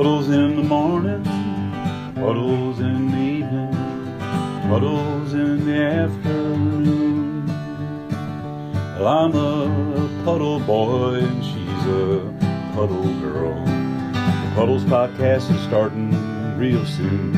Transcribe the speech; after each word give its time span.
Puddles 0.00 0.30
in 0.30 0.56
the 0.56 0.62
morning, 0.62 1.22
puddles 2.14 2.80
in 2.80 3.10
the 3.10 3.18
evening, 3.18 3.70
puddles 4.62 5.34
in 5.34 5.66
the 5.66 5.76
afternoon. 5.76 7.46
Well, 8.98 9.06
I'm 9.06 9.34
a 9.34 10.24
puddle 10.24 10.58
boy 10.60 11.16
and 11.16 11.44
she's 11.44 11.86
a 11.86 12.72
puddle 12.74 13.12
girl. 13.20 13.62
The 13.62 14.52
Puddles 14.54 14.84
podcast 14.84 15.54
is 15.54 15.60
starting 15.64 16.10
real 16.56 16.86
soon. 16.86 17.36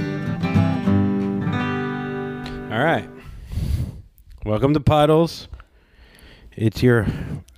All 2.72 2.84
right. 2.84 3.10
Welcome 4.46 4.72
to 4.74 4.80
Puddles. 4.80 5.48
It's 6.54 6.80
your 6.80 7.08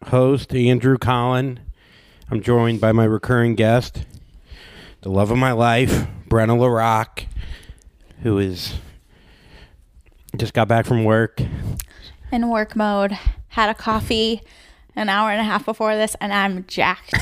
host, 0.07 0.55
Andrew 0.55 0.97
Collin. 0.97 1.61
I'm 2.31 2.41
joined 2.41 2.81
by 2.81 2.93
my 2.93 3.05
recurring 3.05 3.55
guest, 3.55 4.07
the 5.05 5.11
love 5.11 5.31
of 5.31 5.37
my 5.39 5.53
life, 5.53 6.07
Brenna 6.31 6.57
LaRock, 6.59 7.27
who 8.23 8.39
is 8.39 8.75
just 10.37 10.55
got 10.55 10.67
back 10.67 10.87
from 10.87 11.05
work. 11.05 11.41
in 12.33 12.49
work 12.49 12.75
mode, 12.75 13.13
had 13.49 13.69
a 13.71 13.75
coffee 13.75 14.41
an 14.97 15.09
hour 15.09 15.31
and 15.31 15.41
a 15.41 15.45
half 15.45 15.65
before 15.65 15.95
this, 15.97 16.15
and 16.21 16.33
I'm 16.33 16.65
jacked. 16.67 17.13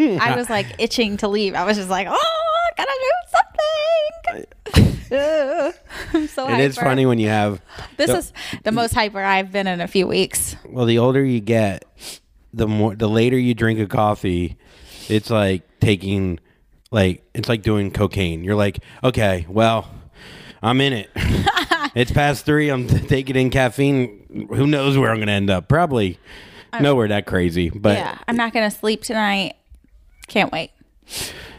I 0.00 0.34
was 0.36 0.50
like 0.50 0.66
itching 0.78 1.16
to 1.18 1.28
leave. 1.28 1.54
I 1.54 1.64
was 1.64 1.76
just 1.76 1.88
like, 1.88 2.06
oh, 2.10 2.12
I 2.12 2.70
gotta 2.76 2.98
do 3.00 3.12
something. 5.10 5.74
I'm 6.12 6.26
so 6.28 6.48
It 6.48 6.60
is 6.60 6.76
funny 6.76 7.06
when 7.06 7.18
you 7.18 7.28
have 7.28 7.60
This 7.96 8.10
the- 8.10 8.16
is 8.18 8.32
the 8.64 8.72
most 8.72 8.92
hyper 8.94 9.20
I've 9.20 9.50
been 9.52 9.66
in 9.66 9.80
a 9.80 9.86
few 9.88 10.06
weeks. 10.06 10.56
well, 10.68 10.84
the 10.86 10.98
older 10.98 11.24
you 11.24 11.40
get, 11.40 11.84
the 12.52 12.66
more 12.68 12.94
the 12.96 13.08
later 13.08 13.38
you 13.38 13.54
drink 13.54 13.78
a 13.80 13.86
coffee, 13.86 14.56
it's 15.08 15.30
like 15.30 15.62
taking 15.80 16.40
like 16.94 17.28
it's 17.34 17.48
like 17.48 17.62
doing 17.62 17.90
cocaine. 17.90 18.44
You're 18.44 18.54
like, 18.54 18.78
okay, 19.02 19.44
well, 19.48 19.90
I'm 20.62 20.80
in 20.80 20.92
it. 20.92 21.10
it's 21.94 22.12
past 22.12 22.46
three. 22.46 22.70
I'm 22.70 22.86
taking 23.08 23.36
in 23.36 23.50
caffeine. 23.50 24.48
Who 24.54 24.66
knows 24.66 24.96
where 24.96 25.10
I'm 25.10 25.16
going 25.18 25.26
to 25.26 25.32
end 25.32 25.50
up? 25.50 25.68
Probably 25.68 26.18
nowhere 26.80 27.08
that 27.08 27.26
crazy. 27.26 27.68
But 27.70 27.98
yeah, 27.98 28.18
I'm 28.28 28.36
not 28.36 28.52
gonna 28.52 28.70
sleep 28.70 29.02
tonight. 29.02 29.56
Can't 30.26 30.50
wait. 30.52 30.70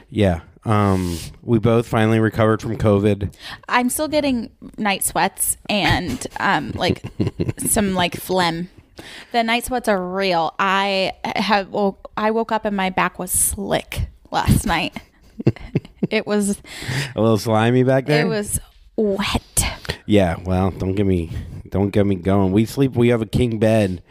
yeah, 0.10 0.42
um, 0.64 1.18
we 1.44 1.60
both 1.60 1.88
finally 1.88 2.20
recovered 2.20 2.62
from 2.62 2.78
COVID. 2.78 3.34
I'm 3.70 3.90
still 3.90 4.08
getting 4.08 4.52
night 4.78 5.04
sweats 5.04 5.58
and 5.70 6.26
um, 6.40 6.72
like 6.72 7.04
some 7.58 7.94
like 7.94 8.16
phlegm. 8.16 8.70
The 9.34 9.44
night 9.44 9.66
sweats 9.66 9.88
are 9.88 10.02
real. 10.02 10.56
I 10.58 11.14
have 11.36 11.70
woke, 11.70 12.10
I 12.16 12.32
woke 12.32 12.52
up 12.52 12.66
and 12.66 12.76
my 12.76 12.90
back 12.90 13.20
was 13.20 13.32
slick 13.32 14.08
last 14.32 14.66
night. 14.66 14.98
it 16.10 16.26
was 16.28 16.58
A 17.16 17.22
little 17.22 17.38
slimy 17.38 17.84
back 17.84 18.06
there. 18.06 18.26
it 18.26 18.30
was 18.30 18.60
wet. 18.96 19.42
Yeah, 20.06 20.38
well, 20.44 20.72
don't 20.72 20.94
get 20.96 21.06
me 21.06 21.32
don't 21.70 21.90
get 21.90 22.06
me 22.06 22.16
going. 22.16 22.52
We 22.52 22.66
sleep 22.66 22.94
we 22.94 23.10
have 23.10 23.22
a 23.22 23.26
king 23.26 23.60
bed 23.60 24.02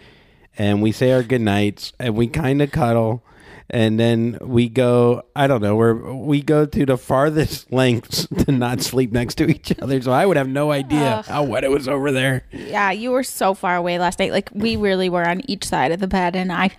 and 0.58 0.82
we 0.82 0.92
say 0.92 1.12
our 1.12 1.22
good 1.22 1.40
nights 1.40 1.92
and 1.98 2.14
we 2.14 2.26
kind 2.28 2.60
of 2.62 2.70
cuddle 2.70 3.24
and 3.70 3.98
then 3.98 4.36
we 4.42 4.68
go 4.68 5.22
I 5.34 5.46
don't 5.46 5.62
know, 5.62 5.74
where 5.76 5.94
we 5.94 6.42
go 6.42 6.66
to 6.66 6.84
the 6.86 6.98
farthest 6.98 7.72
lengths 7.80 8.26
to 8.44 8.52
not 8.52 8.82
sleep 8.82 9.12
next 9.12 9.36
to 9.36 9.46
each 9.48 9.72
other. 9.80 10.02
So 10.02 10.12
I 10.12 10.26
would 10.26 10.36
have 10.36 10.48
no 10.48 10.70
idea 10.72 11.22
how 11.26 11.44
wet 11.44 11.64
it 11.64 11.70
was 11.70 11.88
over 11.88 12.12
there. 12.12 12.44
Yeah, 12.52 12.90
you 12.90 13.10
were 13.12 13.22
so 13.24 13.54
far 13.54 13.76
away 13.76 13.98
last 13.98 14.18
night. 14.18 14.32
Like 14.32 14.50
we 14.52 14.76
really 14.76 15.08
were 15.08 15.26
on 15.26 15.40
each 15.48 15.64
side 15.64 15.92
of 15.92 16.00
the 16.00 16.08
bed 16.08 16.36
and 16.36 16.52
I 16.52 16.70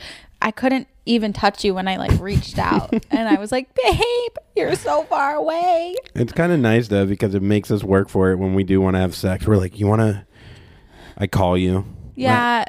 I 0.46 0.52
couldn't 0.52 0.88
even 1.08 1.34
touch 1.34 1.66
you 1.66 1.74
when 1.74 1.88
I 1.88 1.98
like 1.98 2.20
reached 2.22 2.60
out 2.60 2.94
and 3.12 3.28
I 3.28 3.36
was 3.40 3.52
like, 3.52 3.68
"Babe, 3.74 4.32
you're 4.56 4.76
so 4.76 5.04
far 5.06 5.34
away." 5.36 5.96
It's 6.14 6.32
kind 6.34 6.52
of 6.52 6.60
nice 6.60 6.88
though 6.88 7.06
because 7.08 7.34
it 7.34 7.42
makes 7.42 7.72
us 7.72 7.84
work 7.84 8.10
for 8.10 8.32
it 8.32 8.38
when 8.38 8.54
we 8.54 8.64
do 8.64 8.80
want 8.80 8.96
to 8.96 9.00
have 9.00 9.16
sex. 9.16 9.48
We're 9.48 9.58
like, 9.58 9.80
"You 9.80 9.88
want 9.88 10.02
to 10.02 10.26
I 11.18 11.26
call 11.28 11.58
you." 11.58 11.84
Yeah. 12.16 12.64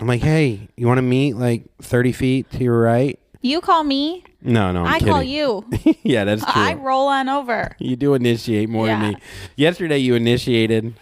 I'm 0.00 0.06
like, 0.06 0.22
"Hey, 0.22 0.68
you 0.76 0.86
want 0.86 0.98
to 0.98 1.02
meet 1.02 1.34
like 1.36 1.64
30 1.82 2.12
feet 2.12 2.50
to 2.52 2.64
your 2.64 2.80
right?" 2.80 3.18
You 3.42 3.60
call 3.60 3.84
me, 3.84 4.24
No, 4.42 4.70
no, 4.72 4.84
I'm 4.84 4.94
I 4.94 5.00
call 5.00 5.22
you. 5.22 5.64
yeah, 6.02 6.24
that's 6.24 6.42
true. 6.44 6.52
I 6.62 6.74
roll 6.74 7.08
on 7.08 7.28
over. 7.30 7.74
You 7.78 7.96
do 7.96 8.12
initiate 8.14 8.68
more 8.68 8.86
Yeah. 8.86 9.00
than 9.00 9.12
me. 9.14 9.20
Yesterday, 9.56 9.98
you 9.98 10.14
initiated, 10.14 10.94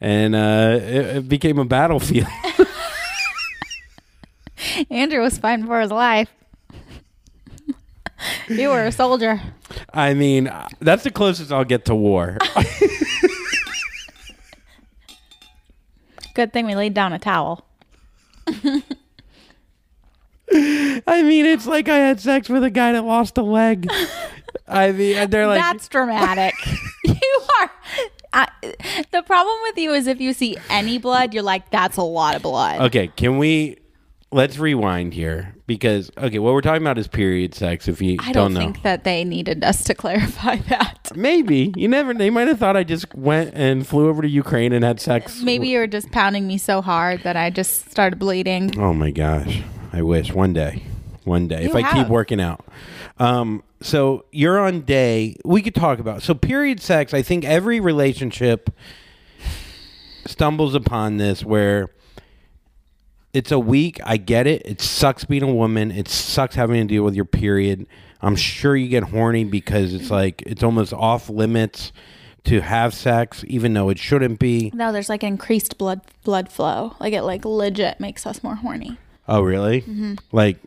and 0.00 0.34
uh, 0.36 0.78
it, 0.80 1.16
it 1.16 1.28
became 1.28 1.58
a 1.58 1.64
battlefield. 1.64 2.28
Andrew 4.90 5.20
was 5.20 5.38
fighting 5.38 5.66
for 5.66 5.80
his 5.80 5.90
life. 5.90 6.28
you 8.48 8.68
were 8.68 8.84
a 8.84 8.92
soldier. 8.92 9.40
I 9.92 10.14
mean, 10.14 10.48
uh, 10.48 10.68
that's 10.80 11.04
the 11.04 11.10
closest 11.10 11.52
I'll 11.52 11.64
get 11.64 11.84
to 11.86 11.94
war. 11.94 12.38
Good 16.34 16.52
thing 16.52 16.66
we 16.66 16.74
laid 16.74 16.94
down 16.94 17.12
a 17.12 17.18
towel. 17.18 17.64
I 21.06 21.22
mean, 21.22 21.46
it's 21.46 21.66
like 21.66 21.88
I 21.88 21.96
had 21.96 22.20
sex 22.20 22.48
with 22.48 22.64
a 22.64 22.70
guy 22.70 22.92
that 22.92 23.04
lost 23.04 23.38
a 23.38 23.42
leg. 23.42 23.88
I 24.66 24.92
mean, 24.92 25.16
and 25.16 25.30
they're 25.30 25.46
like, 25.46 25.60
That's 25.60 25.88
dramatic. 25.88 26.54
you 27.04 27.40
are. 27.60 27.70
I, 28.32 28.48
the 29.12 29.22
problem 29.22 29.56
with 29.62 29.78
you 29.78 29.92
is 29.92 30.06
if 30.08 30.20
you 30.20 30.32
see 30.32 30.56
any 30.68 30.98
blood, 30.98 31.34
you're 31.34 31.44
like, 31.44 31.70
that's 31.70 31.96
a 31.96 32.02
lot 32.02 32.34
of 32.34 32.42
blood. 32.42 32.80
okay, 32.82 33.06
can 33.08 33.38
we? 33.38 33.78
Let's 34.34 34.58
rewind 34.58 35.14
here 35.14 35.54
because 35.64 36.10
okay, 36.18 36.40
what 36.40 36.54
we're 36.54 36.60
talking 36.60 36.82
about 36.82 36.98
is 36.98 37.06
period 37.06 37.54
sex. 37.54 37.86
If 37.86 38.02
you 38.02 38.16
don't 38.16 38.24
know. 38.24 38.30
I 38.30 38.32
don't, 38.32 38.54
know, 38.54 38.60
think 38.60 38.82
that 38.82 39.04
they 39.04 39.22
needed 39.22 39.62
us 39.62 39.84
to 39.84 39.94
clarify 39.94 40.56
that. 40.56 41.12
maybe 41.14 41.72
you 41.76 41.86
never. 41.86 42.12
They 42.12 42.30
might 42.30 42.48
have 42.48 42.58
thought 42.58 42.76
I 42.76 42.82
just 42.82 43.14
went 43.14 43.54
and 43.54 43.86
flew 43.86 44.08
over 44.08 44.22
to 44.22 44.28
Ukraine 44.28 44.72
and 44.72 44.84
had 44.84 44.98
sex. 44.98 45.40
Maybe 45.40 45.68
you 45.68 45.78
were 45.78 45.86
just 45.86 46.10
pounding 46.10 46.48
me 46.48 46.58
so 46.58 46.82
hard 46.82 47.22
that 47.22 47.36
I 47.36 47.50
just 47.50 47.92
started 47.92 48.18
bleeding. 48.18 48.76
Oh 48.76 48.92
my 48.92 49.12
gosh. 49.12 49.62
I 49.92 50.02
wish 50.02 50.32
one 50.32 50.52
day. 50.52 50.82
One 51.22 51.46
day. 51.46 51.66
if 51.66 51.72
You 51.72 51.78
I 51.78 51.92
keep 51.92 52.08
working 52.08 52.40
out. 52.40 52.64
Um 53.20 53.62
so 53.82 54.24
you're 54.32 54.58
on 54.58 54.80
day 54.80 55.36
we 55.44 55.62
could 55.62 55.76
talk 55.76 56.00
about. 56.00 56.24
So 56.24 56.34
period 56.34 56.80
sex, 56.80 57.14
I 57.14 57.22
think 57.22 57.44
every 57.44 57.78
relationship 57.78 58.68
stumbles 60.26 60.74
upon 60.74 61.18
this 61.18 61.44
where 61.44 61.93
it's 63.34 63.52
a 63.52 63.58
week, 63.58 64.00
I 64.04 64.16
get 64.16 64.46
it. 64.46 64.62
It 64.64 64.80
sucks 64.80 65.24
being 65.24 65.42
a 65.42 65.52
woman. 65.52 65.90
It 65.90 66.08
sucks 66.08 66.54
having 66.54 66.76
to 66.80 66.94
deal 66.94 67.02
with 67.02 67.14
your 67.14 67.24
period. 67.26 67.86
I'm 68.22 68.36
sure 68.36 68.74
you 68.74 68.88
get 68.88 69.02
horny 69.02 69.44
because 69.44 69.92
it's 69.92 70.10
like 70.10 70.42
it's 70.46 70.62
almost 70.62 70.94
off 70.94 71.28
limits 71.28 71.92
to 72.44 72.60
have 72.60 72.94
sex 72.94 73.44
even 73.48 73.74
though 73.74 73.90
it 73.90 73.98
shouldn't 73.98 74.38
be. 74.38 74.70
No, 74.74 74.92
there's 74.92 75.08
like 75.10 75.22
increased 75.22 75.76
blood 75.76 76.00
blood 76.22 76.48
flow. 76.50 76.96
Like 77.00 77.12
it 77.12 77.22
like 77.22 77.44
legit 77.44 78.00
makes 78.00 78.26
us 78.26 78.42
more 78.42 78.54
horny. 78.54 78.96
Oh, 79.26 79.40
really? 79.40 79.80
Mm-hmm. 79.80 80.14
Like, 80.32 80.58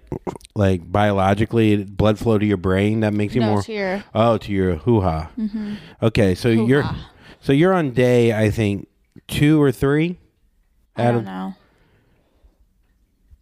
like 0.55 0.91
biologically, 0.91 1.83
blood 1.83 2.17
flow 2.17 2.39
to 2.39 2.45
your 2.45 2.57
brain 2.57 3.01
that 3.01 3.13
makes 3.13 3.35
you 3.35 3.41
No, 3.41 3.51
more. 3.51 3.61
to 3.61 3.71
your- 3.71 4.03
oh, 4.15 4.37
to 4.39 4.51
your 4.51 4.75
hoo 4.77 5.01
ha. 5.01 5.29
Okay, 6.01 6.33
so 6.33 6.49
you're, 6.49 6.83
so 7.39 7.53
you're 7.53 7.73
on 7.75 7.91
day 7.91 8.33
I 8.33 8.49
think 8.49 8.87
two 9.27 9.61
or 9.61 9.71
three. 9.71 10.17
I 10.95 11.03
don't 11.05 11.17
of- 11.17 11.25
know. 11.25 11.53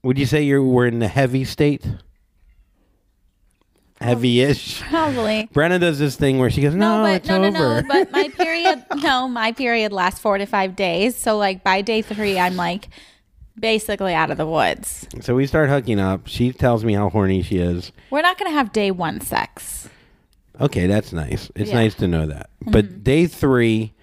Would 0.06 0.20
you 0.20 0.28
say 0.28 0.44
you 0.44 0.62
were 0.64 0.86
in 0.86 1.00
the 1.00 1.08
heavy 1.08 1.44
state? 1.46 1.84
Heavy-ish. 4.00 4.82
Probably. 4.90 5.50
Brenna 5.52 5.80
does 5.80 5.98
this 5.98 6.16
thing 6.16 6.38
where 6.38 6.52
she 6.52 6.62
goes, 6.62 6.76
"No, 6.76 6.98
No, 6.98 7.04
but 7.06 7.14
it's 7.16 7.28
no, 7.28 7.40
no, 7.42 7.48
over." 7.48 7.82
no. 7.82 7.88
But 7.88 8.12
my 8.12 8.30
period, 8.38 8.86
no, 8.98 9.28
my 9.28 9.52
period 9.52 9.92
lasts 9.92 10.20
four 10.20 10.38
to 10.38 10.46
five 10.46 10.76
days. 10.76 11.16
So 11.16 11.40
like 11.40 11.64
by 11.64 11.82
day 11.82 12.04
three, 12.04 12.38
I'm 12.38 12.56
like 12.56 12.90
basically 13.60 14.14
out 14.14 14.30
of 14.30 14.38
the 14.38 14.46
woods. 14.46 15.08
so 15.22 15.34
we 15.34 15.48
start 15.48 15.70
hooking 15.70 16.00
up. 16.00 16.28
She 16.28 16.52
tells 16.52 16.86
me 16.86 16.94
how 16.94 17.10
horny 17.10 17.42
she 17.42 17.58
is. 17.58 17.92
We're 18.12 18.22
not 18.22 18.38
gonna 18.38 18.52
have 18.52 18.72
day 18.72 18.92
one 18.92 19.22
sex. 19.22 19.90
Okay, 20.62 20.86
that's 20.86 21.14
nice. 21.14 21.50
It's 21.56 21.72
Yeah. 21.72 21.78
nice 21.78 21.96
to 21.96 22.08
know 22.08 22.28
that. 22.28 22.52
But 22.62 22.86
mm-hmm. 22.86 23.02
day 23.02 23.26
three, 23.26 23.94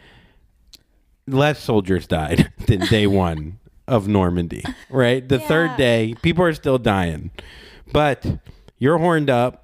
less 1.28 1.62
soldiers 1.62 2.08
died 2.08 2.52
than 2.66 2.81
day 2.87 3.06
one 3.06 3.60
of 3.92 4.08
Normandy, 4.08 4.64
right? 4.90 5.28
The 5.28 5.38
third 5.38 5.76
day, 5.76 6.14
people 6.22 6.44
are 6.44 6.54
still 6.54 6.78
dying. 6.78 7.30
But 7.92 8.24
You're 8.78 8.98
horned 8.98 9.28
up. 9.30 9.58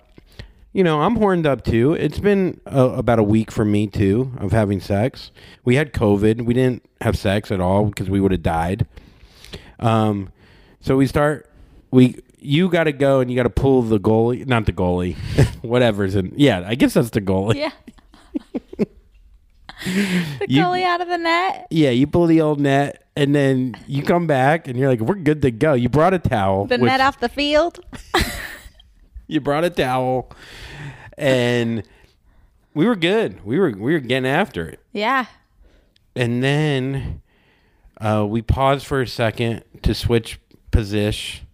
You 0.75 0.84
know, 0.84 1.00
I'm 1.00 1.16
horned 1.16 1.46
up 1.46 1.64
too. 1.64 1.94
It's 1.94 2.19
been 2.20 2.60
uh, 2.70 2.90
about 2.90 3.19
a 3.19 3.22
week 3.22 3.50
for 3.50 3.64
me 3.64 3.86
too 3.86 4.30
of 4.38 4.52
having 4.52 4.80
sex. 4.80 5.32
We 5.64 5.75
had 5.76 5.92
COVID. 5.92 6.42
We 6.44 6.52
didn't 6.54 6.84
have 7.00 7.16
sex 7.16 7.50
at 7.50 7.58
all 7.60 7.86
because 7.86 8.10
we 8.10 8.20
would 8.20 8.30
have 8.32 8.42
died. 8.42 8.86
Um, 9.80 10.30
so 10.80 10.96
we 10.96 11.06
start. 11.06 11.50
We 11.90 12.20
you 12.38 12.69
got 12.69 12.84
to 12.84 12.92
go 12.92 13.20
and 13.20 13.30
you 13.30 13.36
got 13.36 13.44
to 13.44 13.50
pull 13.50 13.82
the 13.82 13.98
goalie, 13.98 14.46
not 14.46 14.66
the 14.66 14.72
goalie, 14.72 15.16
whatever's 15.62 16.14
in. 16.14 16.32
Yeah, 16.36 16.62
I 16.66 16.75
guess 16.76 16.94
that's 16.94 17.10
the 17.10 17.22
goalie. 17.22 17.54
Yeah. 17.56 17.70
the 19.84 20.46
You- 20.48 20.62
goalie 20.62 20.84
out 20.84 21.00
of 21.00 21.08
the 21.08 21.19
net. 21.19 21.66
Yeah, 21.70 21.90
you 21.90 22.06
pull 22.06 22.26
the 22.26 22.40
old 22.40 22.60
net, 22.60 23.07
and 23.19 23.35
then 23.35 23.75
you 23.87 24.03
come 24.03 24.26
back, 24.26 24.69
and 24.69 24.79
you're 24.79 24.88
like, 24.88 25.00
"We're 25.00 25.17
good 25.17 25.43
to 25.43 25.50
go." 25.50 25.75
You 25.75 25.88
brought 25.88 26.15
a 26.15 26.19
towel. 26.19 26.67
The 26.67 26.79
net 26.79 27.00
off 27.00 27.19
the 27.20 27.29
field. 27.29 27.81
You 29.31 29.43
brought 29.43 29.62
a 29.62 29.69
towel, 29.69 30.31
and 31.19 31.82
we 32.73 32.87
were 32.87 32.97
good. 32.97 33.44
We 33.44 33.59
were 33.59 33.73
we 33.73 33.93
were 33.93 33.99
getting 33.99 34.26
after 34.26 34.67
it, 34.67 34.81
Yeah. 34.94 35.26
and 36.17 36.43
then 36.43 37.20
uh, 38.00 38.25
we 38.26 38.41
paused 38.41 38.87
for 38.87 39.03
a 39.03 39.06
second 39.06 39.64
to 39.82 39.93
switch 39.93 40.41
position, 40.71 41.47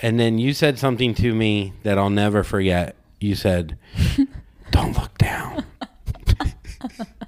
and 0.00 0.18
then 0.18 0.38
you 0.38 0.52
said 0.52 0.80
something 0.80 1.14
to 1.14 1.32
me 1.32 1.74
that 1.84 1.96
I'll 1.96 2.10
never 2.10 2.42
forget. 2.42 2.96
You 3.20 3.36
said, 3.36 3.78
"Don't 4.72 4.96
look 4.98 5.16
down." 5.16 5.64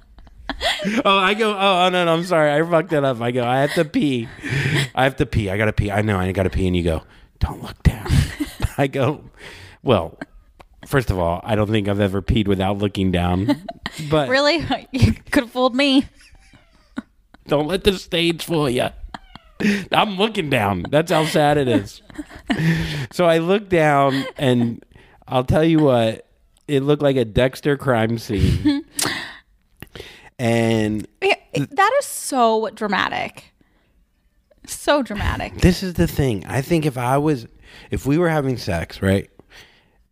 oh, 1.05 1.17
I 1.17 1.33
go. 1.33 1.51
Oh, 1.53 1.85
oh, 1.85 1.89
no, 1.89 2.05
no. 2.05 2.13
I'm 2.13 2.23
sorry. 2.23 2.51
I 2.51 2.61
fucked 2.67 2.89
that 2.91 3.03
up. 3.03 3.21
I 3.21 3.31
go. 3.31 3.43
I 3.43 3.61
have 3.61 3.73
to 3.73 3.85
pee. 3.85 4.27
I 4.95 5.03
have 5.03 5.15
to 5.17 5.25
pee. 5.25 5.49
I 5.49 5.57
gotta 5.57 5.73
pee. 5.73 5.91
I 5.91 6.01
know. 6.01 6.17
I 6.17 6.31
gotta 6.31 6.49
pee. 6.49 6.67
And 6.67 6.75
you 6.75 6.83
go. 6.83 7.03
Don't 7.39 7.61
look 7.61 7.81
down. 7.83 8.07
I 8.77 8.87
go. 8.87 9.23
Well, 9.81 10.17
first 10.85 11.11
of 11.11 11.19
all, 11.19 11.41
I 11.43 11.55
don't 11.55 11.69
think 11.69 11.87
I've 11.87 11.99
ever 11.99 12.21
peed 12.21 12.47
without 12.47 12.77
looking 12.77 13.11
down. 13.11 13.63
But 14.09 14.29
Really? 14.33 14.65
You 14.91 15.13
could 15.31 15.43
have 15.43 15.51
fooled 15.51 15.75
me. 15.75 16.05
don't 17.47 17.67
let 17.67 17.83
the 17.83 17.97
stage 17.97 18.43
fool 18.45 18.69
you. 18.69 18.89
I'm 19.91 20.17
looking 20.17 20.49
down. 20.49 20.85
That's 20.89 21.11
how 21.11 21.25
sad 21.25 21.57
it 21.57 21.67
is. 21.67 22.01
so 23.11 23.25
I 23.25 23.37
look 23.37 23.69
down, 23.69 24.25
and 24.37 24.83
I'll 25.27 25.43
tell 25.45 25.63
you 25.63 25.79
what, 25.79 26.27
it 26.67 26.81
looked 26.83 27.01
like 27.01 27.15
a 27.15 27.23
Dexter 27.25 27.77
crime 27.77 28.17
scene. 28.17 28.82
And 30.39 31.07
Yeah, 31.21 31.35
That 31.53 31.91
is 31.99 32.05
so 32.05 32.69
dramatic. 32.73 33.53
So 34.65 35.01
dramatic. 35.03 35.57
this 35.59 35.83
is 35.83 35.95
the 35.95 36.07
thing. 36.07 36.45
I 36.45 36.61
think 36.61 36.85
if 36.85 36.97
I 36.97 37.17
was, 37.17 37.47
if 37.91 38.05
we 38.05 38.17
were 38.17 38.29
having 38.29 38.57
sex, 38.57 39.01
right, 39.01 39.29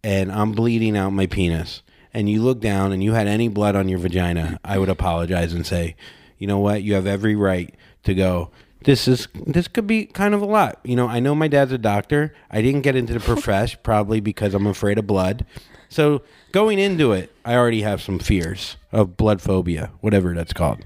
and 0.04 0.32
I'm 0.32 0.52
bleeding 0.52 0.98
out 0.98 1.12
my 1.12 1.26
penis, 1.28 1.82
and 2.14 2.30
you 2.30 2.42
look 2.42 2.60
down 2.60 2.92
and 2.92 3.02
you 3.02 3.14
had 3.14 3.28
any 3.28 3.48
blood 3.48 3.76
on 3.78 3.88
your 3.88 4.00
vagina, 4.00 4.60
I 4.66 4.78
would 4.78 4.90
apologize 4.90 5.54
and 5.54 5.66
say, 5.66 5.96
you 6.38 6.48
know 6.48 6.60
what, 6.60 6.84
you 6.84 6.96
have 6.96 7.08
every 7.08 7.36
right 7.36 7.74
to 8.04 8.14
go. 8.14 8.50
This 8.84 9.08
is 9.08 9.28
this 9.46 9.68
could 9.68 9.88
be 9.88 10.06
kind 10.08 10.34
of 10.34 10.42
a 10.42 10.46
lot. 10.46 10.80
You 10.84 10.96
know, 10.96 11.08
I 11.08 11.20
know 11.20 11.36
my 11.36 11.48
dad's 11.48 11.72
a 11.72 11.78
doctor. 11.78 12.34
I 12.50 12.62
didn't 12.62 12.82
get 12.82 12.96
into 12.96 13.14
the 13.14 13.20
profession 13.34 13.80
probably 13.84 14.20
because 14.20 14.54
I'm 14.54 14.68
afraid 14.68 14.98
of 14.98 15.08
blood. 15.08 15.46
So 15.88 16.24
going 16.52 16.80
into 16.80 17.12
it, 17.14 17.32
I 17.46 17.56
already 17.56 17.84
have 17.84 18.02
some 18.02 18.18
fears 18.20 18.76
of 18.92 19.18
blood 19.18 19.42
phobia, 19.42 19.92
whatever 20.02 20.34
that's 20.34 20.54
called. 20.54 20.86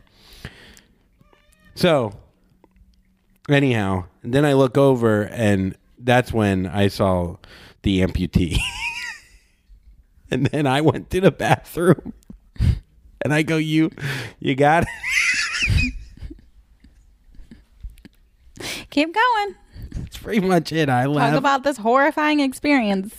So 1.75 2.13
anyhow, 3.49 4.05
then 4.23 4.45
I 4.45 4.53
look 4.53 4.77
over 4.77 5.23
and 5.23 5.75
that's 5.99 6.31
when 6.31 6.65
I 6.67 6.87
saw 6.87 7.37
the 7.83 8.01
amputee. 8.01 8.57
and 10.31 10.47
then 10.47 10.67
I 10.67 10.81
went 10.81 11.09
to 11.11 11.21
the 11.21 11.31
bathroom 11.31 12.13
and 13.21 13.33
I 13.33 13.41
go, 13.43 13.57
You 13.57 13.91
you 14.39 14.55
got 14.55 14.83
it? 14.83 15.93
Keep 18.89 19.13
going. 19.13 19.55
That's 19.91 20.17
pretty 20.17 20.41
much 20.45 20.71
it. 20.71 20.89
I 20.89 21.05
love 21.05 21.31
Talk 21.31 21.39
about 21.39 21.63
this 21.63 21.77
horrifying 21.77 22.39
experience. 22.39 23.13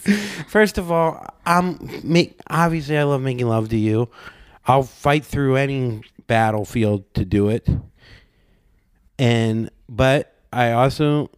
First 0.49 0.79
of 0.79 0.93
all, 0.93 1.27
I'm 1.45 2.01
make 2.03 2.39
obviously 2.49 2.99
I 2.99 3.05
love 3.05 3.23
making 3.23 3.47
love 3.47 3.69
to 3.71 3.77
you. 3.77 4.09
I'll 4.67 4.83
fight 4.83 5.25
through 5.25 5.57
any 5.57 6.01
battlefield 6.27 7.13
to 7.15 7.25
do 7.25 7.49
it. 7.49 7.69
And 9.19 9.71
but 9.89 10.35
I 10.53 10.73
also 10.73 11.31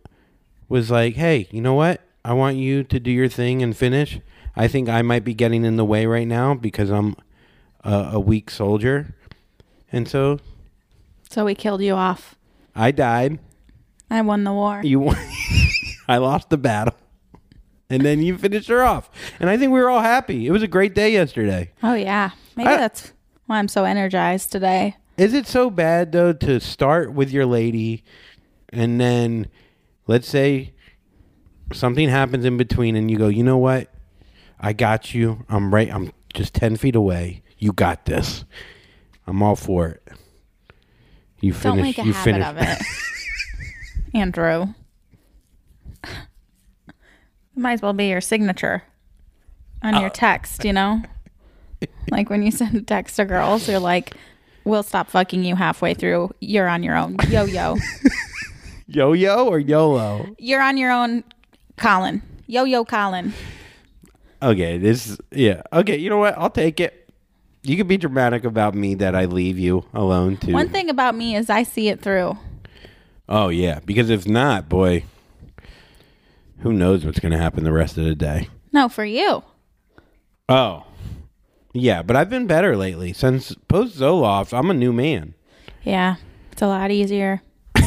was 0.68 0.90
like, 0.90 1.14
"Hey, 1.14 1.48
you 1.50 1.60
know 1.60 1.74
what? 1.74 2.00
I 2.24 2.32
want 2.32 2.56
you 2.56 2.82
to 2.84 3.00
do 3.00 3.10
your 3.10 3.28
thing 3.28 3.62
and 3.62 3.76
finish. 3.76 4.20
I 4.56 4.66
think 4.68 4.88
I 4.88 5.02
might 5.02 5.24
be 5.24 5.34
getting 5.34 5.64
in 5.64 5.76
the 5.76 5.84
way 5.84 6.06
right 6.06 6.26
now 6.26 6.54
because 6.54 6.90
I'm 6.90 7.14
a, 7.84 8.10
a 8.14 8.20
weak 8.20 8.50
soldier." 8.50 9.14
And 9.92 10.08
so 10.08 10.38
So 11.30 11.44
we 11.44 11.54
killed 11.54 11.82
you 11.82 11.94
off. 11.94 12.34
I 12.74 12.90
died. 12.90 13.38
I 14.10 14.20
won 14.22 14.44
the 14.44 14.52
war. 14.52 14.80
You 14.84 15.00
won. 15.00 15.16
I 16.08 16.16
lost 16.18 16.50
the 16.50 16.58
battle. 16.58 16.94
And 17.90 18.02
then 18.02 18.20
you 18.22 18.36
finished 18.36 18.68
her 18.68 18.82
off. 18.82 19.08
And 19.40 19.48
I 19.48 19.56
think 19.56 19.72
we 19.72 19.80
were 19.80 19.88
all 19.88 20.00
happy. 20.02 20.46
It 20.46 20.50
was 20.50 20.62
a 20.62 20.66
great 20.68 20.94
day 20.94 21.12
yesterday. 21.12 21.70
Oh 21.82 21.94
yeah. 21.94 22.30
Maybe 22.56 22.68
I- 22.68 22.76
that's 22.76 23.12
why 23.48 23.58
I'm 23.58 23.68
so 23.68 23.84
energized 23.84 24.52
today. 24.52 24.96
Is 25.16 25.34
it 25.34 25.46
so 25.48 25.68
bad 25.70 26.12
though 26.12 26.32
to 26.32 26.60
start 26.60 27.12
with 27.12 27.30
your 27.32 27.44
lady 27.46 28.04
and 28.72 29.00
then 29.00 29.48
let's 30.06 30.28
say 30.28 30.72
something 31.72 32.08
happens 32.08 32.44
in 32.44 32.56
between 32.56 32.94
and 32.94 33.10
you 33.10 33.18
go, 33.18 33.28
you 33.28 33.42
know 33.42 33.58
what? 33.58 33.92
I 34.60 34.72
got 34.72 35.12
you. 35.14 35.44
I'm 35.48 35.74
right. 35.74 35.92
I'm 35.92 36.12
just 36.34 36.54
10 36.54 36.76
feet 36.76 36.94
away. 36.94 37.42
You 37.58 37.72
got 37.72 38.04
this. 38.06 38.44
I'm 39.26 39.42
all 39.42 39.56
for 39.56 39.88
it. 39.88 40.08
You 41.40 41.52
finish. 41.52 41.62
Don't 41.76 41.82
make 41.82 41.98
a 41.98 42.04
you 42.04 42.12
habit 42.12 42.24
finish. 42.24 42.46
of 42.46 42.56
it. 42.58 42.86
Andrew. 44.14 44.66
Might 47.54 47.72
as 47.74 47.82
well 47.82 47.92
be 47.92 48.08
your 48.08 48.20
signature 48.20 48.82
on 49.82 49.94
Uh, 49.94 50.00
your 50.00 50.10
text, 50.10 50.64
you 50.64 50.72
know? 50.72 51.02
like 52.10 52.30
when 52.30 52.42
you 52.42 52.50
send 52.50 52.74
a 52.76 52.82
text 52.82 53.16
to 53.16 53.24
girls, 53.24 53.68
you're 53.68 53.78
like, 53.78 54.14
we'll 54.64 54.82
stop 54.82 55.08
fucking 55.08 55.44
you 55.44 55.56
halfway 55.56 55.94
through. 55.94 56.30
You're 56.40 56.68
on 56.68 56.82
your 56.82 56.96
own. 56.96 57.16
Yo 57.28 57.44
yo. 57.44 57.76
Yo 58.90 59.12
yo 59.12 59.46
or 59.46 59.58
YOLO? 59.58 60.34
You're 60.38 60.62
on 60.62 60.78
your 60.78 60.90
own, 60.90 61.22
Collin. 61.76 62.22
Yo 62.46 62.64
yo 62.64 62.86
Collin. 62.86 63.34
Okay, 64.42 64.78
this 64.78 65.18
yeah. 65.30 65.60
Okay, 65.74 65.98
you 65.98 66.08
know 66.08 66.16
what? 66.16 66.38
I'll 66.38 66.48
take 66.48 66.80
it. 66.80 67.10
You 67.62 67.76
can 67.76 67.86
be 67.86 67.98
dramatic 67.98 68.44
about 68.44 68.74
me 68.74 68.94
that 68.94 69.14
I 69.14 69.26
leave 69.26 69.58
you 69.58 69.84
alone 69.92 70.38
too. 70.38 70.54
One 70.54 70.70
thing 70.70 70.88
about 70.88 71.14
me 71.14 71.36
is 71.36 71.50
I 71.50 71.64
see 71.64 71.88
it 71.88 72.00
through. 72.00 72.38
Oh 73.28 73.50
yeah, 73.50 73.80
because 73.84 74.08
if 74.08 74.26
not, 74.26 74.70
boy, 74.70 75.04
who 76.60 76.72
knows 76.72 77.04
what's 77.04 77.20
going 77.20 77.32
to 77.32 77.38
happen 77.38 77.64
the 77.64 77.72
rest 77.72 77.98
of 77.98 78.04
the 78.04 78.14
day? 78.14 78.48
No, 78.72 78.88
for 78.88 79.04
you. 79.04 79.42
Oh, 80.48 80.86
yeah, 81.80 82.02
but 82.02 82.16
I've 82.16 82.30
been 82.30 82.46
better 82.46 82.76
lately 82.76 83.12
since 83.12 83.54
post 83.68 83.98
Zoloft. 83.98 84.56
I'm 84.56 84.70
a 84.70 84.74
new 84.74 84.92
man. 84.92 85.34
Yeah, 85.82 86.16
it's 86.52 86.62
a 86.62 86.66
lot 86.66 86.90
easier. 86.90 87.42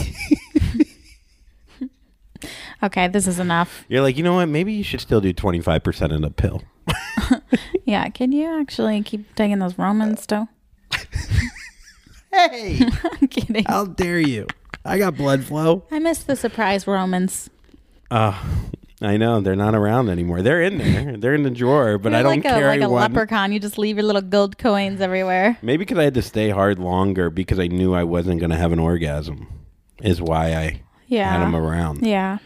okay, 2.84 3.08
this 3.08 3.28
is 3.28 3.40
enough. 3.40 3.86
You're 3.88 4.02
like, 4.02 4.18
you 4.18 4.24
know 4.24 4.36
what? 4.36 4.48
Maybe 4.48 4.74
you 4.74 4.84
should 4.84 5.02
still 5.02 5.22
do 5.22 5.34
25 5.34 5.84
percent 5.84 6.14
of 6.14 6.24
a 6.24 6.30
pill. 6.30 6.64
Yeah, 7.86 8.08
can 8.10 8.32
you 8.32 8.48
actually 8.62 9.02
keep 9.04 9.36
taking 9.36 9.60
those 9.60 9.78
Romans 9.78 10.22
still? 10.22 10.48
Hey, 12.34 12.80
I'm 13.04 13.28
kidding. 13.28 13.66
how 13.66 13.84
dare 13.86 14.20
you? 14.20 14.48
I 14.86 14.98
got 14.98 15.18
blood 15.18 15.44
flow. 15.44 15.84
I 15.92 16.00
miss 16.00 16.24
the 16.24 16.38
surprise 16.38 16.88
Romans. 16.88 17.50
Uh, 18.10 18.42
I 19.04 19.18
know 19.18 19.42
they're 19.42 19.56
not 19.56 19.74
around 19.74 20.10
anymore. 20.10 20.42
They're 20.44 20.62
in 20.62 20.78
there. 20.78 21.18
They're 21.22 21.34
in 21.34 21.42
the 21.44 21.50
drawer, 21.50 21.98
but 21.98 22.14
I 22.14 22.18
You're 22.18 22.24
don't 22.24 22.44
like 22.44 22.46
a, 22.46 22.60
carry 22.60 22.78
like 22.80 22.82
a 22.88 22.90
one. 22.90 23.02
leprechaun. 23.02 23.52
You 23.52 23.60
just 23.60 23.78
leave 23.80 23.98
your 23.98 24.06
little 24.06 24.22
gold 24.22 24.58
coins 24.60 25.02
everywhere. 25.02 25.58
Maybe 25.64 25.80
because 25.80 25.98
I 25.98 26.04
had 26.04 26.14
to 26.14 26.22
stay 26.22 26.50
hard 26.50 26.78
longer 26.78 27.30
because 27.32 27.58
I 27.60 27.66
knew 27.68 27.94
I 27.96 28.04
wasn't 28.04 28.40
going 28.40 28.52
to 28.52 28.58
have 28.58 28.72
an 28.72 28.78
orgasm, 28.80 29.48
is 30.04 30.22
why 30.22 30.54
I 30.56 30.82
Yeah. 31.08 31.32
had 31.32 31.42
them 31.42 31.56
around. 31.56 32.06
Yeah. 32.06 32.38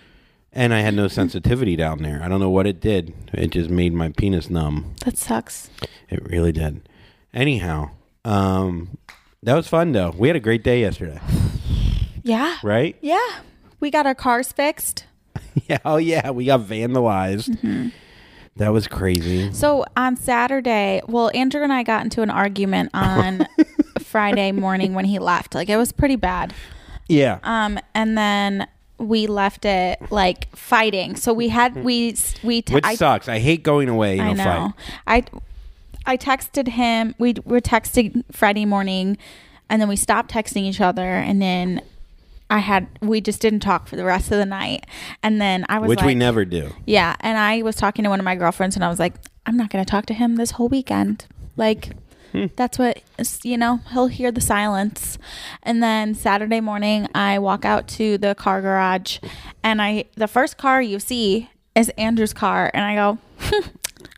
And 0.54 0.74
I 0.74 0.80
had 0.80 0.94
no 0.94 1.10
sensitivity 1.10 1.76
down 1.76 2.02
there. 2.02 2.22
I 2.24 2.30
don't 2.30 2.40
know 2.40 2.50
what 2.50 2.66
it 2.68 2.80
did. 2.80 3.14
It 3.34 3.52
just 3.52 3.70
made 3.70 3.94
my 3.94 4.10
penis 4.16 4.50
numb. 4.50 4.96
That 5.04 5.18
sucks. 5.18 5.70
It 6.10 6.26
really 6.30 6.54
did. 6.54 6.88
Anyhow, 7.34 7.90
um, 8.24 8.98
that 9.44 9.56
was 9.56 9.68
fun 9.68 9.92
though. 9.92 10.14
We 10.18 10.30
had 10.30 10.38
a 10.38 10.40
great 10.40 10.64
day 10.64 10.80
yesterday, 10.80 11.20
Yeah. 12.24 12.56
right? 12.64 12.96
Yeah. 13.02 13.20
We 13.82 13.92
got 13.92 14.06
our 14.06 14.16
cars 14.16 14.54
fixed. 14.54 15.04
Yeah. 15.70 15.78
Oh 15.86 15.98
yeah, 15.98 16.32
we 16.32 16.46
got 16.46 16.62
vandalized. 16.62 17.50
Mm-hmm. 17.50 17.90
That 18.58 18.70
was 18.74 18.88
crazy. 18.88 19.52
So 19.54 19.86
on 19.98 20.16
Saturday, 20.16 21.02
well, 21.08 21.30
Andrew 21.34 21.62
and 21.64 21.74
I 21.74 21.84
got 21.84 22.04
into 22.04 22.22
an 22.22 22.30
argument 22.30 22.90
on 22.94 23.48
Friday 24.00 24.52
morning 24.52 24.94
when 24.94 25.06
he 25.06 25.20
left. 25.20 25.56
Like 25.56 25.70
it 25.70 25.78
was 25.78 25.92
pretty 25.92 26.16
bad. 26.16 26.54
Yeah. 27.08 27.40
Um, 27.44 27.80
and 27.94 28.18
then 28.18 28.68
we 28.98 29.28
left 29.28 29.66
it 29.66 30.00
like 30.12 30.54
fighting. 30.56 31.16
So 31.16 31.34
we 31.34 31.50
had 31.50 31.84
we 31.84 32.16
we 32.44 32.62
t- 32.62 32.74
Which 32.74 32.86
I, 32.86 32.96
sucks. 32.96 33.28
I 33.28 33.40
hate 33.40 33.64
going 33.64 33.90
away 33.90 34.20
in 34.20 34.26
I 34.26 34.30
a 34.30 34.36
know. 34.36 34.44
fight. 34.44 35.32
I 36.06 36.14
I 36.14 36.18
texted 36.18 36.68
him. 36.70 37.16
We 37.18 37.36
were 37.46 37.62
texting 37.62 38.24
Friday 38.32 38.66
morning, 38.66 39.18
and 39.70 39.82
then 39.82 39.90
we 39.90 39.96
stopped 39.96 40.32
texting 40.32 40.64
each 40.64 40.80
other, 40.82 41.02
and 41.04 41.42
then 41.42 41.82
I 42.50 42.60
had 42.60 42.88
we 43.02 43.22
just 43.22 43.42
didn't 43.42 43.62
talk 43.62 43.88
for 43.88 43.96
the 43.96 44.06
rest 44.06 44.32
of 44.32 44.38
the 44.38 44.46
night, 44.46 44.86
and 45.24 45.42
then 45.42 45.66
I 45.70 45.80
was 45.80 45.90
Which 45.90 46.04
we 46.04 46.16
never 46.16 46.46
do. 46.46 46.72
Yeah, 46.86 47.16
and 47.22 47.38
I 47.38 47.62
was 47.64 47.76
talking 47.76 48.04
to 48.04 48.10
one 48.10 48.20
of 48.20 48.24
my 48.26 48.36
girlfriends, 48.36 48.76
and 48.76 48.86
I 48.86 48.90
was 48.90 49.00
like, 49.00 49.16
I'm 49.46 49.58
not 49.58 49.70
going 49.70 49.84
to 49.84 49.90
talk 49.90 50.06
to 50.08 50.14
him 50.14 50.36
this 50.36 50.52
whole 50.52 50.70
weekend. 50.70 51.26
Like, 51.58 51.94
Hmm. 52.32 52.48
that's 52.58 52.78
what 52.78 53.02
you 53.44 53.58
know. 53.58 53.80
He'll 53.92 54.08
hear 54.08 54.30
the 54.32 54.42
silence. 54.42 55.18
And 55.64 55.82
then 55.82 56.14
Saturday 56.16 56.60
morning, 56.60 57.08
I 57.16 57.40
walk 57.40 57.64
out 57.66 57.88
to 57.90 58.18
the 58.18 58.36
car 58.36 58.62
garage, 58.62 59.20
and 59.64 59.82
I 59.82 60.06
the 60.16 60.28
first 60.28 60.58
car 60.58 60.82
you 60.82 61.00
see 61.00 61.50
is 61.76 61.90
Andrew's 61.98 62.34
car, 62.34 62.70
and 62.74 62.84
I 62.84 62.96
go, 62.96 63.18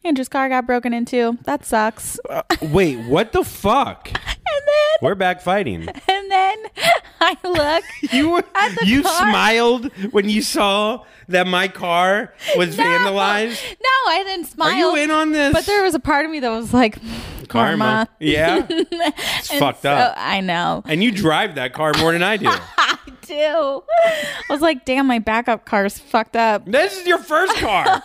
Andrew's 0.03 0.29
car 0.29 0.49
got 0.49 0.65
broken 0.65 0.93
into. 0.93 1.37
That 1.43 1.65
sucks. 1.65 2.19
Wait, 2.61 2.97
what 3.07 3.31
the 3.33 3.43
fuck? 3.43 4.09
And 4.49 4.65
then 4.65 4.97
We're 5.09 5.15
back 5.15 5.41
fighting. 5.41 5.87
and 6.27 6.31
then 6.31 6.57
I 7.21 7.37
look. 7.43 7.83
You 8.13 8.29
were, 8.29 8.43
At 8.55 8.75
the 8.79 8.85
you 8.85 9.03
car. 9.03 9.29
smiled 9.29 9.91
when 10.11 10.29
you 10.29 10.41
saw 10.41 11.03
that 11.27 11.45
my 11.47 11.67
car 11.67 12.33
was 12.55 12.77
No, 12.77 12.83
vandalized. 12.83 13.61
No, 13.81 14.11
I 14.11 14.23
didn't 14.25 14.45
smile. 14.45 14.69
Are 14.73 14.77
you 14.77 14.95
in 14.95 15.11
on 15.11 15.31
this? 15.33 15.51
But 15.53 15.65
there 15.65 15.83
was 15.83 15.93
a 15.93 15.99
part 15.99 16.25
of 16.25 16.31
me 16.31 16.39
that 16.39 16.49
was 16.49 16.73
like, 16.73 16.99
hmm, 16.99 17.43
karma. 17.49 18.07
Yeah. 18.19 18.65
It's 18.69 19.53
fucked 19.59 19.81
so- 19.81 19.91
up. 19.91 20.15
I 20.17 20.41
know. 20.41 20.83
And 20.85 21.03
you 21.03 21.11
drive 21.11 21.55
that 21.55 21.73
car 21.73 21.93
more 21.99 22.11
than 22.13 22.23
I 22.23 22.37
do. 22.37 22.47
I 22.49 22.97
do. 23.21 23.83
I 23.99 24.23
was 24.49 24.61
like, 24.61 24.85
damn, 24.85 25.05
my 25.07 25.19
backup 25.19 25.65
car's 25.65 25.99
fucked 25.99 26.35
up. 26.37 26.65
This 26.65 26.97
is 26.99 27.05
your 27.07 27.17
first 27.19 27.55
car. 27.57 28.01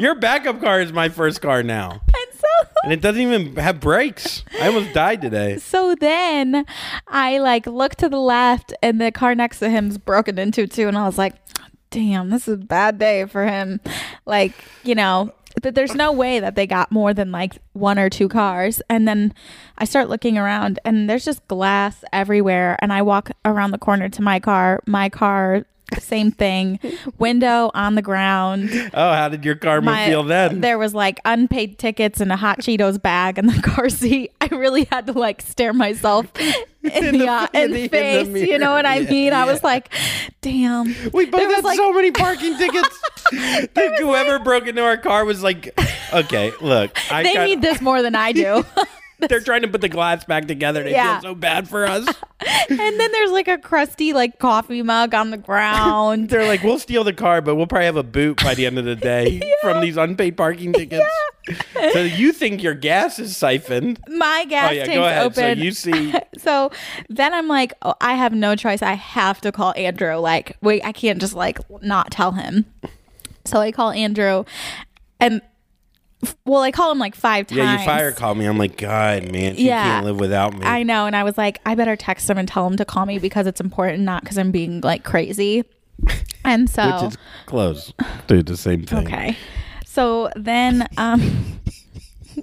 your 0.00 0.14
backup 0.16 0.60
car 0.60 0.80
is 0.80 0.92
my 0.92 1.08
first 1.08 1.40
car 1.40 1.62
now. 1.62 2.00
And 2.84 2.92
it 2.92 3.00
doesn't 3.00 3.20
even 3.20 3.54
have 3.56 3.78
brakes. 3.78 4.42
I 4.60 4.66
almost 4.66 4.92
died 4.92 5.22
today. 5.22 5.58
so 5.58 5.94
then 5.94 6.66
I 7.06 7.38
like 7.38 7.66
look 7.66 7.94
to 7.96 8.08
the 8.08 8.18
left 8.18 8.74
and 8.82 9.00
the 9.00 9.12
car 9.12 9.36
next 9.36 9.60
to 9.60 9.70
him's 9.70 9.98
broken 9.98 10.36
into 10.36 10.66
too. 10.66 10.88
And 10.88 10.98
I 10.98 11.06
was 11.06 11.16
like, 11.16 11.34
damn, 11.90 12.30
this 12.30 12.48
is 12.48 12.54
a 12.54 12.64
bad 12.64 12.98
day 12.98 13.24
for 13.26 13.46
him. 13.46 13.80
Like, 14.26 14.52
you 14.82 14.96
know, 14.96 15.32
but 15.62 15.74
there's 15.74 15.94
no 15.94 16.10
way 16.12 16.40
that 16.40 16.54
they 16.54 16.66
got 16.66 16.90
more 16.90 17.12
than 17.14 17.30
like 17.30 17.58
one 17.72 17.98
or 17.98 18.08
two 18.08 18.28
cars. 18.28 18.80
And 18.88 19.06
then 19.06 19.34
I 19.78 19.84
start 19.84 20.08
looking 20.08 20.38
around 20.38 20.80
and 20.84 21.08
there's 21.08 21.24
just 21.24 21.46
glass 21.48 22.04
everywhere. 22.12 22.76
And 22.80 22.92
I 22.92 23.02
walk 23.02 23.30
around 23.44 23.70
the 23.70 23.78
corner 23.78 24.08
to 24.08 24.22
my 24.22 24.40
car. 24.40 24.80
My 24.86 25.08
car, 25.08 25.66
same 26.00 26.30
thing, 26.30 26.78
window 27.18 27.70
on 27.74 27.94
the 27.94 28.02
ground. 28.02 28.70
Oh, 28.94 29.12
how 29.12 29.28
did 29.28 29.44
your 29.44 29.54
karma 29.54 29.90
My- 29.92 30.06
feel 30.06 30.22
then? 30.22 30.60
There 30.60 30.78
was 30.78 30.94
like 30.94 31.20
unpaid 31.24 31.78
tickets 31.78 32.20
and 32.20 32.32
a 32.32 32.36
hot 32.36 32.60
Cheetos 32.60 33.00
bag 33.00 33.38
in 33.38 33.46
the 33.46 33.60
car 33.62 33.88
seat. 33.88 34.32
I 34.40 34.46
really 34.46 34.84
had 34.90 35.06
to 35.06 35.12
like 35.12 35.42
stare 35.42 35.72
myself 35.72 36.26
in, 36.40 36.52
the, 36.82 37.18
the- 37.18 37.28
uh, 37.28 37.46
in 37.54 37.62
in 37.64 37.70
the- 37.72 37.76
in 37.76 37.82
the 37.82 37.88
face. 37.88 38.48
you 38.48 38.58
know 38.58 38.72
what 38.72 38.86
I 38.86 39.00
mean? 39.00 39.26
Yeah, 39.26 39.42
I 39.42 39.46
was 39.50 39.62
like, 39.62 39.92
damn. 40.40 40.94
we 41.12 41.26
both 41.26 41.40
had 41.54 41.64
like- 41.64 41.76
so 41.76 41.92
many 41.92 42.10
parking 42.10 42.56
tickets. 42.56 42.98
Whoever 44.00 44.38
broke 44.38 44.66
into 44.66 44.82
our 44.82 44.96
car 44.96 45.24
was 45.24 45.42
like, 45.42 45.78
okay, 46.12 46.52
look, 46.60 46.96
I 47.12 47.22
They 47.22 47.34
got- 47.34 47.46
need 47.46 47.62
this 47.62 47.80
more 47.80 48.02
than 48.02 48.14
I 48.14 48.32
do. 48.32 48.64
They're 49.28 49.40
trying 49.40 49.62
to 49.62 49.68
put 49.68 49.80
the 49.80 49.88
glass 49.88 50.24
back 50.24 50.46
together. 50.46 50.82
They 50.82 50.92
Yeah. 50.92 51.20
feel 51.20 51.30
so 51.30 51.34
bad 51.34 51.68
for 51.68 51.84
us. 51.86 52.06
and 52.68 52.78
then 52.78 53.12
there's 53.12 53.30
like 53.30 53.48
a 53.48 53.58
crusty 53.58 54.12
like 54.12 54.38
coffee 54.38 54.82
mug 54.82 55.14
on 55.14 55.30
the 55.30 55.36
ground. 55.36 56.28
They're 56.30 56.46
like, 56.46 56.62
we'll 56.62 56.78
steal 56.78 57.04
the 57.04 57.12
car, 57.12 57.40
but 57.40 57.54
we'll 57.54 57.66
probably 57.66 57.86
have 57.86 57.96
a 57.96 58.02
boot 58.02 58.42
by 58.42 58.54
the 58.54 58.66
end 58.66 58.78
of 58.78 58.84
the 58.84 58.96
day 58.96 59.40
from 59.62 59.80
these 59.80 59.96
unpaid 59.96 60.36
parking 60.36 60.72
tickets. 60.72 61.06
So 61.92 62.00
you 62.02 62.32
think 62.32 62.62
your 62.62 62.74
gas 62.74 63.18
is 63.18 63.36
siphoned? 63.36 63.98
My 64.08 64.44
gas 64.48 64.70
oh 64.70 64.72
yeah, 64.74 64.84
tank's 64.84 64.96
go 64.96 65.04
ahead. 65.04 65.22
open. 65.26 65.58
So 65.58 65.64
you 65.64 65.72
see, 65.72 66.14
so 66.38 66.70
then 67.08 67.34
I'm 67.34 67.48
like, 67.48 67.72
oh, 67.82 67.94
I 68.00 68.14
have 68.14 68.32
no 68.32 68.54
choice. 68.54 68.80
I 68.82 68.92
have 68.92 69.40
to 69.40 69.50
call 69.50 69.74
Andrew. 69.76 70.16
Like, 70.16 70.56
wait, 70.62 70.84
I 70.84 70.92
can't 70.92 71.20
just 71.20 71.34
like 71.34 71.58
not 71.82 72.10
tell 72.12 72.32
him. 72.32 72.64
So 73.44 73.58
I 73.58 73.72
call 73.72 73.90
Andrew, 73.90 74.44
and 75.18 75.42
well, 76.44 76.62
I 76.62 76.70
call 76.70 76.90
him 76.92 76.98
like 76.98 77.14
five 77.14 77.46
times. 77.46 77.58
yeah, 77.58 77.78
you 77.80 77.84
fire 77.84 78.12
call 78.12 78.34
me. 78.34 78.44
I'm 78.46 78.58
like, 78.58 78.76
God, 78.76 79.30
man, 79.32 79.56
she 79.56 79.66
Yeah. 79.66 79.82
can't 79.82 80.06
live 80.06 80.18
without 80.20 80.56
me. 80.56 80.64
I 80.66 80.82
know, 80.82 81.06
and 81.06 81.16
I 81.16 81.24
was 81.24 81.36
like, 81.38 81.58
I 81.66 81.74
better 81.74 81.96
text 81.96 82.28
him 82.30 82.38
and 82.38 82.46
tell 82.48 82.66
him 82.66 82.76
to 82.76 82.84
call 82.84 83.06
me 83.06 83.18
because 83.18 83.46
it's 83.46 83.60
important, 83.60 84.00
not 84.04 84.22
because 84.22 84.38
I'm 84.38 84.50
being 84.50 84.80
like 84.82 85.02
crazy. 85.04 85.64
And 86.44 86.68
so, 86.68 86.84
Which 87.04 87.12
is 87.12 87.18
close. 87.46 87.92
Do 88.26 88.42
the 88.42 88.56
same 88.56 88.84
thing. 88.84 89.06
okay. 89.06 89.36
So 89.84 90.30
then, 90.36 90.88
um, 90.96 91.60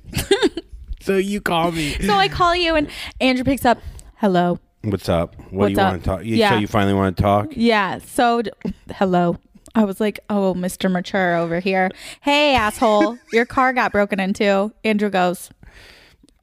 So 1.01 1.17
you 1.17 1.41
call 1.41 1.71
me. 1.71 1.93
so 2.05 2.13
I 2.13 2.27
call 2.27 2.55
you, 2.55 2.75
and 2.75 2.88
Andrew 3.19 3.43
picks 3.43 3.65
up. 3.65 3.79
Hello. 4.17 4.59
What's 4.83 5.09
up? 5.09 5.36
What 5.38 5.51
What's 5.51 5.74
do 5.75 5.81
you 5.81 5.86
up? 5.88 5.91
want 5.93 6.03
to 6.03 6.09
talk? 6.09 6.25
You, 6.25 6.36
Yeah. 6.36 6.50
So 6.51 6.55
you 6.57 6.67
finally 6.67 6.93
want 6.93 7.17
to 7.17 7.24
talk? 7.24 7.48
Yeah. 7.51 7.98
So, 8.05 8.41
d- 8.43 8.51
hello. 8.95 9.38
I 9.75 9.83
was 9.85 9.99
like, 9.99 10.19
oh, 10.29 10.53
Mr. 10.55 10.91
Mature 10.91 11.35
over 11.35 11.59
here. 11.59 11.91
Hey, 12.21 12.55
asshole, 12.55 13.17
your 13.31 13.45
car 13.45 13.73
got 13.73 13.91
broken 13.91 14.19
into. 14.19 14.73
Andrew 14.83 15.09
goes, 15.09 15.49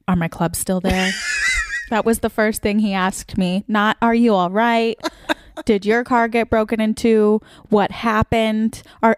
Are 0.07 0.15
my 0.15 0.27
clubs 0.27 0.59
still 0.59 0.79
there? 0.79 1.11
that 1.89 2.05
was 2.05 2.19
the 2.19 2.29
first 2.29 2.61
thing 2.61 2.79
he 2.79 2.93
asked 2.93 3.37
me. 3.37 3.63
Not, 3.67 3.97
Are 4.01 4.15
you 4.15 4.33
all 4.33 4.49
right? 4.49 4.97
Did 5.65 5.85
your 5.85 6.03
car 6.03 6.27
get 6.27 6.49
broken 6.49 6.79
into? 6.79 7.41
What 7.69 7.91
happened? 7.91 8.83
Are, 9.01 9.17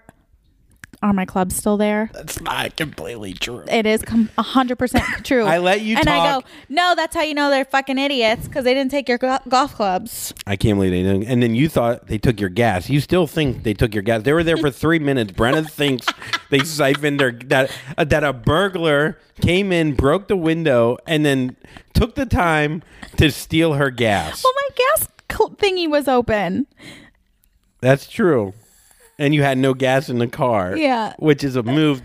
are 1.02 1.14
my 1.14 1.26
clubs 1.26 1.56
still 1.56 1.78
there? 1.78 2.10
That's 2.14 2.42
not 2.42 2.76
completely 2.76 3.34
true. 3.34 3.64
It 3.70 3.86
is 3.86 4.02
com- 4.02 4.30
100% 4.38 5.24
true. 5.24 5.46
I 5.46 5.58
let 5.60 5.82
you 5.82 5.98
And 5.98 6.10
I 6.10 6.40
go, 6.40 6.46
No, 6.68 6.94
that's 6.96 7.16
how 7.16 7.22
you 7.22 7.34
know 7.34 7.50
they're 7.50 7.64
fucking 7.66 7.98
idiots 7.98 8.48
because 8.48 8.66
they 8.66 8.74
didn't 8.74 8.92
take 8.92 9.08
your 9.08 9.18
go- 9.18 9.40
golf 9.48 9.76
clubs. 9.76 10.34
I 10.46 10.56
can't 10.58 10.78
believe 10.78 10.92
they 10.92 11.04
didn't. 11.04 11.24
And 11.24 11.42
then 11.42 11.56
you 11.56 11.70
thought 11.70 12.08
they 12.08 12.18
took 12.18 12.40
your 12.40 12.50
gas. 12.50 12.90
You 12.90 13.00
still 13.00 13.28
think 13.28 13.64
they 13.64 13.74
took 13.74 13.94
your 13.94 14.04
gas. 14.04 14.24
They 14.24 14.34
were 14.34 14.44
there 14.44 14.58
for 14.58 14.72
three 14.72 15.00
minutes. 15.10 15.32
Brenna 15.32 15.70
thinks 15.70 16.06
they 16.50 16.60
siphoned 16.60 17.20
their 17.20 17.32
that 17.32 17.72
uh, 17.98 18.04
that 18.04 18.24
a 18.24 18.34
burglar 18.34 19.18
came 19.42 19.72
in, 19.72 19.94
broke 19.94 20.28
the 20.28 20.36
window, 20.36 20.98
and 21.08 21.26
then 21.26 21.56
took 21.94 22.16
the 22.16 22.26
time 22.26 22.84
to 23.16 23.32
steal 23.32 23.74
her 23.76 23.90
gas. 23.90 24.44
Well, 24.44 24.54
my 24.56 24.68
gas 24.76 25.08
cl- 25.32 25.52
thingy 25.52 25.90
was 25.90 26.10
open. 26.10 26.68
That's 27.80 28.08
true. 28.10 28.54
And 29.20 29.36
you 29.36 29.44
had 29.44 29.58
no 29.60 29.74
gas 29.76 30.10
in 30.10 30.18
the 30.18 30.28
car. 30.28 30.76
Yeah. 30.76 31.14
Which 31.20 31.44
is 31.44 31.56
a 31.56 31.62
move 31.64 32.02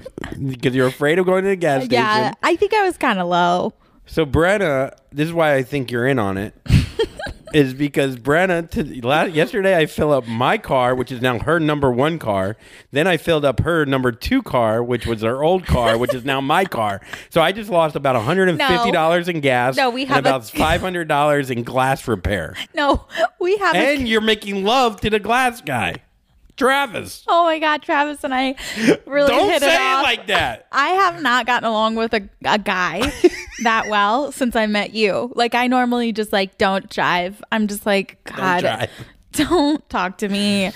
because 0.47 0.75
you're 0.75 0.88
afraid 0.88 1.18
of 1.18 1.25
going 1.26 1.44
to 1.44 1.50
the 1.50 1.56
gas 1.56 1.85
station. 1.85 1.92
Yeah, 2.04 2.33
I 2.42 2.56
think 2.56 2.75
I 2.75 2.83
was 2.85 2.97
kind 2.99 3.18
of 3.21 3.28
low. 3.28 3.73
So 4.06 4.26
Brenna, 4.26 4.92
this 5.12 5.28
is 5.28 5.33
why 5.33 5.54
I 5.54 5.62
think 5.62 5.90
you're 5.90 6.06
in 6.06 6.18
on 6.18 6.37
it. 6.37 6.54
is 7.54 7.73
because 7.73 8.16
Brenna, 8.16 8.68
to, 8.71 9.06
la- 9.06 9.23
yesterday 9.23 9.76
I 9.76 9.87
filled 9.87 10.12
up 10.12 10.26
my 10.26 10.59
car, 10.59 10.92
which 10.94 11.12
is 11.12 11.23
now 11.23 11.38
her 11.38 11.61
number 11.61 11.88
one 11.90 12.18
car. 12.18 12.56
Then 12.90 13.06
I 13.06 13.16
filled 13.16 13.44
up 13.44 13.61
her 13.61 13.87
number 13.87 14.11
two 14.11 14.42
car, 14.42 14.83
which 14.83 15.06
was 15.06 15.23
her 15.23 15.42
old 15.44 15.64
car, 15.64 15.97
which 15.97 16.12
is 16.12 16.25
now 16.25 16.40
my 16.40 16.64
car. 16.64 17.00
So 17.30 17.40
I 17.40 17.52
just 17.52 17.71
lost 17.71 17.94
about 17.94 18.16
$150 18.16 19.28
in 19.28 19.40
gas 19.40 19.76
No, 19.76 19.88
we 19.90 20.02
and 20.02 20.11
have 20.11 20.26
a- 20.26 20.28
about 20.30 20.42
$500 20.42 21.50
in 21.50 21.62
glass 21.62 22.09
repair. 22.09 22.56
No, 22.75 23.06
we 23.40 23.56
have. 23.59 23.76
a, 23.76 23.78
And 23.78 24.09
you're 24.09 24.21
making 24.21 24.64
love 24.64 25.00
to 25.02 25.11
the 25.11 25.21
glass 25.21 25.61
guy, 25.61 25.97
Travis. 26.56 27.25
oh 27.26 27.44
my 27.44 27.58
god, 27.58 27.82
Travis 27.82 28.23
and 28.25 28.32
I 28.34 28.54
really 29.06 29.28
Don't 29.28 29.49
hit 29.50 29.61
say 29.62 29.75
it 29.75 29.80
it 29.80 29.80
off. 29.80 30.02
like 30.04 30.26
that. 30.28 30.66
I 30.70 30.88
have 30.90 31.20
not 31.23 31.46
gotten 31.46 31.68
along 31.68 31.96
with 31.96 32.14
a, 32.14 32.28
a 32.44 32.58
guy 32.58 33.12
that 33.64 33.88
well 33.88 34.30
since 34.32 34.54
I 34.54 34.66
met 34.66 34.94
you. 34.94 35.32
Like 35.34 35.54
I 35.54 35.66
normally 35.66 36.12
just 36.12 36.32
like 36.32 36.56
don't 36.58 36.88
drive. 36.88 37.42
I'm 37.50 37.66
just 37.66 37.87
like 37.87 38.18
God, 38.25 38.61
drive. 38.61 38.90
don't 39.32 39.88
talk 39.88 40.18
to 40.18 40.28
me. 40.28 40.70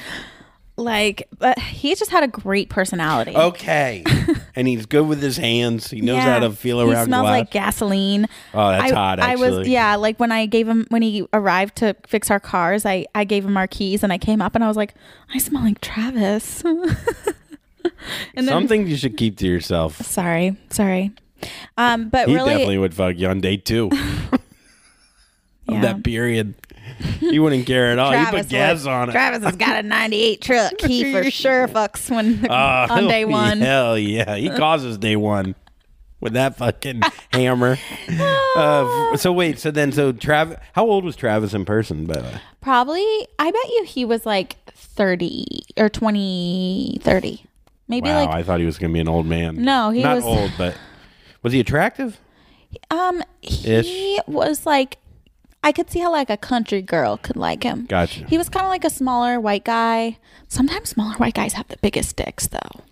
Like, 0.79 1.29
but 1.37 1.59
he 1.59 1.97
just 1.97 2.13
had 2.13 2.23
a 2.23 2.29
great 2.29 2.69
personality. 2.71 3.35
Okay. 3.35 4.05
and 4.55 4.69
he's 4.69 4.87
good 4.87 5.09
with 5.09 5.21
his 5.21 5.37
hands. 5.37 5.91
He 5.91 6.01
knows 6.01 6.23
how 6.23 6.39
to 6.39 6.53
feel 6.53 6.81
around. 6.81 6.99
he 6.99 7.05
smells 7.07 7.25
glass. 7.25 7.39
like 7.41 7.51
gasoline. 7.51 8.27
Oh, 8.55 8.71
that's 8.71 8.93
I, 8.93 8.95
hot, 8.95 9.19
I 9.19 9.35
was 9.35 9.67
yeah, 9.67 9.97
like 9.97 10.21
when 10.21 10.31
I 10.31 10.47
gave 10.47 10.69
him 10.69 10.87
when 10.91 11.03
he 11.03 11.27
arrived 11.33 11.77
to 11.77 11.97
fix 12.07 12.31
our 12.31 12.39
cars, 12.39 12.87
I 12.87 13.07
I 13.13 13.25
gave 13.25 13.45
him 13.45 13.57
our 13.57 13.67
keys 13.67 14.05
and 14.05 14.13
I 14.13 14.19
came 14.19 14.41
up 14.41 14.55
and 14.55 14.63
I 14.63 14.69
was 14.69 14.77
like, 14.77 14.95
I 15.35 15.39
smell 15.39 15.63
like 15.63 15.81
Travis. 15.81 16.63
and 16.65 16.87
then 18.35 18.47
Something 18.47 18.87
you 18.87 18.97
should 18.97 19.17
keep 19.17 19.37
to 19.39 19.47
yourself. 19.49 20.01
sorry, 20.03 20.57
sorry. 20.71 21.11
Um, 21.77 22.09
but 22.09 22.29
He 22.29 22.35
really, 22.37 22.51
definitely 22.51 22.79
would 22.79 22.95
fuck 22.95 23.17
you 23.17 23.27
on 23.27 23.41
day 23.41 23.57
two 23.57 23.91
yeah. 23.93 24.39
of 25.69 25.83
that 25.83 26.05
period. 26.05 26.55
He 27.21 27.39
wouldn't 27.39 27.67
care 27.67 27.91
at 27.93 27.99
all. 27.99 28.13
He 28.13 28.25
put 28.27 28.49
gas 28.49 28.85
would- 28.85 28.91
on 28.91 29.09
it. 29.09 29.13
Travis 29.13 29.43
has 29.45 29.57
got 29.57 29.79
a 29.79 29.83
'98 29.89 30.41
truck. 30.41 30.73
He 30.81 31.13
for 31.13 31.31
sure 31.31 31.69
fucks 31.69 32.11
when 32.11 32.47
Oh, 32.49 32.55
on 32.55 33.07
day 33.09 33.25
one. 33.25 33.61
Hell 33.61 33.99
yeah. 33.99 34.37
He 34.37 34.49
causes 34.51 34.99
day 34.99 35.17
one 35.17 35.55
with 36.21 36.33
that 36.33 36.57
fucking 36.57 37.03
hammer. 37.33 37.77
Uh, 38.57 39.17
so 39.17 39.33
wait, 39.33 39.59
so 39.59 39.71
then, 39.71 39.93
so 39.93 40.11
Travis, 40.13 40.59
how 40.73 40.85
old 40.87 41.05
was 41.05 41.15
Travis 41.17 41.55
in 41.55 41.65
person, 41.65 42.07
by 42.07 42.15
the 42.15 42.23
way? 42.23 42.41
Probably, 42.61 43.05
I 43.39 43.51
bet 43.51 43.69
you 43.69 43.85
he 43.87 44.05
was 44.05 44.27
like 44.27 44.57
30 44.75 45.47
or 45.77 45.89
20, 45.89 46.99
30. 47.03 47.45
Maybe 47.87 48.09
wow, 48.09 48.21
like 48.25 48.29
I 48.31 48.43
thought 48.43 48.61
he 48.61 48.67
was 48.67 48.79
going 48.79 48.91
to 48.91 48.95
be 48.95 49.01
an 49.01 49.09
old 49.09 49.27
man. 49.27 49.63
No, 49.63 49.91
he 49.91 50.03
not 50.03 50.17
was- 50.17 50.25
old, 50.25 50.53
but 50.59 50.77
was 51.43 51.53
he 51.53 51.61
attractive? 51.61 52.19
um 52.91 53.23
he 53.41 53.73
Ish. 53.73 54.19
was 54.27 54.67
like 54.67 54.99
I 55.63 55.73
could 55.73 55.91
see 55.91 55.99
how 55.99 56.11
like 56.13 56.31
a 56.31 56.37
country 56.37 56.83
girl 56.83 57.17
could 57.17 57.37
like 57.37 57.63
him. 57.65 57.87
Gotcha. 57.87 58.25
He 58.27 58.39
was 58.39 58.49
kind 58.49 58.65
of 58.65 58.71
like 58.71 58.85
a 58.85 58.91
smaller 58.91 59.41
white 59.41 59.65
guy. 59.65 60.19
Sometimes 60.49 60.91
smaller 60.91 61.15
white 61.17 61.35
guys 61.35 61.55
have 61.55 61.69
the 61.69 61.77
biggest 61.83 62.17
dicks 62.17 62.47
though, 62.47 62.83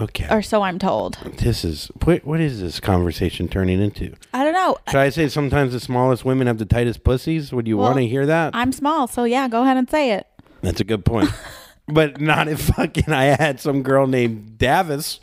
Okay. 0.00 0.26
or 0.30 0.40
so 0.40 0.62
I'm 0.62 0.78
told. 0.78 1.18
this 1.38 1.64
is 1.64 1.90
what, 2.04 2.24
what 2.24 2.40
is 2.40 2.60
this 2.60 2.80
conversation 2.80 3.48
turning 3.48 3.82
into? 3.82 4.14
I 4.32 4.44
don't 4.44 4.54
know. 4.54 4.76
Should 4.88 5.00
I 5.00 5.10
say 5.10 5.28
sometimes 5.28 5.72
the 5.72 5.80
smallest 5.80 6.24
women 6.24 6.46
have 6.46 6.58
the 6.58 6.64
tightest 6.64 7.04
pussies? 7.04 7.52
Would 7.52 7.66
you 7.68 7.76
Well, 7.76 7.88
want 7.88 7.98
to 7.98 8.06
hear 8.06 8.24
that? 8.26 8.54
I'm 8.54 8.72
small, 8.72 9.06
so 9.08 9.24
yeah, 9.24 9.48
go 9.48 9.62
ahead 9.62 9.76
and 9.76 9.90
say 9.90 10.12
it. 10.12 10.26
That's 10.62 10.80
a 10.80 10.84
good 10.84 11.04
point. 11.04 11.28
but 11.88 12.20
not 12.20 12.46
if 12.48 12.60
fucking 12.60 13.12
I 13.12 13.24
had 13.24 13.58
some 13.60 13.82
girl 13.82 14.06
named 14.06 14.58
Davis 14.58 15.18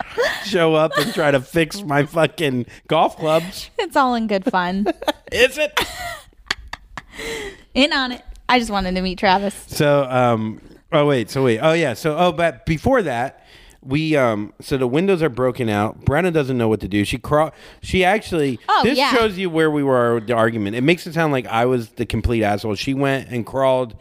show 0.46 0.76
up 0.76 0.92
and 0.98 1.14
try 1.14 1.32
to 1.32 1.40
fix 1.40 1.82
my 1.82 2.06
fucking 2.06 2.66
golf 2.88 3.16
clubs. 3.18 3.70
It's 3.80 3.96
all 3.96 4.14
in 4.16 4.28
good 4.28 4.44
fun. 4.46 4.86
Is 5.32 5.58
it? 5.58 5.80
in 7.74 7.94
on 7.94 8.12
it. 8.12 8.24
I 8.50 8.60
just 8.60 8.72
wanted 8.72 8.96
to 8.96 9.02
meet 9.02 9.20
Travis. 9.20 9.54
So, 9.68 10.06
um, 10.10 10.62
oh 10.92 11.06
wait, 11.06 11.30
so 11.30 11.44
wait, 11.44 11.60
oh 11.60 11.74
yeah, 11.74 11.94
so 11.94 12.18
oh, 12.18 12.32
but 12.32 12.66
before 12.66 13.02
that, 13.02 13.46
we 13.82 14.16
um, 14.16 14.54
so 14.60 14.78
the 14.78 14.88
windows 14.88 15.22
are 15.22 15.30
broken 15.30 15.70
out. 15.70 16.04
Brenna 16.06 16.32
doesn't 16.32 16.58
know 16.58 16.68
what 16.68 16.82
to 16.82 16.88
do. 16.88 17.06
She 17.06 17.18
crawl. 17.18 17.52
She 17.82 18.04
actually. 18.04 18.60
Oh, 18.68 18.82
this 18.84 18.98
yeah. 18.98 19.14
shows 19.14 19.38
you 19.38 19.50
where 19.50 19.72
we 19.72 19.84
were 19.84 20.16
with 20.16 20.28
the 20.28 20.34
argument. 20.34 20.76
It 20.76 20.82
makes 20.82 21.08
it 21.08 21.14
sound 21.14 21.32
like 21.32 21.46
I 21.48 21.66
was 21.66 21.90
the 21.90 22.06
complete 22.06 22.44
asshole. 22.44 22.76
She 22.76 22.94
went 22.94 23.30
and 23.30 23.46
crawled 23.46 23.96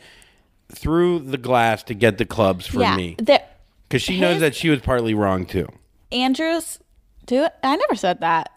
through 0.72 1.20
the 1.20 1.38
glass 1.38 1.82
to 1.84 1.94
get 1.94 2.18
the 2.18 2.24
clubs 2.24 2.66
for 2.66 2.80
yeah, 2.80 2.96
me 2.96 3.16
because 3.16 4.02
she 4.02 4.18
knows 4.18 4.40
that 4.40 4.54
she 4.54 4.68
was 4.68 4.80
partly 4.80 5.14
wrong 5.14 5.46
too. 5.46 5.68
Andrews. 6.10 6.80
Do. 7.26 7.46
I 7.62 7.76
never 7.76 7.96
said 7.96 8.20
that. 8.20 8.52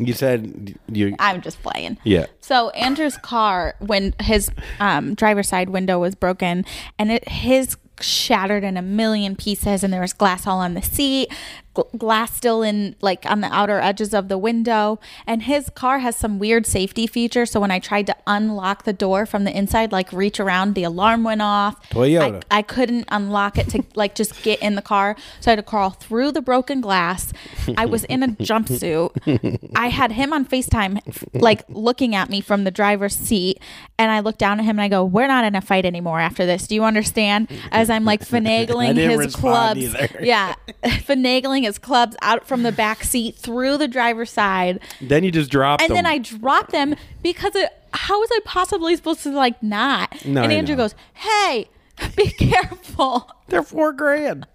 You 0.00 0.14
said 0.14 0.78
you. 0.88 1.14
I'm 1.18 1.42
just 1.42 1.62
playing. 1.62 1.98
Yeah. 2.04 2.26
So 2.40 2.70
Andrew's 2.70 3.18
car, 3.18 3.74
when 3.80 4.14
his 4.20 4.50
um, 4.80 5.14
driver's 5.14 5.48
side 5.48 5.68
window 5.68 5.98
was 5.98 6.14
broken, 6.14 6.64
and 6.98 7.12
it 7.12 7.28
his 7.28 7.76
shattered 8.00 8.64
in 8.64 8.76
a 8.76 8.82
million 8.82 9.36
pieces, 9.36 9.84
and 9.84 9.92
there 9.92 10.00
was 10.00 10.14
glass 10.14 10.46
all 10.46 10.58
on 10.58 10.74
the 10.74 10.82
seat, 10.82 11.30
gl- 11.74 11.98
glass 11.98 12.34
still 12.36 12.62
in 12.62 12.96
like 13.00 13.24
on 13.26 13.40
the 13.40 13.52
outer 13.52 13.78
edges 13.80 14.14
of 14.14 14.28
the 14.28 14.38
window, 14.38 14.98
and 15.26 15.42
his 15.42 15.70
car 15.70 16.00
has 16.00 16.16
some 16.16 16.38
weird 16.38 16.66
safety 16.66 17.06
feature. 17.06 17.46
So 17.46 17.60
when 17.60 17.70
I 17.70 17.78
tried 17.78 18.06
to 18.08 18.16
unlock 18.26 18.84
the 18.84 18.92
door 18.92 19.26
from 19.26 19.44
the 19.44 19.56
inside, 19.56 19.92
like 19.92 20.12
reach 20.12 20.40
around, 20.40 20.74
the 20.74 20.84
alarm 20.84 21.24
went 21.24 21.42
off. 21.42 21.88
Toyota. 21.90 22.42
I, 22.50 22.58
I 22.58 22.62
couldn't 22.62 23.04
unlock 23.08 23.58
it 23.58 23.68
to 23.70 23.84
like 23.94 24.14
just 24.14 24.42
get 24.42 24.60
in 24.60 24.74
the 24.74 24.82
car, 24.82 25.16
so 25.40 25.50
I 25.50 25.52
had 25.52 25.56
to 25.56 25.62
crawl 25.62 25.90
through 25.90 26.32
the 26.32 26.42
broken 26.42 26.80
glass. 26.80 27.32
I 27.76 27.86
was 27.86 28.04
in 28.04 28.22
a 28.22 28.28
jumpsuit. 28.50 29.70
I 29.76 29.88
had 29.88 30.12
him 30.12 30.32
on 30.32 30.44
FaceTime, 30.46 31.00
like 31.34 31.62
looking 31.68 32.14
at 32.14 32.28
me 32.30 32.40
from 32.40 32.64
the 32.64 32.70
driver's 32.70 33.16
seat, 33.16 33.60
and 33.98 34.10
I 34.10 34.20
looked 34.20 34.38
down 34.38 34.58
at 34.60 34.64
him 34.64 34.78
and 34.78 34.82
I 34.82 34.88
go, 34.88 35.04
"We're 35.04 35.26
not 35.26 35.44
in 35.44 35.54
a 35.54 35.60
fight 35.60 35.84
anymore 35.84 36.20
after 36.20 36.46
this. 36.46 36.66
Do 36.66 36.74
you 36.74 36.84
understand?" 36.84 37.48
As 37.70 37.90
I'm 37.90 38.04
like 38.04 38.20
finagling 38.22 38.94
his 38.96 39.34
clubs, 39.36 39.80
either. 39.80 40.08
yeah, 40.22 40.54
finagling 40.84 41.59
his 41.62 41.78
clubs 41.78 42.16
out 42.22 42.46
from 42.46 42.62
the 42.62 42.72
back 42.72 43.04
seat 43.04 43.36
through 43.36 43.78
the 43.78 43.88
driver's 43.88 44.30
side, 44.30 44.80
Then 45.00 45.24
you 45.24 45.30
just 45.30 45.50
dropped 45.50 45.82
and 45.82 45.90
them. 45.90 45.96
then 45.96 46.06
I 46.06 46.18
dropped 46.18 46.72
them 46.72 46.94
because 47.22 47.54
it, 47.54 47.70
how 47.94 48.18
was 48.20 48.28
I 48.32 48.40
possibly 48.44 48.94
supposed 48.96 49.22
to 49.24 49.30
like 49.30 49.62
not? 49.62 50.24
No, 50.24 50.42
and 50.42 50.52
I 50.52 50.56
Andrew 50.56 50.76
know. 50.76 50.84
goes, 50.84 50.94
"Hey, 51.14 51.68
be 52.16 52.30
careful." 52.30 53.30
They're 53.48 53.62
four 53.62 53.92
grand. 53.92 54.46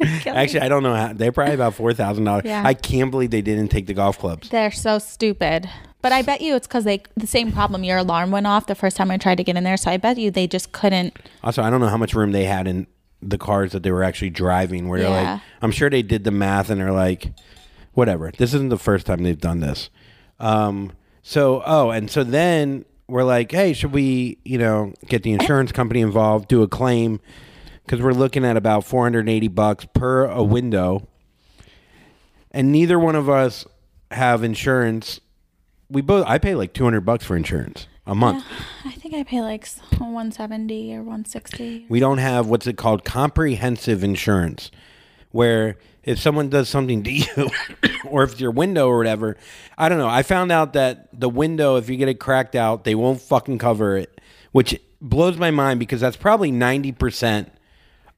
Actually, 0.26 0.60
I 0.60 0.68
don't 0.68 0.82
know 0.82 0.94
how. 0.94 1.12
They're 1.12 1.32
probably 1.32 1.54
about 1.54 1.74
four 1.74 1.92
thousand 1.92 2.24
dollars. 2.24 2.44
Yeah. 2.44 2.62
I 2.64 2.74
can't 2.74 3.10
believe 3.10 3.30
they 3.30 3.42
didn't 3.42 3.68
take 3.68 3.86
the 3.86 3.94
golf 3.94 4.18
clubs. 4.18 4.48
They're 4.48 4.70
so 4.70 4.98
stupid. 4.98 5.68
But 6.02 6.12
I 6.12 6.22
bet 6.22 6.40
you 6.40 6.56
it's 6.56 6.66
because 6.66 6.84
they 6.84 7.02
the 7.16 7.26
same 7.26 7.52
problem. 7.52 7.84
Your 7.84 7.98
alarm 7.98 8.30
went 8.30 8.46
off 8.46 8.66
the 8.66 8.74
first 8.74 8.96
time 8.96 9.10
I 9.10 9.18
tried 9.18 9.34
to 9.36 9.44
get 9.44 9.56
in 9.56 9.64
there, 9.64 9.76
so 9.76 9.90
I 9.90 9.98
bet 9.98 10.16
you 10.16 10.30
they 10.30 10.46
just 10.46 10.72
couldn't. 10.72 11.14
Also, 11.44 11.62
I 11.62 11.68
don't 11.68 11.80
know 11.80 11.88
how 11.88 11.98
much 11.98 12.14
room 12.14 12.32
they 12.32 12.44
had 12.44 12.66
in 12.66 12.86
the 13.22 13.38
cars 13.38 13.72
that 13.72 13.82
they 13.82 13.90
were 13.92 14.02
actually 14.02 14.30
driving. 14.30 14.88
Where 14.88 15.00
they're 15.00 15.08
Yeah. 15.10 15.32
like, 15.34 15.42
I'm 15.62 15.70
sure 15.72 15.90
they 15.90 16.02
did 16.02 16.24
the 16.24 16.30
math 16.30 16.70
and 16.70 16.80
they're 16.80 16.92
like, 16.92 17.32
whatever. 17.92 18.30
This 18.36 18.54
isn't 18.54 18.70
the 18.70 18.78
first 18.78 19.06
time 19.06 19.22
they've 19.22 19.38
done 19.40 19.60
this. 19.60 19.90
Um. 20.38 20.92
So, 21.22 21.62
oh, 21.66 21.90
and 21.90 22.10
so 22.10 22.24
then 22.24 22.86
we're 23.06 23.24
like, 23.24 23.52
hey, 23.52 23.74
should 23.74 23.92
we, 23.92 24.38
you 24.44 24.56
know, 24.56 24.94
get 25.06 25.22
the 25.22 25.32
insurance 25.32 25.70
company 25.70 26.00
involved, 26.00 26.48
do 26.48 26.62
a 26.62 26.68
claim? 26.68 27.20
Because 27.84 28.00
we're 28.00 28.12
looking 28.14 28.44
at 28.44 28.56
about 28.56 28.84
480 28.84 29.48
bucks 29.48 29.84
per 29.92 30.24
a 30.24 30.42
window, 30.42 31.06
and 32.52 32.72
neither 32.72 32.98
one 32.98 33.16
of 33.16 33.28
us 33.28 33.66
have 34.10 34.42
insurance. 34.42 35.20
We 35.90 36.00
both. 36.02 36.24
I 36.26 36.38
pay 36.38 36.54
like 36.54 36.72
200 36.72 37.00
bucks 37.02 37.24
for 37.24 37.36
insurance 37.36 37.86
a 38.06 38.14
month. 38.14 38.44
I 38.84 38.92
think 38.92 39.14
I 39.14 39.22
pay 39.22 39.40
like 39.40 39.68
one 39.98 40.32
seventy 40.32 40.94
or 40.94 41.02
one 41.02 41.24
sixty. 41.24 41.86
We 41.88 42.00
don't 42.00 42.18
have 42.18 42.48
what's 42.48 42.66
it 42.66 42.76
called 42.76 43.04
comprehensive 43.04 44.02
insurance, 44.02 44.70
where 45.30 45.76
if 46.02 46.18
someone 46.18 46.48
does 46.48 46.68
something 46.68 47.02
to 47.04 47.12
you, 47.12 47.50
or 48.08 48.24
if 48.24 48.32
it's 48.32 48.40
your 48.40 48.50
window 48.50 48.88
or 48.88 48.98
whatever, 48.98 49.36
I 49.76 49.88
don't 49.88 49.98
know. 49.98 50.08
I 50.08 50.22
found 50.22 50.50
out 50.50 50.72
that 50.72 51.08
the 51.18 51.28
window, 51.28 51.76
if 51.76 51.88
you 51.88 51.96
get 51.96 52.08
it 52.08 52.18
cracked 52.20 52.56
out, 52.56 52.84
they 52.84 52.94
won't 52.94 53.20
fucking 53.20 53.58
cover 53.58 53.96
it, 53.96 54.20
which 54.52 54.80
blows 55.00 55.36
my 55.36 55.50
mind 55.50 55.80
because 55.80 56.00
that's 56.00 56.16
probably 56.16 56.50
ninety 56.50 56.92
percent 56.92 57.52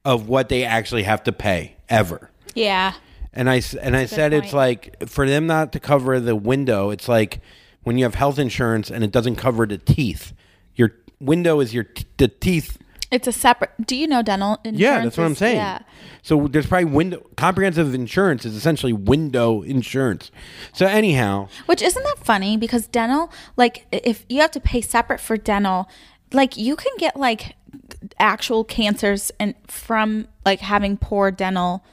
of 0.05 0.27
what 0.27 0.49
they 0.49 0.63
actually 0.63 1.03
have 1.03 1.23
to 1.23 1.31
pay 1.31 1.75
ever. 1.89 2.29
Yeah, 2.55 2.93
And 3.33 3.49
I 3.49 3.61
and 3.81 3.95
I 3.95 4.05
said 4.05 4.33
it's 4.33 4.53
like 4.53 5.07
for 5.07 5.27
them 5.27 5.47
not 5.47 5.71
to 5.73 5.79
cover 5.79 6.19
the 6.19 6.35
window, 6.35 6.89
it's 6.89 7.07
like 7.07 7.41
when 7.83 7.97
you 7.97 8.03
have 8.05 8.15
health 8.15 8.39
insurance 8.39 8.89
and 8.89 9.03
it 9.03 9.11
doesn't 9.11 9.35
cover 9.35 9.65
the 9.65 9.77
teeth. 9.77 10.33
Your 10.75 10.91
window 11.19 11.59
is 11.59 11.73
your 11.73 11.83
t- 11.83 12.05
the 12.17 12.27
teeth 12.27 12.77
it's 13.13 13.27
a 13.27 13.31
separate. 13.31 13.69
Do 13.85 13.95
you 13.95 14.07
know 14.07 14.23
dental 14.23 14.57
insurance? 14.63 14.79
yeah, 14.79 15.03
that's 15.03 15.17
what 15.19 15.25
I'm 15.25 15.35
saying. 15.35 15.57
Yeah, 15.57 15.79
So 16.23 16.47
there's 16.47 16.65
probably 16.65 16.85
window 16.85 17.23
comprehensive 17.37 17.93
insurance 17.93 18.43
is 18.43 18.55
essentially 18.55 18.91
window 18.91 19.61
insurance. 19.61 20.31
So 20.73 20.87
anyhow, 20.87 21.47
which 21.67 21.83
isn't 21.83 22.01
that 22.03 22.25
funny 22.25 22.57
because 22.57 22.87
dental, 22.87 23.31
like 23.55 23.85
if 23.91 24.25
you 24.29 24.41
have 24.41 24.49
to 24.51 24.59
pay 24.59 24.81
separate 24.81 25.19
for 25.19 25.37
dental, 25.37 25.87
like 26.31 26.57
you 26.57 26.75
can 26.75 26.91
get 26.97 27.15
like 27.15 27.55
actual 28.17 28.63
cancers 28.63 29.31
and 29.39 29.53
from 29.67 30.27
like 30.43 30.61
having 30.61 30.97
poor 30.97 31.29
dental 31.29 31.85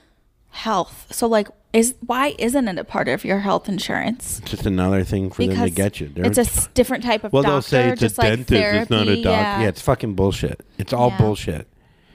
health. 0.50 1.06
So 1.10 1.26
like, 1.26 1.48
is 1.72 1.94
why 2.04 2.34
isn't 2.38 2.66
it 2.68 2.78
a 2.78 2.84
part 2.84 3.08
of 3.08 3.24
your 3.24 3.38
health 3.40 3.68
insurance? 3.68 4.40
just 4.44 4.66
another 4.66 5.04
thing 5.04 5.30
for 5.30 5.44
them 5.46 5.56
to 5.56 5.70
get 5.70 6.00
you. 6.00 6.08
They're- 6.08 6.24
it's 6.26 6.38
a 6.38 6.42
s- 6.42 6.68
different 6.74 7.04
type 7.04 7.22
of 7.24 7.32
well, 7.32 7.42
doctor. 7.42 7.52
they'll 7.52 7.62
say 7.62 7.88
it's 7.90 8.00
just 8.00 8.18
a 8.18 8.20
like 8.22 8.30
dentist. 8.30 8.52
It's 8.52 8.90
not 8.90 9.08
a 9.08 9.14
doctor. 9.16 9.30
Yeah. 9.30 9.60
Yeah. 9.62 9.68
it's 9.68 9.80
fucking 9.80 10.14
bullshit. 10.14 10.60
It's 10.78 10.92
all 10.92 11.08
Yeah. 11.10 11.16
Hmm. 11.16 11.22
bullshit. 11.22 11.68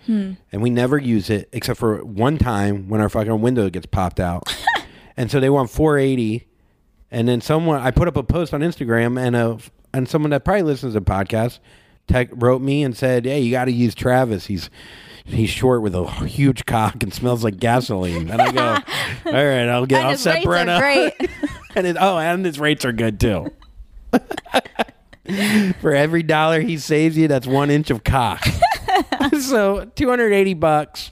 And 0.08 0.38
we 0.62 0.70
never 0.70 1.00
use 1.00 1.32
it 1.32 1.50
except 1.52 1.80
for 1.80 2.04
one 2.06 2.38
time 2.38 2.90
when 2.90 3.02
our 3.02 3.10
fucking 3.10 3.42
window 3.42 3.70
gets 3.72 3.88
popped 3.88 4.20
out. 4.20 4.44
and 5.18 5.32
so 5.32 5.40
they 5.40 5.50
want 5.50 5.72
480. 5.72 6.46
And 7.10 7.28
then 7.28 7.42
someone, 7.42 7.82
I 7.82 7.90
put 7.90 8.08
up 8.08 8.16
a 8.16 8.22
post 8.24 8.54
on 8.54 8.62
Instagram, 8.62 9.20
and 9.20 9.36
a 9.36 9.58
and 9.94 10.08
someone 10.10 10.30
that 10.32 10.44
probably 10.46 10.64
listens 10.64 10.94
to 10.94 11.02
podcasts 11.02 11.60
tech, 12.08 12.28
wrote 12.34 12.62
me 12.62 12.84
and 12.84 12.96
said, 12.96 13.26
"Hey, 13.26 13.40
you 13.40 13.50
got 13.52 13.66
to 13.66 13.72
use 13.72 13.96
Travis. 13.96 14.46
He's 14.48 14.70
he's 15.26 15.50
short 15.50 15.82
with 15.82 15.96
a 15.96 16.06
huge 16.26 16.66
cock 16.66 17.04
and 17.04 17.14
smells 17.14 17.44
like 17.44 17.58
gasoline." 17.58 18.30
And 18.30 18.42
I 18.42 18.52
go, 18.52 18.62
"All 19.26 19.34
right, 19.34 19.68
I'll 19.68 19.86
get. 19.86 20.00
And 20.00 20.08
I'll 20.10 20.18
set 20.18 20.44
Brenna." 20.44 20.80
great. 20.80 21.14
and 21.76 21.88
it, 21.88 21.98
oh, 22.00 22.18
and 22.18 22.46
his 22.46 22.60
rates 22.60 22.86
are 22.86 22.94
good 22.94 23.20
too. 23.20 23.52
For 25.82 25.92
every 25.92 26.22
dollar 26.22 26.62
he 26.62 26.78
saves 26.78 27.18
you, 27.18 27.28
that's 27.28 27.48
one 27.48 27.72
inch 27.72 27.90
of 27.90 28.04
cock. 28.04 28.46
so 29.42 29.86
two 29.96 30.08
hundred 30.08 30.34
eighty 30.34 30.54
bucks. 30.54 31.10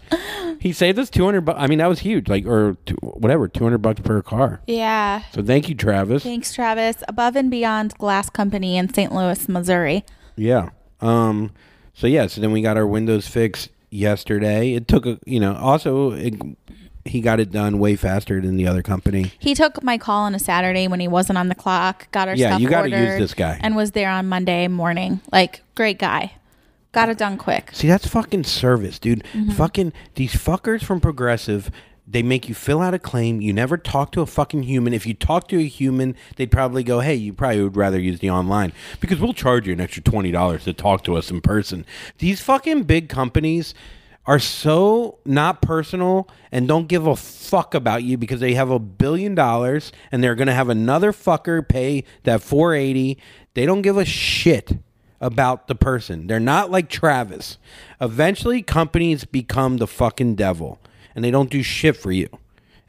He 0.60 0.72
saved 0.72 1.00
us 1.00 1.10
two 1.10 1.26
hundred 1.26 1.42
bucks. 1.42 1.58
I 1.60 1.66
mean, 1.66 1.80
that 1.80 1.88
was 1.88 2.00
huge. 2.00 2.30
Like 2.30 2.46
or 2.46 2.78
two, 2.86 2.96
whatever, 3.02 3.48
two 3.48 3.64
hundred 3.64 3.80
bucks 3.80 4.02
per 4.02 4.22
car. 4.22 4.62
yeah. 4.68 5.24
So 5.34 5.42
thank 5.42 5.68
you, 5.68 5.74
Travis. 5.74 6.22
Thanks, 6.24 6.54
Travis. 6.54 6.98
Above 7.08 7.36
and 7.36 7.50
Beyond 7.50 7.98
Glass 7.98 8.30
Company 8.30 8.78
in 8.78 8.94
St. 8.94 9.12
Louis, 9.12 9.50
Missouri. 9.50 10.06
Yeah. 10.36 10.70
Um. 11.02 11.52
So 11.96 12.06
yeah. 12.06 12.28
So 12.28 12.40
then 12.40 12.52
we 12.52 12.62
got 12.62 12.78
our 12.78 12.86
windows 12.88 13.28
fixed 13.28 13.70
yesterday. 13.94 14.74
It 14.74 14.88
took 14.88 15.06
a 15.06 15.20
you 15.26 15.40
know 15.40 15.56
also 15.56 16.12
it, 16.12 16.36
he 17.06 17.22
got 17.22 17.40
it 17.40 17.52
done 17.52 17.80
way 17.80 17.96
faster 17.96 18.40
than 18.42 18.56
the 18.58 18.68
other 18.68 18.82
company. 18.82 19.32
He 19.40 19.54
took 19.56 19.84
my 19.84 19.98
call 19.98 20.24
on 20.24 20.36
a 20.36 20.40
Saturday 20.40 20.88
when 20.88 21.00
he 21.00 21.08
wasn't 21.08 21.38
on 21.38 21.48
the 21.50 21.56
clock. 21.56 22.10
Got 22.12 22.28
our 22.30 22.36
Yeah, 22.36 22.50
stuff 22.52 22.62
you 22.62 22.70
gotta 22.70 22.90
use 22.90 23.00
ordered, 23.00 23.22
this 23.22 23.34
guy. 23.34 23.60
and 23.62 23.76
was 23.76 23.92
there 23.92 24.10
on 24.10 24.28
Monday 24.28 24.68
morning. 24.68 25.20
Like 25.32 25.62
great 25.76 26.00
guy. 26.00 26.34
Got 26.94 27.10
it 27.10 27.18
done 27.18 27.38
quick. 27.38 27.72
See, 27.74 27.88
that's 27.88 28.06
fucking 28.08 28.44
service, 28.44 29.00
dude. 29.00 29.24
Mm-hmm. 29.34 29.52
Fucking 29.52 29.94
these 30.16 30.34
fuckers 30.34 30.84
from 30.84 31.02
Progressive. 31.02 31.72
They 32.06 32.22
make 32.22 32.50
you 32.50 32.56
fill 32.56 32.82
out 32.82 32.94
a 32.94 33.00
claim. 33.00 33.40
You 33.40 33.54
never 33.54 33.78
talk 33.78 34.12
to 34.12 34.22
a 34.22 34.26
fucking 34.26 34.64
human. 34.64 34.94
If 34.94 35.08
you 35.08 35.14
talk 35.14 35.48
to 35.48 35.58
a 35.58 35.66
human, 35.66 36.16
they'd 36.36 36.52
probably 36.52 36.84
go, 36.84 37.00
"Hey, 37.00 37.16
you 37.16 37.32
probably 37.32 37.64
would 37.64 37.78
rather 37.78 38.00
use 38.00 38.20
the 38.20 38.30
online 38.30 38.74
because 39.00 39.20
we'll 39.20 39.34
charge 39.34 39.68
you 39.68 39.74
an 39.74 39.80
extra 39.80 40.04
twenty 40.04 40.32
dollars 40.32 40.66
to 40.66 40.74
talk 40.74 41.04
to 41.06 41.16
us 41.16 41.32
in 41.32 41.40
person." 41.40 41.86
These 42.18 42.42
fucking 42.42 42.84
big 42.84 43.08
companies 43.08 43.74
are 44.26 44.40
so 44.40 45.20
not 45.26 45.62
personal 45.62 46.28
and 46.52 46.68
don't 46.68 46.88
give 46.88 47.08
a 47.08 47.16
fuck 47.16 47.74
about 47.74 48.04
you 48.04 48.18
because 48.18 48.40
they 48.40 48.54
have 48.54 48.70
a 48.70 48.80
billion 48.80 49.36
dollars 49.36 49.92
and 50.12 50.24
they're 50.24 50.36
going 50.36 50.48
to 50.48 50.54
have 50.54 50.70
another 50.70 51.12
fucker 51.12 51.68
pay 51.68 52.04
that 52.24 52.42
480. 52.42 53.18
They 53.54 53.66
don't 53.66 53.82
give 53.82 53.98
a 53.98 54.06
shit 54.06 54.78
about 55.20 55.68
the 55.68 55.76
person. 55.76 56.28
They're 56.28 56.40
not 56.40 56.72
like 56.72 56.90
Travis. 56.90 57.58
Eventually 58.00 58.62
companies 58.62 59.26
become 59.26 59.78
the 59.78 59.88
fucking 59.88 60.36
devil 60.36 60.80
and 61.16 61.24
they 61.24 61.32
don't 61.32 61.50
do 61.50 61.64
shit 61.64 61.96
for 61.98 62.12
you. 62.12 62.28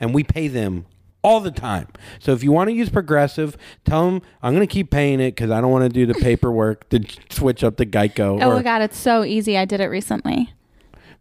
And 0.00 0.14
we 0.14 0.24
pay 0.24 0.48
them 0.48 0.87
all 1.22 1.40
the 1.40 1.50
time. 1.50 1.88
So 2.18 2.32
if 2.32 2.42
you 2.44 2.52
want 2.52 2.68
to 2.68 2.74
use 2.74 2.90
Progressive, 2.90 3.56
tell 3.84 4.04
them 4.10 4.22
I'm 4.42 4.54
going 4.54 4.66
to 4.66 4.72
keep 4.72 4.90
paying 4.90 5.20
it 5.20 5.34
because 5.34 5.50
I 5.50 5.60
don't 5.60 5.70
want 5.70 5.84
to 5.84 5.88
do 5.88 6.04
the 6.04 6.14
paperwork 6.14 6.88
to 6.90 7.00
switch 7.30 7.64
up 7.64 7.76
to 7.78 7.87
Geico. 7.87 8.42
Oh 8.42 8.50
or 8.50 8.56
my 8.56 8.62
god, 8.62 8.82
it's 8.82 8.98
so 8.98 9.24
easy. 9.24 9.56
I 9.56 9.64
did 9.64 9.80
it 9.80 9.87
recently. 9.87 10.52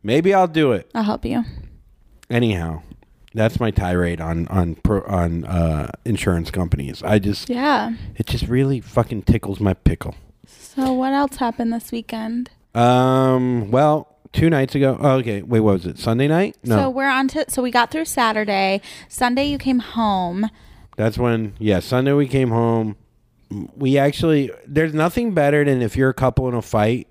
maybe 0.01 0.33
I'll 0.33 0.47
do 0.47 0.73
it. 0.73 0.89
I'll 0.93 1.03
help 1.03 1.23
you. 1.23 1.43
Anyhow, 2.29 2.81
that's 3.33 3.59
my 3.59 3.71
tirade 3.71 4.19
on 4.19 4.47
on 4.49 4.75
pro, 4.75 5.01
on 5.03 5.45
uh, 5.45 5.91
insurance 6.03 6.51
companies. 6.51 7.01
I 7.03 7.19
just 7.19 7.49
Yeah. 7.49 7.93
it 8.15 8.25
just 8.25 8.47
really 8.47 8.81
fucking 8.81 9.23
tickles 9.23 9.59
my 9.59 9.73
pickle. 9.73 10.15
So 10.45 10.91
what 10.93 11.13
else 11.13 11.37
happened 11.37 11.71
this 11.71 11.91
weekend? 11.91 12.49
Um, 12.75 13.69
well, 13.71 14.12
two 14.33 14.49
nights 14.49 14.75
ago. 14.75 14.97
Oh, 14.99 15.11
okay, 15.19 15.41
wait, 15.41 15.61
what 15.61 15.73
was 15.75 15.85
it? 15.85 15.97
Sunday 15.97 16.27
night? 16.27 16.57
No, 16.63 16.75
So 16.77 16.89
we're 16.89 17.09
on 17.09 17.27
to 17.29 17.45
so 17.49 17.61
we 17.61 17.71
got 17.71 17.91
through 17.91 18.05
Saturday. 18.05 18.81
Sunday 19.07 19.45
you 19.45 19.57
came 19.57 19.79
home. 19.79 20.49
that's 20.97 21.17
when. 21.17 21.53
Yeah, 21.59 21.79
Sunday 21.79 22.11
we 22.13 22.27
came 22.27 22.49
home. 22.49 22.95
We 23.77 23.97
actually 23.97 24.51
there's 24.67 24.93
nothing 24.93 25.33
better 25.33 25.63
than 25.63 25.81
if 25.81 25.95
you're 25.95 26.09
a 26.09 26.13
couple 26.13 26.47
in 26.49 26.55
a 26.55 26.61
fight 26.61 27.07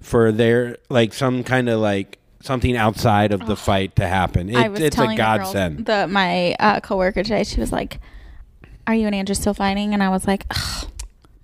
for 0.00 0.32
their 0.32 0.76
like 0.88 1.14
some 1.14 1.44
kind 1.44 1.68
of 1.68 1.78
like 1.80 2.18
something 2.42 2.76
outside 2.76 3.32
of 3.32 3.46
the 3.46 3.56
fight 3.56 3.96
to 3.96 4.06
happen. 4.06 4.50
It, 4.50 4.56
I 4.56 4.68
was 4.68 4.80
it's 4.80 4.96
telling 4.96 5.12
a 5.18 5.22
the 5.22 5.22
girls- 5.38 5.52
godsend. 5.52 5.86
The 5.86 6.06
my 6.08 6.54
uh, 6.58 6.80
coworker 6.80 7.22
today, 7.22 7.44
she 7.44 7.60
was 7.60 7.70
like, 7.72 8.00
"Are 8.86 8.94
you 8.94 9.06
and 9.06 9.14
Andrew 9.14 9.34
still 9.36 9.54
fighting?" 9.54 9.94
And 9.94 10.02
I 10.02 10.08
was 10.10 10.26
like, 10.26 10.44
"Ugh, 10.50 10.90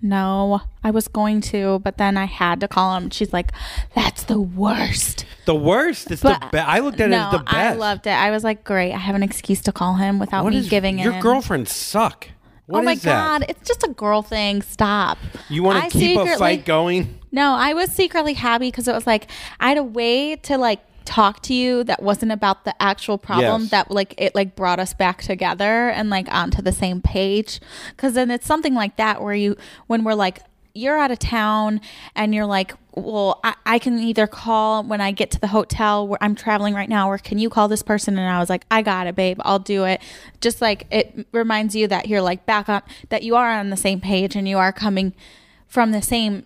"No, 0.01 0.61
I 0.83 0.91
was 0.91 1.07
going 1.07 1.41
to, 1.41 1.79
but 1.79 1.97
then 1.97 2.17
I 2.17 2.25
had 2.25 2.59
to 2.61 2.67
call 2.67 2.95
him." 2.97 3.09
She's 3.09 3.31
like, 3.33 3.51
"That's 3.95 4.23
the 4.23 4.39
worst." 4.39 5.25
the 5.45 5.55
worst. 5.55 6.11
It's 6.11 6.21
the 6.21 6.37
best. 6.51 6.67
I 6.67 6.79
looked 6.79 6.99
at 7.01 7.09
no, 7.09 7.17
it 7.17 7.25
as 7.25 7.31
the 7.31 7.39
best. 7.39 7.55
I 7.55 7.73
loved 7.73 8.07
it. 8.07 8.11
I 8.11 8.29
was 8.31 8.43
like, 8.43 8.63
"Great, 8.63 8.93
I 8.93 8.97
have 8.97 9.15
an 9.15 9.23
excuse 9.23 9.61
to 9.61 9.71
call 9.71 9.95
him 9.95 10.19
without 10.19 10.43
What 10.43 10.53
me 10.53 10.59
is- 10.59 10.69
giving 10.69 10.99
your 10.99 11.13
in." 11.13 11.21
girlfriends 11.21 11.71
suck. 11.71 12.27
What 12.67 12.79
oh 12.79 12.83
my 12.83 12.95
god, 12.95 13.43
it's 13.49 13.67
just 13.67 13.83
a 13.83 13.89
girl 13.89 14.21
thing. 14.21 14.61
Stop. 14.61 15.17
You 15.49 15.63
want 15.63 15.83
to 15.83 15.89
keep 15.89 16.17
a 16.17 16.21
secretly- 16.21 16.37
fight 16.39 16.65
going? 16.65 17.19
No, 17.31 17.53
I 17.53 17.73
was 17.73 17.89
secretly 17.91 18.33
happy 18.33 18.67
because 18.67 18.87
it 18.87 18.93
was 18.93 19.07
like 19.07 19.27
I 19.59 19.69
had 19.69 19.77
a 19.77 19.83
way 19.83 20.35
to 20.37 20.57
like 20.57 20.79
talk 21.05 21.41
to 21.43 21.53
you 21.53 21.83
that 21.83 22.01
wasn't 22.01 22.31
about 22.31 22.65
the 22.65 22.79
actual 22.81 23.17
problem 23.17 23.63
Yes. 23.63 23.71
that 23.71 23.91
like 23.91 24.13
it 24.17 24.35
like 24.35 24.55
brought 24.55 24.79
us 24.79 24.93
back 24.93 25.21
together 25.21 25.89
and 25.89 26.09
like 26.09 26.27
onto 26.31 26.61
the 26.61 26.71
same 26.71 27.01
page. 27.01 27.59
Because 27.95 28.13
then 28.13 28.31
it's 28.31 28.45
something 28.45 28.73
like 28.73 28.97
that 28.97 29.21
where 29.21 29.33
you 29.35 29.55
when 29.87 30.03
we're 30.03 30.13
like 30.13 30.39
you're 30.73 30.97
out 30.97 31.11
of 31.11 31.19
town 31.19 31.81
and 32.15 32.33
you're 32.33 32.45
like 32.45 32.73
well 32.95 33.41
I, 33.43 33.55
I 33.65 33.77
can 33.79 33.99
either 33.99 34.25
call 34.25 34.83
when 34.83 35.01
i 35.01 35.11
get 35.11 35.29
to 35.31 35.39
the 35.39 35.47
hotel 35.47 36.07
where 36.07 36.17
i'm 36.21 36.33
traveling 36.33 36.73
right 36.73 36.87
now 36.87 37.09
or 37.11 37.17
can 37.17 37.37
you 37.39 37.49
call 37.49 37.67
this 37.67 37.83
person? 37.83 38.17
And 38.17 38.29
i 38.29 38.39
was 38.39 38.49
like 38.49 38.65
i 38.71 38.81
got 38.81 39.05
it 39.07 39.15
babe. 39.15 39.39
I'll 39.43 39.59
do 39.59 39.83
it. 39.83 40.01
Just 40.39 40.61
like 40.61 40.87
it 40.89 41.27
reminds 41.33 41.75
you 41.75 41.87
that 41.89 42.07
you're 42.07 42.21
like 42.21 42.45
back 42.45 42.69
on 42.69 42.81
that 43.09 43.23
you 43.23 43.35
are 43.35 43.51
on 43.51 43.69
the 43.69 43.75
same 43.77 43.99
page 43.99 44.35
and 44.35 44.47
you 44.47 44.57
are 44.57 44.71
coming 44.71 45.13
from 45.67 45.91
the 45.91 46.01
same 46.01 46.45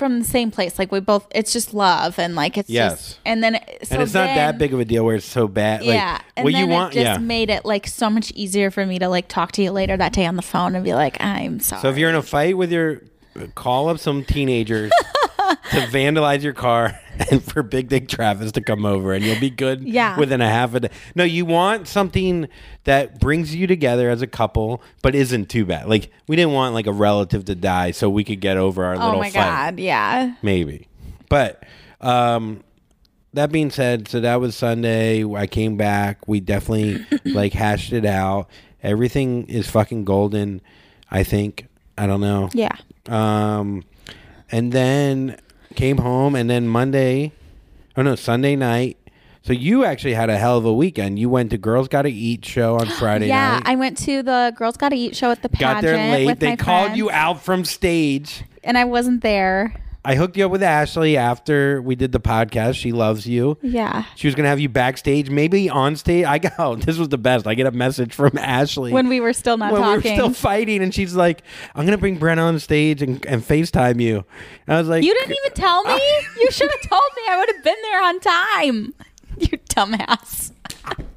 from 0.00 0.18
the 0.18 0.24
same 0.24 0.50
place 0.50 0.78
like 0.80 0.90
we 0.90 0.98
both 0.98 1.26
it's 1.32 1.52
just 1.52 1.72
love 1.72 2.18
and 2.18 2.34
like 2.34 2.58
it's 2.58 2.68
Yes. 2.68 2.90
just 3.10 3.20
and 3.24 3.44
then 3.44 3.54
so 3.84 3.94
and 3.94 4.02
it's 4.02 4.14
not 4.14 4.26
that 4.26 4.58
big 4.58 4.74
of 4.74 4.80
a 4.80 4.84
deal 4.84 5.04
where 5.04 5.14
it's 5.14 5.24
so 5.26 5.46
bad. 5.46 5.82
Like, 5.82 5.94
yeah 5.94 6.20
and 6.36 6.44
what 6.44 6.52
then 6.54 6.66
you 6.66 6.72
want, 6.72 6.92
just 6.94 7.04
yeah. 7.04 7.18
made 7.18 7.50
it 7.50 7.64
like 7.64 7.86
so 7.86 8.10
much 8.10 8.32
easier 8.32 8.72
for 8.72 8.84
me 8.84 8.98
to 8.98 9.08
like 9.08 9.28
talk 9.28 9.52
to 9.52 9.62
you 9.62 9.70
later 9.70 9.96
that 9.96 10.12
day 10.12 10.26
on 10.26 10.34
the 10.34 10.42
phone 10.42 10.74
and 10.74 10.82
be 10.84 10.94
like 10.94 11.16
i'm 11.20 11.60
sorry 11.60 11.82
So 11.82 11.90
if 11.90 11.96
you're 11.98 12.10
in 12.10 12.16
a 12.16 12.22
fight 12.22 12.56
with 12.56 12.72
your, 12.72 13.02
call 13.54 13.88
up 13.88 13.98
some 14.00 14.24
teenagers 14.24 14.90
to 15.70 15.80
vandalize 15.88 16.42
your 16.42 16.52
car 16.52 16.98
and 17.30 17.42
for 17.42 17.62
Big 17.62 17.88
Dick 17.88 18.08
Travis 18.08 18.52
to 18.52 18.60
come 18.60 18.84
over, 18.84 19.12
and 19.12 19.24
you'll 19.24 19.40
be 19.40 19.50
good. 19.50 19.82
Yeah. 19.82 20.18
Within 20.18 20.40
a 20.40 20.48
half 20.48 20.74
a 20.74 20.80
day. 20.80 20.90
No, 21.14 21.24
you 21.24 21.44
want 21.44 21.88
something 21.88 22.48
that 22.84 23.20
brings 23.20 23.54
you 23.54 23.66
together 23.66 24.08
as 24.10 24.22
a 24.22 24.26
couple, 24.26 24.82
but 25.02 25.14
isn't 25.14 25.48
too 25.48 25.64
bad. 25.66 25.88
Like 25.88 26.10
we 26.26 26.36
didn't 26.36 26.52
want 26.54 26.74
like 26.74 26.86
a 26.86 26.92
relative 26.92 27.44
to 27.46 27.54
die, 27.54 27.90
so 27.90 28.08
we 28.08 28.24
could 28.24 28.40
get 28.40 28.56
over 28.56 28.84
our 28.84 28.94
oh 28.94 29.04
little 29.04 29.20
my 29.20 29.30
fight. 29.30 29.34
god 29.34 29.78
yeah 29.80 30.34
maybe. 30.42 30.86
But 31.28 31.62
um 32.00 32.62
that 33.32 33.52
being 33.52 33.70
said, 33.70 34.08
so 34.08 34.18
that 34.20 34.40
was 34.40 34.56
Sunday. 34.56 35.24
I 35.24 35.46
came 35.46 35.76
back. 35.76 36.26
We 36.26 36.40
definitely 36.40 37.04
like 37.24 37.52
hashed 37.52 37.92
it 37.92 38.04
out. 38.04 38.48
Everything 38.82 39.46
is 39.46 39.70
fucking 39.70 40.04
golden, 40.04 40.60
I 41.10 41.22
think. 41.22 41.66
I 41.98 42.06
don't 42.06 42.20
know. 42.22 42.48
yeah 42.54 42.72
Um 43.08 43.84
and 44.52 44.72
then 44.72 45.38
came 45.74 45.98
home 45.98 46.34
and 46.34 46.50
then 46.50 46.66
Monday 46.68 47.32
oh 47.96 48.02
no, 48.02 48.14
Sunday 48.14 48.56
night. 48.56 48.96
So 49.42 49.52
you 49.54 49.84
actually 49.84 50.14
had 50.14 50.28
a 50.28 50.36
hell 50.36 50.58
of 50.58 50.64
a 50.66 50.72
weekend. 50.72 51.18
You 51.18 51.30
went 51.30 51.50
to 51.50 51.58
Girls 51.58 51.88
Gotta 51.88 52.10
Eat 52.10 52.44
show 52.44 52.76
on 52.78 52.86
Friday 52.98 53.28
night. 53.28 53.34
yeah 53.34 53.52
night. 53.54 53.62
i 53.66 53.74
went 53.76 53.96
to 53.98 54.22
the 54.22 54.52
girls 54.56 54.76
gotta 54.76 54.96
eat 54.96 55.16
show 55.16 55.30
at 55.30 55.42
the 55.42 55.48
pageant. 55.48 55.74
Got 55.76 55.82
there 55.82 56.12
late. 56.12 56.40
They 56.40 56.56
called 56.56 56.96
you 56.96 57.10
out 57.10 57.42
from 57.42 57.64
stage. 57.64 58.44
and 58.62 58.76
i 58.76 58.84
wasn't 58.84 59.22
there 59.22 59.74
I 60.02 60.14
hooked 60.14 60.34
you 60.36 60.46
up 60.46 60.50
with 60.50 60.62
Ashley 60.62 61.16
after 61.18 61.82
we 61.82 61.94
did 61.94 62.12
the 62.12 62.20
podcast. 62.20 62.76
She 62.76 62.90
loves 62.90 63.26
you. 63.26 63.58
yeah 63.60 64.04
She 64.16 64.26
was 64.28 64.34
gonna 64.34 64.48
have 64.48 64.58
you 64.60 64.68
backstage, 64.70 65.28
maybe 65.28 65.68
on 65.68 65.94
stage. 65.96 66.24
I 66.24 66.38
go, 66.38 66.48
oh, 66.58 66.76
this 66.76 66.96
was 66.96 67.10
the 67.10 67.18
best. 67.18 67.46
I 67.46 67.54
get 67.54 67.66
a 67.66 67.70
message 67.70 68.14
from 68.14 68.38
Ashley 68.38 68.92
when 68.92 69.08
we 69.08 69.20
were 69.20 69.34
still 69.34 69.58
not 69.58 69.72
when 69.72 69.82
we 69.82 69.88
were 69.88 69.96
talking 69.96 70.14
still 70.16 70.32
fighting, 70.32 70.82
and 70.82 70.94
she's 70.94 71.14
like, 71.14 71.42
"I'm 71.74 71.84
gonna 71.84 71.98
bring 71.98 72.16
Brent 72.16 72.40
on 72.40 72.58
stage 72.60 73.02
and, 73.02 73.24
and 73.26 73.42
Facetime 73.42 74.00
you." 74.00 74.24
And 74.66 74.76
I 74.76 74.78
was 74.78 74.88
like, 74.88 75.04
you 75.04 75.12
didn't 75.12 75.36
even 75.44 75.52
tell 75.54 75.84
me 75.84 76.00
you 76.40 76.50
should 76.50 76.70
have 76.70 76.88
told 76.88 77.02
me 77.16 77.22
i 77.28 77.36
would 77.38 77.48
have 77.54 77.62
been 77.64 77.76
there 77.82 78.02
on 78.02 78.20
time 78.20 78.94
you 79.38 79.58
dumbass 79.68 80.52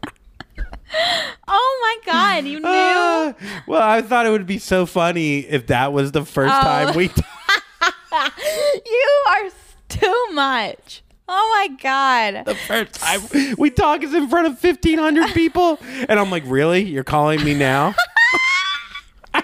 oh 1.47 1.79
my 2.05 2.11
god 2.13 2.45
you 2.45 2.59
knew 2.59 2.65
"Ah." 2.67 3.33
well, 3.67 3.81
I 3.81 4.01
thought 4.01 4.25
it 4.25 4.29
would 4.29 4.45
be 4.45 4.57
so 4.59 4.85
funny 4.85 5.39
if 5.39 5.67
that 5.67 5.93
was 5.93 6.11
the 6.11 6.25
first 6.25 6.53
Oh. 6.53 6.61
time 6.61 6.95
we. 6.95 7.09
you 8.85 9.23
are 9.27 9.49
too 9.89 10.25
much. 10.33 11.03
Oh 11.27 11.67
my 11.69 11.75
god. 11.77 12.45
the 12.45 12.55
first 12.55 12.93
time 13.01 13.21
we 13.57 13.69
talk 13.69 14.03
is 14.03 14.13
in 14.13 14.27
front 14.27 14.47
of 14.47 14.61
1,500 14.61 15.33
people, 15.33 15.79
and 16.07 16.19
I'm 16.19 16.29
like, 16.29 16.43
"Really? 16.45 16.83
You're 16.83 17.03
calling 17.03 17.43
me 17.43 17.53
now?" 17.55 17.95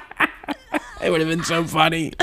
it 1.01 1.09
would 1.09 1.21
have 1.21 1.29
been 1.29 1.43
so 1.43 1.63
funny. 1.63 2.13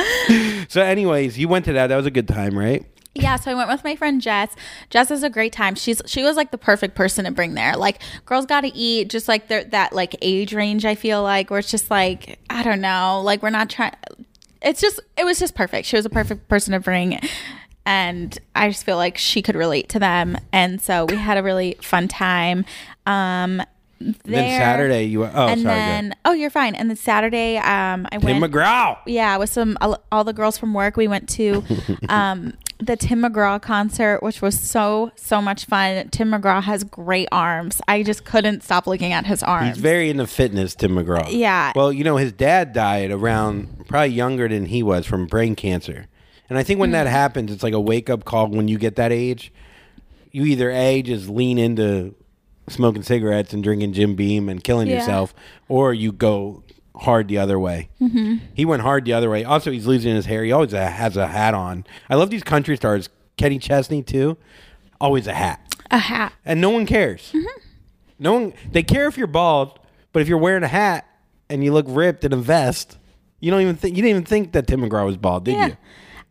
So, 0.68 0.82
anyways, 0.82 1.38
you 1.38 1.48
went 1.48 1.64
to 1.64 1.72
that. 1.72 1.88
That 1.88 1.96
was 1.96 2.06
a 2.06 2.10
good 2.10 2.28
time, 2.28 2.56
right? 2.58 2.84
Yeah, 3.14 3.36
so 3.36 3.50
I 3.50 3.54
went 3.54 3.70
with 3.70 3.82
my 3.82 3.96
friend 3.96 4.20
Jess. 4.20 4.54
Jess 4.90 5.10
is 5.10 5.22
a 5.22 5.30
great 5.30 5.52
time. 5.52 5.74
She's 5.74 6.02
she 6.06 6.22
was 6.22 6.36
like 6.36 6.50
the 6.50 6.58
perfect 6.58 6.94
person 6.94 7.24
to 7.24 7.30
bring 7.30 7.54
there. 7.54 7.74
Like 7.76 8.02
girls 8.26 8.44
got 8.46 8.60
to 8.60 8.74
eat, 8.76 9.08
just 9.08 9.26
like 9.26 9.48
that 9.48 9.92
like 9.92 10.14
age 10.20 10.52
range. 10.52 10.84
I 10.84 10.94
feel 10.94 11.22
like 11.22 11.50
where 11.50 11.58
it's 11.58 11.70
just 11.70 11.90
like 11.90 12.38
I 12.50 12.62
don't 12.62 12.80
know, 12.80 13.22
like 13.24 13.42
we're 13.42 13.50
not 13.50 13.70
trying. 13.70 13.94
It's 14.66 14.80
just 14.80 15.00
it 15.16 15.24
was 15.24 15.38
just 15.38 15.54
perfect. 15.54 15.86
She 15.86 15.96
was 15.96 16.04
a 16.04 16.10
perfect 16.10 16.48
person 16.48 16.72
to 16.72 16.80
bring, 16.80 17.20
and 17.86 18.36
I 18.54 18.68
just 18.68 18.84
feel 18.84 18.96
like 18.96 19.16
she 19.16 19.40
could 19.40 19.54
relate 19.54 19.88
to 19.90 19.98
them. 19.98 20.36
And 20.52 20.82
so 20.82 21.04
we 21.04 21.16
had 21.16 21.38
a 21.38 21.42
really 21.42 21.76
fun 21.80 22.08
time. 22.08 22.64
Um, 23.06 23.62
then. 23.98 24.58
Saturday, 24.58 25.04
you 25.04 25.20
went. 25.20 25.34
Oh, 25.34 25.46
and 25.46 25.62
sorry. 25.62 25.74
then 25.74 26.16
oh, 26.24 26.32
you're 26.32 26.50
fine. 26.50 26.74
And 26.74 26.90
then 26.90 26.96
Saturday, 26.96 27.56
um, 27.58 28.06
I 28.12 28.18
Tim 28.18 28.40
went. 28.40 28.52
McGraw. 28.52 28.98
yeah, 29.06 29.36
with 29.36 29.50
some 29.50 29.78
all 29.80 30.02
all 30.12 30.24
the 30.24 30.32
girls 30.32 30.58
from 30.58 30.74
work, 30.74 30.96
we 30.96 31.08
went 31.08 31.28
to 31.30 31.62
um, 32.08 32.52
the 32.78 32.96
Tim 32.96 33.22
McGraw 33.22 33.60
concert, 33.60 34.22
which 34.22 34.42
was 34.42 34.58
so 34.58 35.10
so 35.16 35.40
much 35.40 35.64
fun. 35.64 36.08
Tim 36.10 36.30
McGraw 36.30 36.62
has 36.62 36.84
great 36.84 37.28
arms. 37.32 37.80
I 37.88 38.02
just 38.02 38.24
couldn't 38.24 38.62
stop 38.62 38.86
looking 38.86 39.12
at 39.12 39.24
his 39.26 39.42
arms. 39.42 39.68
He's 39.68 39.78
very 39.78 40.10
into 40.10 40.26
fitness, 40.26 40.74
Tim 40.74 40.92
McGraw. 40.92 41.26
Yeah. 41.30 41.72
Well, 41.74 41.92
you 41.92 42.04
know, 42.04 42.16
his 42.16 42.32
dad 42.32 42.72
died 42.72 43.10
around 43.10 43.86
probably 43.88 44.14
younger 44.14 44.48
than 44.48 44.66
he 44.66 44.82
was 44.82 45.06
from 45.06 45.26
brain 45.26 45.54
cancer. 45.54 46.06
And 46.48 46.58
I 46.58 46.62
think 46.62 46.78
when 46.78 46.90
Mm. 46.90 46.92
that 46.92 47.06
happens, 47.06 47.50
it's 47.50 47.62
like 47.62 47.74
a 47.74 47.80
wake 47.80 48.08
up 48.10 48.24
call 48.24 48.48
when 48.48 48.68
you 48.68 48.78
get 48.78 48.96
that 48.96 49.10
age. 49.10 49.52
You 50.30 50.44
either 50.44 50.70
A, 50.70 51.02
just 51.02 51.28
lean 51.28 51.58
into 51.58 52.14
smoking 52.68 53.02
cigarettes 53.02 53.52
and 53.54 53.62
drinking 53.64 53.94
Jim 53.94 54.14
Beam 54.16 54.48
and 54.48 54.62
killing 54.62 54.86
Yeah. 54.88 54.96
yourself, 54.98 55.34
or 55.68 55.94
you 55.94 56.12
go 56.12 56.62
hard 56.96 57.28
the 57.28 57.38
other 57.38 57.58
way. 57.58 57.88
Mm-hmm. 58.00 58.36
He 58.54 58.64
went 58.64 58.82
hard 58.82 59.04
the 59.04 59.12
other 59.12 59.28
way. 59.30 59.44
Also, 59.44 59.70
he's 59.70 59.86
losing 59.86 60.14
his 60.14 60.26
hair. 60.26 60.42
He 60.44 60.52
always 60.52 60.72
has 60.72 61.16
a 61.16 61.26
hat 61.26 61.54
on. 61.54 61.84
I 62.08 62.14
love 62.14 62.30
these 62.30 62.42
country 62.42 62.76
stars. 62.76 63.08
Kenny 63.36 63.58
Chesney, 63.58 64.02
too. 64.02 64.36
Always 65.00 65.26
a 65.26 65.34
hat 65.34 65.60
a 65.90 65.98
hat. 65.98 66.32
and 66.44 66.60
no 66.60 66.70
one 66.70 66.86
cares. 66.86 67.30
Mm-hmm. 67.34 67.60
No 68.18 68.32
one 68.32 68.54
they 68.72 68.82
care 68.82 69.06
if 69.08 69.18
you're 69.18 69.26
bald, 69.26 69.78
but 70.12 70.22
if 70.22 70.28
you're 70.28 70.38
wearing 70.38 70.62
a 70.62 70.68
hat 70.68 71.06
and 71.50 71.62
you 71.62 71.72
look 71.72 71.84
ripped 71.88 72.24
in 72.24 72.32
a 72.32 72.36
vest, 72.36 72.96
you 73.40 73.50
don't 73.50 73.60
even 73.60 73.76
think 73.76 73.94
you 73.94 74.02
didn't 74.02 74.10
even 74.16 74.24
think 74.24 74.52
that 74.52 74.66
Tim 74.66 74.80
McGraw 74.80 75.04
was 75.04 75.18
bald, 75.18 75.44
did 75.44 75.54
Yeah. 75.54 75.66
you? 75.66 75.76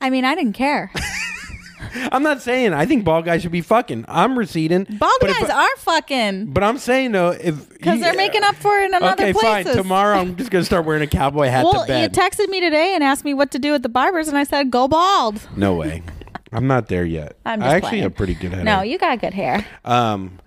I 0.01 0.09
mean, 0.09 0.25
I 0.25 0.33
didn't 0.33 0.53
care. 0.53 0.91
I'm 2.11 2.23
not 2.23 2.41
saying 2.41 2.73
I 2.73 2.85
think 2.85 3.03
bald 3.05 3.25
guys 3.25 3.41
should 3.41 3.51
be 3.51 3.61
fucking. 3.61 4.05
I'm 4.07 4.37
receding. 4.37 4.85
Bald 4.89 5.13
but 5.21 5.29
guys 5.29 5.49
I- 5.49 5.63
are 5.63 5.77
fucking 5.77 6.47
But 6.53 6.63
I'm 6.63 6.77
saying 6.77 7.11
though, 7.11 7.29
if 7.31 7.69
because 7.69 7.99
they're 7.99 8.15
making 8.15 8.43
up 8.43 8.55
for 8.55 8.77
it 8.79 8.85
in 8.85 8.93
other 8.93 9.11
Okay, 9.13 9.33
places. 9.33 9.73
fine. 9.73 9.75
Tomorrow 9.83 10.17
I'm 10.19 10.35
just 10.35 10.51
gonna 10.51 10.63
start 10.65 10.85
wearing 10.85 11.03
a 11.03 11.07
cowboy 11.07 11.47
hat 11.47 11.63
well, 11.65 11.81
to 11.81 11.87
bed. 11.87 12.01
you 12.15 12.21
texted 12.21 12.49
me 12.49 12.59
today 12.61 12.93
and 12.95 13.03
asked 13.03 13.25
me 13.25 13.33
what 13.33 13.51
to 13.51 13.59
do 13.59 13.73
at 13.73 13.83
the 13.83 13.89
barbers, 13.89 14.27
and 14.27 14.37
I 14.37 14.43
said 14.43 14.71
go 14.71 14.87
bald. 14.87 15.41
no 15.55 15.75
way. 15.75 16.03
I'm 16.51 16.67
not 16.67 16.87
there 16.87 17.03
yet. 17.05 17.35
I'm 17.45 17.61
I 17.61 17.67
actually 17.75 17.89
playing. 17.89 18.03
have 18.03 18.15
pretty 18.15 18.33
good 18.35 18.53
hair. 18.53 18.63
No, 18.63 18.81
you 18.81 18.97
got 18.97 19.19
good 19.19 19.33
hair. 19.33 19.65
Um, 19.83 20.39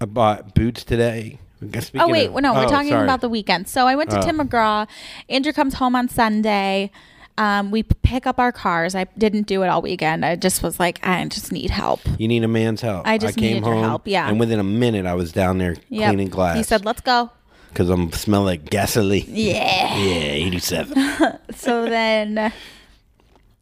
I 0.00 0.06
bought 0.06 0.54
boots 0.54 0.84
today. 0.84 1.38
Speaking 1.60 2.00
Oh 2.00 2.08
wait, 2.08 2.28
of- 2.30 2.40
no, 2.40 2.54
we're 2.54 2.66
oh, 2.66 2.68
talking 2.68 2.90
sorry. 2.90 3.02
about 3.04 3.20
the 3.20 3.28
weekend. 3.28 3.66
So 3.68 3.86
I 3.88 3.96
went 3.96 4.10
to 4.10 4.18
Oh. 4.20 4.22
Tim 4.22 4.38
McGraw. 4.38 4.86
Andrew 5.28 5.52
comes 5.52 5.74
home 5.74 5.96
on 5.96 6.08
Sunday. 6.08 6.90
Um, 7.38 7.70
we 7.70 7.82
pick 7.84 8.26
up 8.26 8.38
our 8.38 8.52
cars. 8.52 8.94
I 8.94 9.04
didn't 9.16 9.46
do 9.46 9.62
it 9.62 9.68
all 9.68 9.80
weekend. 9.80 10.24
I 10.24 10.36
just 10.36 10.62
was 10.62 10.78
like, 10.80 10.98
I 11.06 11.24
just 11.26 11.52
need 11.52 11.70
help. 11.70 12.00
You 12.18 12.26
need 12.28 12.42
a 12.44 12.48
man's 12.48 12.80
help. 12.80 13.06
I 13.06 13.16
just 13.16 13.36
came 13.36 13.54
needed 13.54 13.64
your 13.64 13.74
home, 13.74 13.84
help, 13.84 14.08
yeah. 14.08 14.28
And 14.28 14.40
within 14.40 14.58
a 14.58 14.64
minute, 14.64 15.06
I 15.06 15.14
was 15.14 15.32
down 15.32 15.58
there 15.58 15.76
Yep. 15.88 16.08
cleaning 16.10 16.28
glass. 16.28 16.56
He 16.56 16.62
said, 16.64 16.84
"Let's 16.84 17.00
go." 17.00 17.30
because 17.68 17.90
I'm 17.90 18.10
smelling 18.12 18.46
like 18.46 18.70
gasoline. 18.70 19.26
Yeah. 19.28 19.96
Yeah, 19.96 20.46
87. 20.46 21.38
So 21.54 21.88
then, 21.88 22.52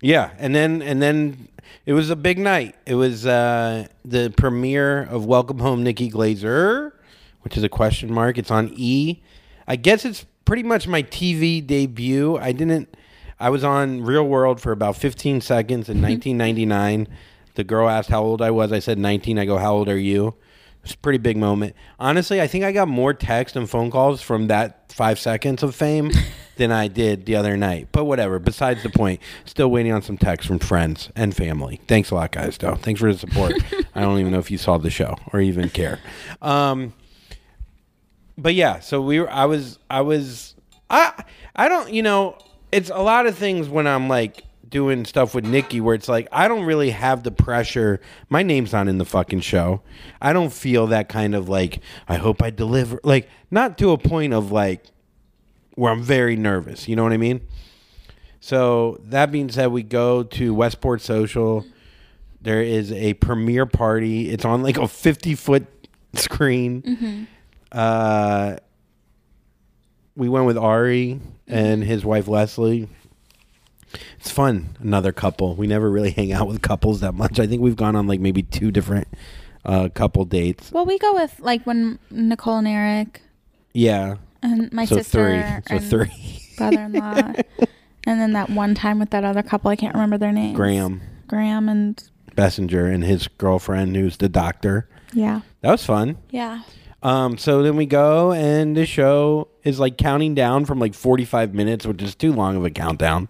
yeah, 0.01 0.31
and 0.39 0.55
then 0.55 0.83
and 0.83 1.01
then 1.03 1.49
it 1.87 1.93
was 1.93 2.11
a 2.11 2.17
big 2.17 2.39
night. 2.39 2.75
It 2.85 2.95
was 2.95 3.27
uh, 3.27 3.87
the 4.05 4.33
premiere 4.37 5.03
of 5.05 5.25
Welcome 5.25 5.59
Home, 5.61 5.83
Nikki 5.83 6.11
Glazer, 6.11 6.93
which 7.43 7.57
is 7.57 7.63
a 7.63 7.69
question 7.69 8.13
mark. 8.13 8.39
It's 8.39 8.51
on 8.51 8.71
E. 8.75 9.23
I 9.67 9.77
guess 9.77 10.05
it's 10.05 10.27
pretty 10.45 10.63
much 10.63 10.87
my 10.87 11.03
TV 11.03 11.67
debut. 11.67 12.37
I 12.39 12.53
didn't. 12.53 12.95
I 13.39 13.51
was 13.51 13.65
on 13.65 14.03
Real 14.03 14.27
World 14.27 14.61
for 14.61 14.73
about 14.73 14.97
15 14.97 15.41
seconds 15.41 15.89
in 15.89 16.01
1999. 16.01 17.09
The 17.55 17.65
girl 17.65 17.89
asked 17.89 18.09
how 18.09 18.23
old 18.23 18.41
I 18.41 18.51
was. 18.51 18.73
I 18.73 18.79
said 18.79 18.99
19. 18.99 19.39
I 19.39 19.45
go, 19.45 19.59
"How 19.59 19.75
old 19.75 19.89
are 19.89 19.99
you?" 19.99 20.35
It's 20.83 20.95
a 20.95 20.99
pretty 20.99 21.19
big 21.19 21.37
moment. 21.37 21.75
Honestly, 21.99 22.41
I 22.41 22.47
think 22.47 22.63
I 22.65 22.71
got 22.71 22.87
more 22.87 23.13
text 23.13 23.57
and 23.57 23.69
phone 23.69 23.91
calls 23.91 24.23
from 24.23 24.47
that 24.47 24.93
five 24.93 25.19
seconds 25.19 25.65
of 25.65 25.75
fame 25.75 26.13
than 26.57 26.71
I 26.71 26.87
did 26.87 27.27
the 27.27 27.35
other 27.35 27.57
night. 27.57 27.89
But 27.91 28.05
whatever. 28.05 28.39
Besides 28.39 28.85
the 28.85 28.91
point, 28.91 29.21
still 29.47 29.69
waiting 29.69 29.91
on 29.93 30.03
some 30.03 30.17
texts 30.17 30.47
from 30.47 30.61
friends 30.61 31.11
and 31.17 31.35
family. 31.35 31.81
Thanks 31.89 32.13
a 32.13 32.15
lot, 32.15 32.31
guys. 32.31 32.57
Though, 32.59 32.77
thanks 32.77 33.01
for 33.01 33.13
the 33.13 33.19
support. 33.19 33.55
I 33.97 34.03
don't 34.03 34.21
even 34.21 34.31
know 34.31 34.39
if 34.39 34.51
you 34.51 34.59
saw 34.59 34.79
the 34.79 34.91
show 34.91 35.17
or 35.33 35.41
even 35.41 35.71
care. 35.71 35.99
Um, 36.41 36.93
but 38.39 38.55
yeah, 38.55 38.79
so 38.79 39.01
we 39.01 39.19
were. 39.19 39.31
I 39.31 39.47
was. 39.47 39.79
I 39.91 40.03
was. 40.03 40.55
I. 40.89 41.25
I 41.57 41.67
don't. 41.69 41.93
You 41.93 42.03
know, 42.03 42.39
it's 42.73 42.91
a 42.91 43.01
lot 43.01 43.27
of 43.27 43.37
things 43.37 43.69
when 43.69 43.87
I'm 43.87 44.09
like 44.09 44.45
doing 44.69 45.05
stuff 45.05 45.35
with 45.35 45.45
Nikki 45.45 45.81
where 45.81 45.95
it's 45.95 46.09
like 46.09 46.29
I 46.33 46.49
don't 46.49 46.65
really 46.65 46.91
have 46.91 47.23
the 47.23 47.31
pressure. 47.31 48.01
My 48.29 48.43
name's 48.43 48.73
not 48.73 48.89
in 48.89 48.99
the 48.99 49.05
fucking 49.05 49.41
show. 49.41 49.83
I 50.21 50.33
don't 50.33 50.53
feel 50.53 50.89
that 50.89 51.09
kind 51.09 51.35
of 51.35 51.49
like 51.49 51.81
I 52.09 52.17
hope 52.17 52.43
I 52.43 52.51
deliver. 52.51 53.01
Like 53.05 53.29
not 53.51 53.79
to 53.79 53.93
a 53.93 53.99
point 53.99 54.33
of 54.33 54.51
like 54.51 54.85
where 55.75 55.93
I'm 55.93 56.03
very 56.03 56.37
nervous. 56.37 56.89
You 56.89 56.97
know 56.97 57.03
what 57.03 57.13
I 57.13 57.17
mean? 57.19 57.41
So 58.41 58.99
that 59.05 59.33
being 59.33 59.51
said, 59.51 59.69
we 59.69 59.83
go 59.83 60.23
to 60.23 60.55
Westport 60.55 61.01
Social. 61.01 61.65
There 62.41 62.63
is 62.63 62.93
a 62.93 63.15
premiere 63.15 63.67
party. 63.67 64.31
It's 64.31 64.45
on 64.45 64.63
like 64.63 64.79
a 64.79 64.87
50 64.87 65.35
foot 65.35 65.67
screen. 66.15 67.27
Uh, 67.73 68.57
we 70.17 70.29
went 70.29 70.47
with 70.47 70.57
Ari 70.59 71.21
and 71.47 71.85
his 71.85 72.05
wife 72.05 72.27
Leslie. 72.29 72.89
It's 74.19 74.31
fun. 74.31 74.77
Another 74.81 75.13
couple. 75.13 75.55
We 75.55 75.67
never 75.67 75.91
really 75.91 76.11
hang 76.11 76.33
out 76.33 76.49
with 76.49 76.61
couples 76.63 77.01
that 77.01 77.13
much. 77.15 77.39
I 77.39 77.47
think 77.47 77.63
we've 77.63 77.77
gone 77.77 77.95
on 77.97 78.07
like 78.07 78.21
maybe 78.21 78.43
two 78.43 78.71
different 78.71 79.07
uh, 79.65 79.89
couple 79.95 80.25
dates. 80.25 80.73
well, 80.73 80.85
we 80.87 80.99
go 80.99 81.15
with 81.15 81.39
like 81.41 81.65
when 81.65 81.99
Nicole 82.11 82.57
and 82.59 82.69
Eric 82.69 83.23
Yeah. 83.73 84.17
and 84.43 84.73
my 84.73 84.85
so 84.85 84.97
sister 84.97 85.63
three. 85.69 85.69
So 85.69 85.77
and 85.77 85.91
three. 86.11 86.41
brother-in-law, 86.57 87.33
and 88.07 88.21
then 88.21 88.33
that 88.33 88.51
one 88.51 88.75
time 88.75 88.99
with 88.99 89.11
that 89.11 89.25
other 89.25 89.43
couple. 89.43 89.71
I 89.71 89.77
can't 89.77 89.95
remember 89.95 90.19
their 90.19 90.33
names. 90.33 90.57
Graham 90.57 91.01
Graham, 91.29 91.69
and 91.69 92.03
Bessinger 92.37 92.87
and 92.93 93.03
his 93.05 93.27
girlfriend, 93.29 93.97
who's 93.97 94.17
the 94.19 94.29
doctor. 94.29 94.89
yeah, 95.13 95.41
That 95.63 95.73
was 95.73 95.85
fun. 95.85 96.17
yeah. 96.31 96.63
Um, 97.03 97.39
so 97.39 97.63
then 97.63 97.77
we 97.77 97.87
go, 97.87 98.33
and 98.33 98.77
the 98.77 98.87
show 98.87 99.49
is 99.63 99.79
like 99.79 99.97
counting 99.97 100.35
down 100.35 100.65
from 100.65 100.79
like 100.79 100.95
45 100.95 101.55
minutes, 101.55 101.87
which 101.87 102.03
is 102.03 102.15
too 102.15 102.33
long 102.33 102.57
of 102.57 102.65
a 102.65 102.71
countdown. 102.71 103.29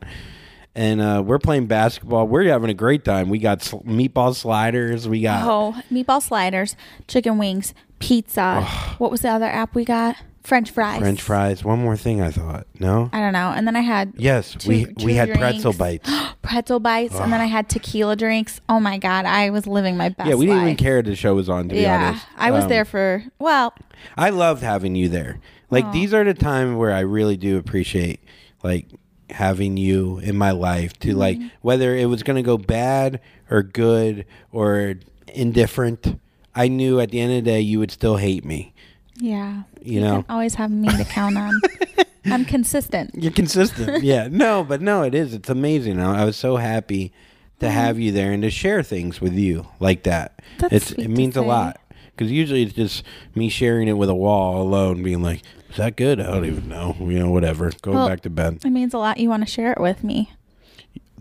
And 0.74 1.00
uh, 1.00 1.22
we're 1.24 1.38
playing 1.38 1.66
basketball. 1.66 2.26
We're 2.28 2.44
having 2.50 2.68
a 2.70 2.74
great 2.74 3.04
time. 3.04 3.28
We 3.30 3.38
got 3.38 3.62
sl- 3.62 3.78
meatball 3.78 4.34
sliders. 4.34 5.08
We 5.08 5.22
got 5.22 5.46
Oh, 5.46 5.74
meatball 5.90 6.22
sliders, 6.22 6.76
chicken 7.08 7.38
wings, 7.38 7.72
pizza. 7.98 8.62
what 8.98 9.10
was 9.10 9.22
the 9.22 9.30
other 9.30 9.46
app 9.46 9.74
we 9.74 9.84
got? 9.86 10.16
French 10.46 10.70
fries. 10.70 11.00
French 11.00 11.20
fries. 11.20 11.64
One 11.64 11.80
more 11.80 11.96
thing, 11.96 12.20
I 12.22 12.30
thought. 12.30 12.66
No. 12.78 13.10
I 13.12 13.18
don't 13.18 13.32
know. 13.32 13.52
And 13.54 13.66
then 13.66 13.74
I 13.74 13.80
had 13.80 14.12
Yes, 14.16 14.52
two- 14.54 14.68
we 14.68 14.84
two 14.86 15.04
we 15.04 15.14
had 15.14 15.34
pretzel 15.34 15.72
bites. 15.84 16.08
pretzel 16.42 16.78
bites, 16.78 17.14
and 17.18 17.32
then 17.32 17.40
I 17.40 17.46
had 17.46 17.68
tequila 17.68 18.14
drinks. 18.16 18.60
Oh 18.68 18.78
my 18.78 18.96
god, 18.98 19.24
I 19.24 19.50
was 19.50 19.66
living 19.66 19.96
my 19.96 20.10
best. 20.10 20.28
yeah, 20.28 20.36
we 20.36 20.46
didn't 20.46 20.62
even 20.62 20.76
care 20.76 21.02
the 21.02 21.16
show 21.16 21.34
was 21.34 21.48
on. 21.48 21.68
To 21.68 21.74
be 21.74 21.80
Yeah, 21.80 22.08
honest, 22.10 22.26
I 22.36 22.50
was 22.52 22.62
Um, 22.64 22.70
there 22.70 22.84
for 22.84 23.24
well, 23.40 23.74
I 24.16 24.30
loved 24.30 24.62
having 24.62 24.94
you 24.94 25.08
there. 25.08 25.40
Like 25.68 25.90
these 25.92 26.14
are 26.14 26.22
the 26.22 26.32
times 26.34 26.76
where 26.76 26.92
I 26.92 27.00
really 27.00 27.36
do 27.36 27.58
appreciate 27.58 28.20
like 28.62 28.86
having 29.30 29.76
you 29.76 30.18
in 30.20 30.36
my 30.38 30.52
life 30.52 30.96
to 31.00 31.12
like 31.16 31.38
whether 31.60 31.96
it 31.96 32.06
was 32.06 32.22
going 32.22 32.36
to 32.36 32.42
go 32.42 32.56
bad 32.56 33.18
or 33.50 33.64
good 33.64 34.24
or 34.52 34.94
indifferent. 35.34 36.20
I 36.54 36.68
knew 36.68 37.00
at 37.00 37.10
the 37.10 37.20
end 37.20 37.32
of 37.32 37.44
the 37.44 37.50
day 37.50 37.60
you 37.60 37.78
would 37.80 37.90
still 37.90 38.16
hate 38.16 38.44
me. 38.44 38.72
Yeah. 39.18 39.62
You 39.82 40.00
know. 40.00 40.22
can 40.22 40.30
always 40.30 40.54
have 40.54 40.70
me 40.70 40.88
to 40.88 41.04
count 41.04 41.36
on. 41.38 41.60
I'm 42.26 42.44
consistent. 42.44 43.12
You're 43.14 43.32
consistent. 43.32 44.02
yeah. 44.02 44.28
No, 44.30 44.64
but 44.64 44.80
no, 44.80 45.02
it 45.02 45.14
is. 45.14 45.32
It's 45.32 45.48
amazing. 45.48 46.00
I 46.00 46.22
I 46.22 46.24
was 46.24 46.36
so 46.36 46.56
happy 46.56 47.12
to 47.60 47.70
have 47.70 47.98
you 47.98 48.12
there 48.12 48.32
and 48.32 48.42
to 48.42 48.50
share 48.50 48.82
things 48.82 49.20
with 49.20 49.34
you 49.34 49.66
like 49.80 50.02
that. 50.02 50.42
That's 50.58 50.72
it's 50.72 50.86
sweet 50.88 51.06
it 51.06 51.08
means 51.10 51.36
a 51.36 51.42
lot. 51.42 51.80
Because 52.14 52.32
usually 52.32 52.62
it's 52.62 52.72
just 52.72 53.02
me 53.34 53.48
sharing 53.48 53.88
it 53.88 53.92
with 53.92 54.08
a 54.08 54.14
wall 54.14 54.62
alone, 54.62 55.02
being 55.02 55.22
like, 55.22 55.42
"Is 55.70 55.76
that 55.76 55.96
good? 55.96 56.18
I 56.18 56.24
don't 56.24 56.46
even 56.46 56.68
know. 56.68 56.96
You 56.98 57.18
know, 57.18 57.30
whatever. 57.30 57.70
Going 57.82 57.96
Well- 57.98 58.08
back 58.08 58.22
to 58.22 58.30
bed. 58.30 58.60
It 58.64 58.70
means 58.70 58.94
a 58.94 58.98
lot. 58.98 59.18
You 59.18 59.28
want 59.28 59.46
to 59.46 59.50
share 59.50 59.72
it 59.72 59.80
with 59.80 60.02
me. 60.02 60.32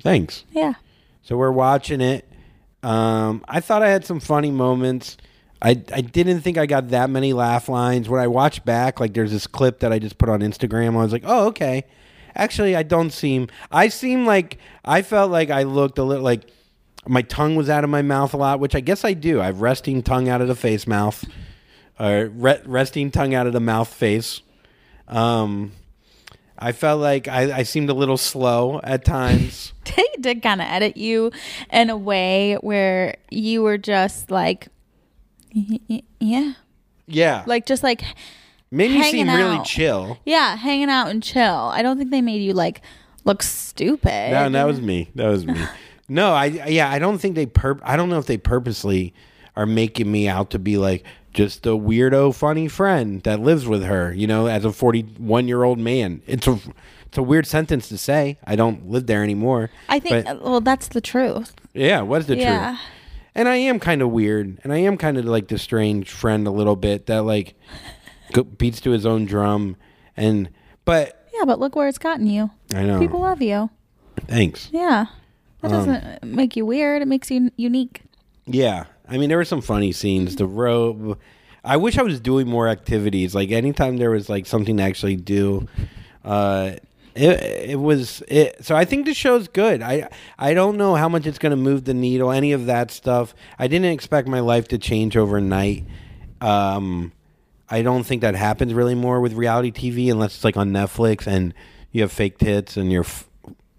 Thanks." 0.02 0.44
Yeah. 0.52 0.74
So 1.22 1.38
we're 1.38 1.52
watching 1.52 2.02
it. 2.02 2.28
Um, 2.84 3.44
I 3.48 3.60
thought 3.62 3.82
I 3.84 3.90
had 3.90 4.06
some 4.06 4.20
funny 4.20 4.52
moments. 4.52 5.18
I, 5.66 5.70
I 5.92 6.02
didn't 6.02 6.42
think 6.42 6.60
I 6.60 6.68
got 6.68 6.90
that 6.90 7.10
many 7.10 7.34
laugh 7.34 7.68
lines. 7.68 8.08
When 8.08 8.22
I 8.22 8.28
watched 8.28 8.66
back, 8.66 9.00
like 9.00 9.16
there's 9.16 9.32
this 9.32 9.48
clip 9.48 9.80
that 9.80 9.92
I 9.92 9.98
just 9.98 10.20
put 10.20 10.30
on 10.30 10.42
Instagram. 10.42 10.90
I 10.90 11.02
was 11.02 11.12
like, 11.12 11.24
oh, 11.26 11.48
okay. 11.48 11.86
Actually, 12.36 12.76
I 12.76 12.84
don't 12.84 13.10
seem. 13.10 13.48
I 13.72 13.88
seem 13.88 14.28
like 14.28 14.60
I 14.84 15.02
felt 15.02 15.32
like 15.32 15.50
I 15.50 15.64
looked 15.64 15.98
a 15.98 16.04
little 16.04 16.24
like 16.24 16.52
my 17.08 17.24
tongue 17.24 17.56
was 17.56 17.68
out 17.68 17.84
of 17.84 17.90
my 17.90 18.04
mouth 18.04 18.36
a 18.36 18.38
lot, 18.38 18.60
which 18.60 18.76
I 18.76 18.80
guess 18.80 19.04
I 19.04 19.14
do. 19.14 19.42
I 19.42 19.46
have 19.46 19.60
resting 19.60 20.04
tongue 20.04 20.30
out 20.30 20.40
of 20.40 20.48
the 20.48 20.56
face 20.56 20.86
mouth, 20.86 21.26
or 22.00 22.28
re- 22.28 22.62
resting 22.66 23.10
tongue 23.10 23.34
out 23.34 23.48
of 23.48 23.54
the 23.54 23.60
mouth 23.60 23.92
face. 23.92 24.42
Um, 25.08 25.72
I 26.60 26.74
felt 26.74 27.02
like 27.02 27.28
I, 27.28 27.60
I 27.60 27.64
seemed 27.64 27.90
a 27.90 27.96
little 27.96 28.18
slow 28.18 28.82
at 28.84 29.04
times. 29.04 29.74
They 29.96 30.04
did 30.20 30.42
kind 30.42 30.62
of 30.62 30.68
edit 30.68 30.98
you 30.98 31.32
in 31.72 31.90
a 31.90 31.96
way 31.96 32.56
where 32.62 33.16
you 33.30 33.62
were 33.62 33.78
just 33.78 34.32
like, 34.32 34.68
yeah, 36.20 36.54
yeah, 37.08 37.44
like 37.48 37.66
just 37.66 37.84
like, 37.84 38.04
made 38.72 38.92
me 38.92 39.04
seem 39.04 39.28
hanging 39.28 39.46
really 39.46 39.64
chill. 39.64 40.20
yeah, 40.26 40.56
hanging 40.56 40.90
out 40.90 41.10
and 41.10 41.24
chill. 41.24 41.72
I 41.74 41.82
don't 41.82 41.98
think 41.98 42.12
they 42.12 42.22
made 42.22 42.42
you 42.42 42.54
like 42.54 42.82
look 43.24 43.42
stupid. 43.42 44.32
No, 44.32 44.50
that 44.50 44.66
was 44.66 44.82
me. 44.82 45.10
That 45.16 45.28
was 45.28 45.46
me. 45.46 45.64
no, 46.10 46.34
I 46.34 46.46
yeah, 46.46 46.90
I 46.90 47.00
don't 47.00 47.18
think 47.18 47.36
they 47.36 47.46
pur- 47.46 47.80
I 47.84 47.96
don't 47.96 48.10
know 48.10 48.20
if 48.20 48.26
they 48.26 48.38
purposely 48.38 49.14
are 49.56 49.66
making 49.66 50.12
me 50.12 50.28
out 50.28 50.50
to 50.52 50.60
be 50.60 50.78
like 50.78 51.06
just 51.34 51.66
a 51.66 51.70
weirdo 51.70 52.34
funny 52.34 52.68
friend 52.68 53.22
that 53.24 53.40
lives 53.40 53.68
with 53.68 53.84
her, 53.84 54.14
you 54.14 54.26
know, 54.26 54.48
as 54.48 54.66
a 54.66 54.70
41-year-old 54.70 55.78
man. 55.78 56.22
It's 56.28 56.48
a 56.48 56.60
it's 57.06 57.18
a 57.18 57.24
weird 57.24 57.46
sentence 57.48 57.88
to 57.90 57.98
say. 57.98 58.38
I 58.46 58.56
don't 58.56 58.90
live 58.90 59.08
there 59.08 59.24
anymore. 59.24 59.70
I 59.88 60.00
think. 60.00 60.26
Well, 60.26 60.62
that's 60.62 60.90
the 60.90 61.02
truth. 61.02 61.54
yeah, 61.74 62.02
what's 62.02 62.26
the 62.26 62.36
yeah. 62.38 62.72
truth? 62.72 62.80
And 63.36 63.50
I 63.50 63.58
am 63.58 63.80
kind 63.80 64.02
of 64.02 64.12
weird, 64.12 64.60
and 64.64 64.72
I 64.72 64.78
am 64.78 64.98
kind 64.98 65.18
of 65.18 65.26
like 65.26 65.50
the 65.50 65.58
strange 65.58 66.10
friend 66.10 66.48
a 66.48 66.52
little 66.52 66.76
bit 66.78 67.08
that 67.08 67.24
like 67.24 67.56
go, 68.32 68.44
beats 68.44 68.80
to 68.82 68.92
his 68.92 69.06
own 69.06 69.26
drum 69.26 69.76
and 70.16 70.50
but 70.86 71.28
Yeah, 71.34 71.44
but 71.46 71.60
look 71.60 71.76
where 71.76 71.88
it's 71.90 71.98
gotten 71.98 72.28
you. 72.28 72.50
I 72.74 72.84
know. 72.84 73.00
People 73.00 73.20
love 73.22 73.42
you. 73.42 73.70
Thanks. 74.28 74.70
Yeah. 74.72 75.08
That 75.62 75.72
Um, 75.72 75.86
doesn't 75.86 76.24
make 76.24 76.56
you 76.56 76.66
weird. 76.66 77.02
It 77.02 77.08
makes 77.08 77.30
you 77.30 77.52
unique. 77.58 78.02
Yeah, 78.46 78.86
I 79.10 79.18
mean 79.18 79.28
there 79.30 79.38
were 79.38 79.44
some 79.46 79.62
funny 79.62 79.92
scenes. 79.92 80.36
The 80.38 80.46
robe. 80.46 81.20
I 81.64 81.78
wish 81.78 81.98
I 81.98 82.04
was 82.04 82.20
doing 82.22 82.48
more 82.48 82.68
activities. 82.70 83.34
Like 83.36 83.52
anytime 83.52 83.98
there 83.98 84.12
was 84.12 84.30
like 84.30 84.46
something 84.46 84.78
to 84.78 84.84
actually 84.84 85.16
do, 85.18 85.68
uh, 86.24 86.74
it, 87.16 87.70
it 87.72 87.80
was 87.80 88.22
it 88.28 88.64
so 88.64 88.76
i 88.76 88.84
think 88.86 89.06
the 89.06 89.14
show's 89.14 89.48
good 89.48 89.82
i 89.82 90.08
i 90.38 90.54
don't 90.54 90.78
know 90.78 90.96
how 90.96 91.08
much 91.10 91.26
it's 91.26 91.38
going 91.40 91.52
to 91.52 91.56
move 91.56 91.86
the 91.86 91.94
needle 91.94 92.32
any 92.32 92.52
of 92.52 92.66
that 92.66 92.92
stuff 92.92 93.34
i 93.58 93.68
didn't 93.68 93.92
expect 93.92 94.28
my 94.28 94.40
life 94.42 94.68
to 94.68 94.78
change 94.78 95.16
overnight 95.16 95.86
um 96.42 97.12
i 97.70 97.82
don't 97.82 98.04
think 98.04 98.22
that 98.22 98.36
happens 98.36 98.74
really 98.74 98.96
more 98.96 99.22
with 99.22 99.34
reality 99.34 99.72
tv 99.72 100.12
unless 100.12 100.36
it's 100.36 100.44
like 100.44 100.58
on 100.58 100.72
netflix 100.72 101.26
and 101.28 101.54
you 101.92 102.02
have 102.02 102.12
fake 102.12 102.38
tits 102.38 102.76
and 102.78 102.92
you're 102.92 103.04
f- 103.06 103.30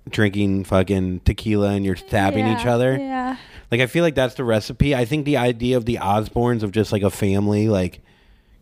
drinking 0.09 0.65
fucking 0.65 1.21
tequila 1.21 1.71
and 1.71 1.85
you're 1.85 1.97
stabbing 1.97 2.47
each 2.47 2.65
other 2.65 2.97
Yeah. 2.97 3.37
like 3.73 3.81
I 3.81 3.87
feel 3.87 4.05
like 4.05 4.15
that's 4.15 4.37
the 4.37 4.45
recipe. 4.45 4.95
I 4.95 5.05
think 5.05 5.25
the 5.25 5.37
idea 5.37 5.77
of 5.77 5.85
the 5.85 5.97
Osbournes 5.97 6.63
of 6.63 6.71
just 6.71 6.93
like 6.93 7.03
a 7.03 7.11
family, 7.11 7.69
like 7.69 8.01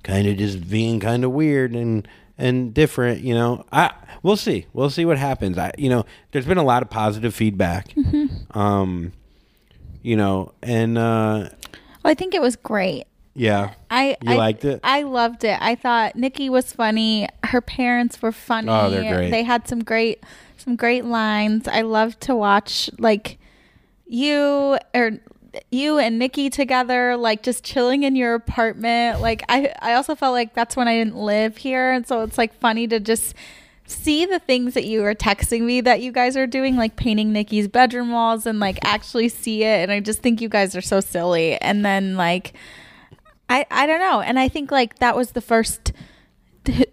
kind 0.03 0.27
of 0.27 0.39
just 0.39 0.69
being 0.71 1.01
kind 1.01 1.23
of 1.23 1.33
weird 1.33 1.75
and 1.77 2.09
and 2.39 2.75
different, 2.75 3.21
you 3.21 3.35
know. 3.35 3.65
I 3.73 3.93
we'll 4.23 4.37
see. 4.37 4.67
We'll 4.73 4.91
see 4.91 5.05
what 5.05 5.19
happens. 5.19 5.59
I 5.59 5.73
you 5.79 5.89
know, 5.89 6.05
there's 6.33 6.47
been 6.47 6.59
a 6.59 6.65
lot 6.65 6.83
of 6.83 6.91
positive 6.91 7.35
feedback. 7.35 7.95
Um 8.53 9.13
you 10.03 10.17
know, 10.17 10.53
and 10.63 10.99
uh 10.99 11.49
Well, 12.03 12.11
I 12.11 12.15
think 12.15 12.35
it 12.35 12.41
was 12.43 12.57
great. 12.57 13.05
yeah. 13.35 13.75
I 13.91 14.17
You 14.23 14.33
I, 14.33 14.37
liked 14.37 14.65
it? 14.65 14.81
I 14.85 15.03
loved 15.03 15.45
it. 15.45 15.59
I 15.61 15.75
thought 15.75 16.17
Nikki 16.17 16.49
was 16.51 16.73
funny. 16.73 17.29
Her 17.45 17.61
parents 17.61 18.21
were 18.21 18.33
funny. 18.33 18.69
Oh, 18.69 18.91
they're 18.91 19.15
great. 19.17 19.31
They 19.31 19.43
had 19.45 19.67
some 19.69 19.83
great 19.85 20.23
some 20.57 20.77
great 20.77 21.05
lines. 21.05 21.67
I 21.69 21.83
loved 21.83 22.21
to 22.23 22.35
watch 22.35 22.89
like 22.99 23.39
you 24.07 24.79
or 24.95 25.13
you 25.71 25.99
and 25.99 26.19
Nikki 26.19 26.51
together, 26.51 27.17
like 27.17 27.43
just 27.43 27.65
chilling 27.65 28.03
in 28.03 28.17
your 28.17 28.35
apartment. 28.35 29.21
Like 29.21 29.45
I 29.49 29.73
I 29.81 29.95
also 29.95 30.15
felt 30.15 30.33
like 30.33 30.55
that's 30.55 30.77
when 30.77 30.89
I 30.89 30.97
didn't 30.97 31.17
live 31.17 31.57
here, 31.57 31.93
and 31.93 32.07
so 32.07 32.23
it's 32.23 32.39
like 32.39 32.55
funny 32.59 32.87
to 32.89 33.01
just 33.01 33.35
see 33.87 34.25
the 34.25 34.39
things 34.39 34.75
that 34.75 34.85
you 34.85 35.03
were 35.03 35.15
texting 35.15 35.61
me 35.63 35.81
that 35.83 36.01
you 36.01 36.11
guys 36.11 36.37
are 36.37 36.47
doing 36.47 36.75
like 36.77 36.97
painting 36.97 37.33
Nikki's 37.33 37.69
bedroom 37.69 38.13
walls 38.13 38.47
and 38.47 38.59
like 38.59 38.79
actually 38.83 39.29
see 39.29 39.63
it 39.63 39.83
and 39.83 39.93
I 39.93 40.01
just 40.01 40.21
think 40.21 40.41
you 40.41 40.49
guys 40.49 40.75
are 40.75 40.81
so 40.81 41.01
silly 41.01 41.59
and 41.61 41.85
then 41.85 42.17
like 42.17 42.55
I 43.49 43.67
I 43.71 43.87
don't 43.87 44.01
know, 44.01 44.21
and 44.21 44.39
I 44.39 44.49
think 44.49 44.71
like 44.71 44.99
that 44.99 45.17
was 45.17 45.33
the 45.33 45.41
first 45.41 45.93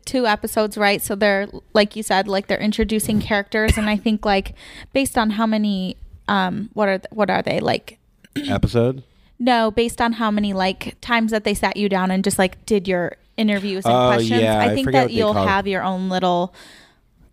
two 0.06 0.28
episodes, 0.28 0.78
right? 0.78 1.02
So 1.02 1.16
they're 1.16 1.48
like 1.74 1.96
you 1.96 2.04
said, 2.04 2.28
like 2.28 2.48
they're 2.48 2.60
introducing 2.60 3.22
characters, 3.22 3.78
and 3.78 3.90
I 3.90 3.98
think 3.98 4.26
like 4.26 4.54
based 4.94 5.18
on 5.18 5.32
how 5.32 5.46
many, 5.46 5.98
um, 6.28 6.70
what 6.74 6.90
are 6.90 6.98
th- 6.98 7.12
what 7.12 7.30
are 7.30 7.42
they 7.42 7.60
like? 7.60 8.00
Episode? 8.50 9.04
No, 9.40 9.72
based 9.72 10.00
on 10.02 10.14
how 10.14 10.30
many 10.32 10.54
like 10.54 10.98
times 11.02 11.32
that 11.32 11.44
they 11.44 11.54
sat 11.54 11.76
you 11.78 11.90
down 11.90 12.12
and 12.12 12.24
just 12.24 12.38
like 12.38 12.64
did 12.66 12.88
your 12.88 13.18
interviews 13.38 13.86
and 13.86 13.94
Oh, 13.94 14.08
questions. 14.10 14.42
yeah, 14.42 14.60
I 14.60 14.66
I 14.66 14.74
think 14.76 14.86
forget 14.86 15.04
that 15.04 15.08
they 15.10 15.16
you'll 15.18 15.34
call 15.34 15.46
it. 15.46 15.50
have 15.50 15.68
your 15.68 15.84
own 15.84 16.10
little. 16.10 16.54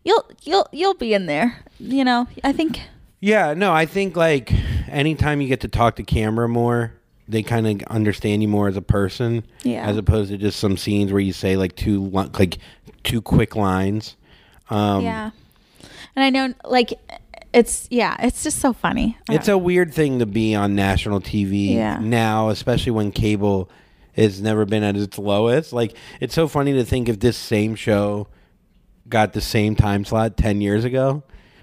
You'll 0.05 0.25
you'll 0.43 0.67
you'll 0.73 0.95
be 0.95 1.13
in 1.13 1.27
there. 1.27 1.59
You 1.79 2.05
know, 2.05 2.27
I 2.43 2.53
think. 2.53 2.81
Yeah, 3.21 3.53
no, 3.55 3.73
I 3.73 3.85
think 3.85 4.17
like 4.17 4.53
anytime 4.89 5.41
you 5.41 5.49
get 5.49 5.61
to 5.63 5.69
talk 5.69 5.97
to 5.97 6.03
camera 6.03 6.49
more, 6.49 6.95
they 7.29 7.43
kind 7.43 7.67
of 7.67 7.83
understand 7.89 8.41
you 8.43 8.49
more 8.49 8.69
as 8.69 8.77
a 8.77 8.83
person, 8.83 9.45
Yeah. 9.65 9.85
as 9.87 9.97
opposed 9.97 10.31
to 10.31 10.39
just 10.39 10.59
some 10.59 10.77
scenes 10.77 11.13
where 11.13 11.21
you 11.21 11.33
say 11.33 11.57
like 11.57 11.77
two 11.77 12.01
li- 12.05 12.31
like 12.39 12.59
two 13.05 13.21
quick 13.21 13.55
lines. 13.57 14.17
Um, 14.71 15.03
yeah, 15.05 15.31
and 16.17 16.25
I 16.25 16.31
know 16.31 16.55
like 16.65 16.95
it's 17.53 17.87
yeah, 17.91 18.17
it's 18.21 18.43
just 18.43 18.59
so 18.59 18.73
funny. 18.73 19.17
It's 19.31 19.49
a 19.49 19.57
weird 19.59 19.93
thing 19.95 20.19
to 20.19 20.27
be 20.27 20.55
on 20.55 20.75
national 20.75 21.21
TV 21.21 21.75
Yeah. 21.75 21.99
now, 22.01 22.49
especially 22.51 22.93
when 22.93 23.11
cable 23.11 23.71
has 24.15 24.41
never 24.43 24.65
been 24.65 24.83
at 24.83 24.97
its 24.97 25.17
lowest. 25.19 25.73
Like 25.73 25.97
it's 26.21 26.35
so 26.35 26.49
funny 26.49 26.73
to 26.75 26.85
think 26.85 27.09
if 27.09 27.21
this 27.21 27.37
same 27.37 27.75
show 27.75 28.29
got 29.09 29.33
the 29.33 29.41
same 29.41 29.75
time 29.77 30.05
slot 30.05 30.37
10 30.37 30.61
years 30.61 30.85
ago, 30.85 31.23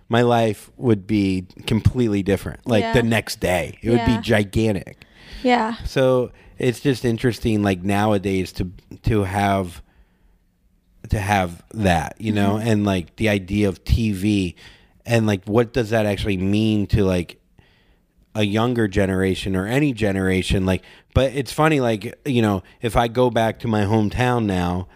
my 0.10 0.21
life 0.24 0.71
would 0.78 1.06
be 1.06 1.45
completely 1.67 2.24
different. 2.24 2.65
Like 2.67 2.82
Yeah. 2.84 2.93
the 2.93 3.04
next 3.04 3.39
day, 3.39 3.78
it 3.82 3.89
would 3.89 4.00
Yeah. 4.00 4.17
be 4.17 4.21
gigantic. 4.24 5.06
yeah. 5.43 5.76
So 5.86 6.32
it's 6.58 6.80
just 6.80 7.04
interesting, 7.06 7.62
like 7.62 7.84
nowadays, 7.84 8.52
to 8.54 8.71
to 9.04 9.24
have 9.24 9.82
to 11.10 11.19
have 11.19 11.63
that, 11.74 12.15
you 12.19 12.32
know, 12.32 12.54
Mm-hmm. 12.56 12.67
and 12.67 12.86
like 12.86 13.15
the 13.17 13.30
idea 13.30 13.67
of 13.69 13.84
TV, 13.84 14.56
and 15.06 15.28
like 15.28 15.46
what 15.46 15.74
does 15.74 15.89
that 15.91 16.06
actually 16.06 16.38
mean 16.38 16.88
to 16.88 17.04
like 17.04 17.39
a 18.34 18.44
younger 18.44 18.88
generation 18.88 19.56
or 19.56 19.65
any 19.65 19.94
generation? 19.94 20.65
Like, 20.65 20.84
but 21.13 21.34
it's 21.34 21.52
funny, 21.54 21.80
like 21.80 22.18
you 22.26 22.41
know, 22.41 22.63
if 22.82 22.96
I 22.98 23.08
go 23.08 23.30
back 23.30 23.60
to 23.60 23.68
my 23.68 23.84
hometown 23.84 24.46
now. 24.46 24.88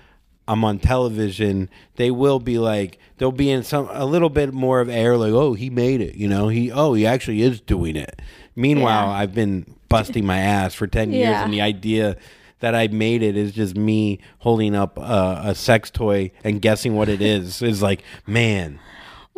I'm 0.47 0.65
on 0.65 0.79
television, 0.79 1.69
they 1.97 2.09
will 2.09 2.39
be 2.39 2.57
like 2.57 2.97
they'll 3.19 3.31
be 3.31 3.51
in 3.51 3.61
some 3.61 3.87
a 3.91 4.03
little 4.03 4.31
bit 4.31 4.51
more 4.51 4.81
of 4.81 4.89
air 4.89 5.15
like, 5.15 5.31
oh, 5.31 5.53
he 5.53 5.69
made 5.69 6.01
it, 6.01 6.15
you 6.15 6.27
know, 6.27 6.47
he 6.47 6.71
oh 6.71 6.95
he 6.95 7.05
actually 7.05 7.43
is 7.43 7.61
doing 7.61 7.95
it. 7.95 8.19
Meanwhile, 8.55 9.09
Yeah. 9.09 9.13
I've 9.13 9.35
been 9.35 9.75
busting 9.89 10.25
my 10.25 10.39
ass 10.39 10.73
for 10.73 10.87
10 10.87 11.13
years 11.13 11.27
and 11.43 11.53
the 11.53 11.61
idea 11.61 12.17
that 12.61 12.73
I 12.73 12.87
made 12.87 13.21
it 13.21 13.37
is 13.37 13.51
just 13.51 13.77
me 13.77 14.21
holding 14.39 14.73
up 14.73 14.97
a, 14.97 15.41
a 15.45 15.53
sex 15.53 15.91
toy 15.91 16.31
and 16.43 16.59
guessing 16.59 16.95
what 16.95 17.09
it 17.09 17.21
is 17.21 17.61
is 17.61 17.83
like, 17.83 18.01
man. 18.25 18.79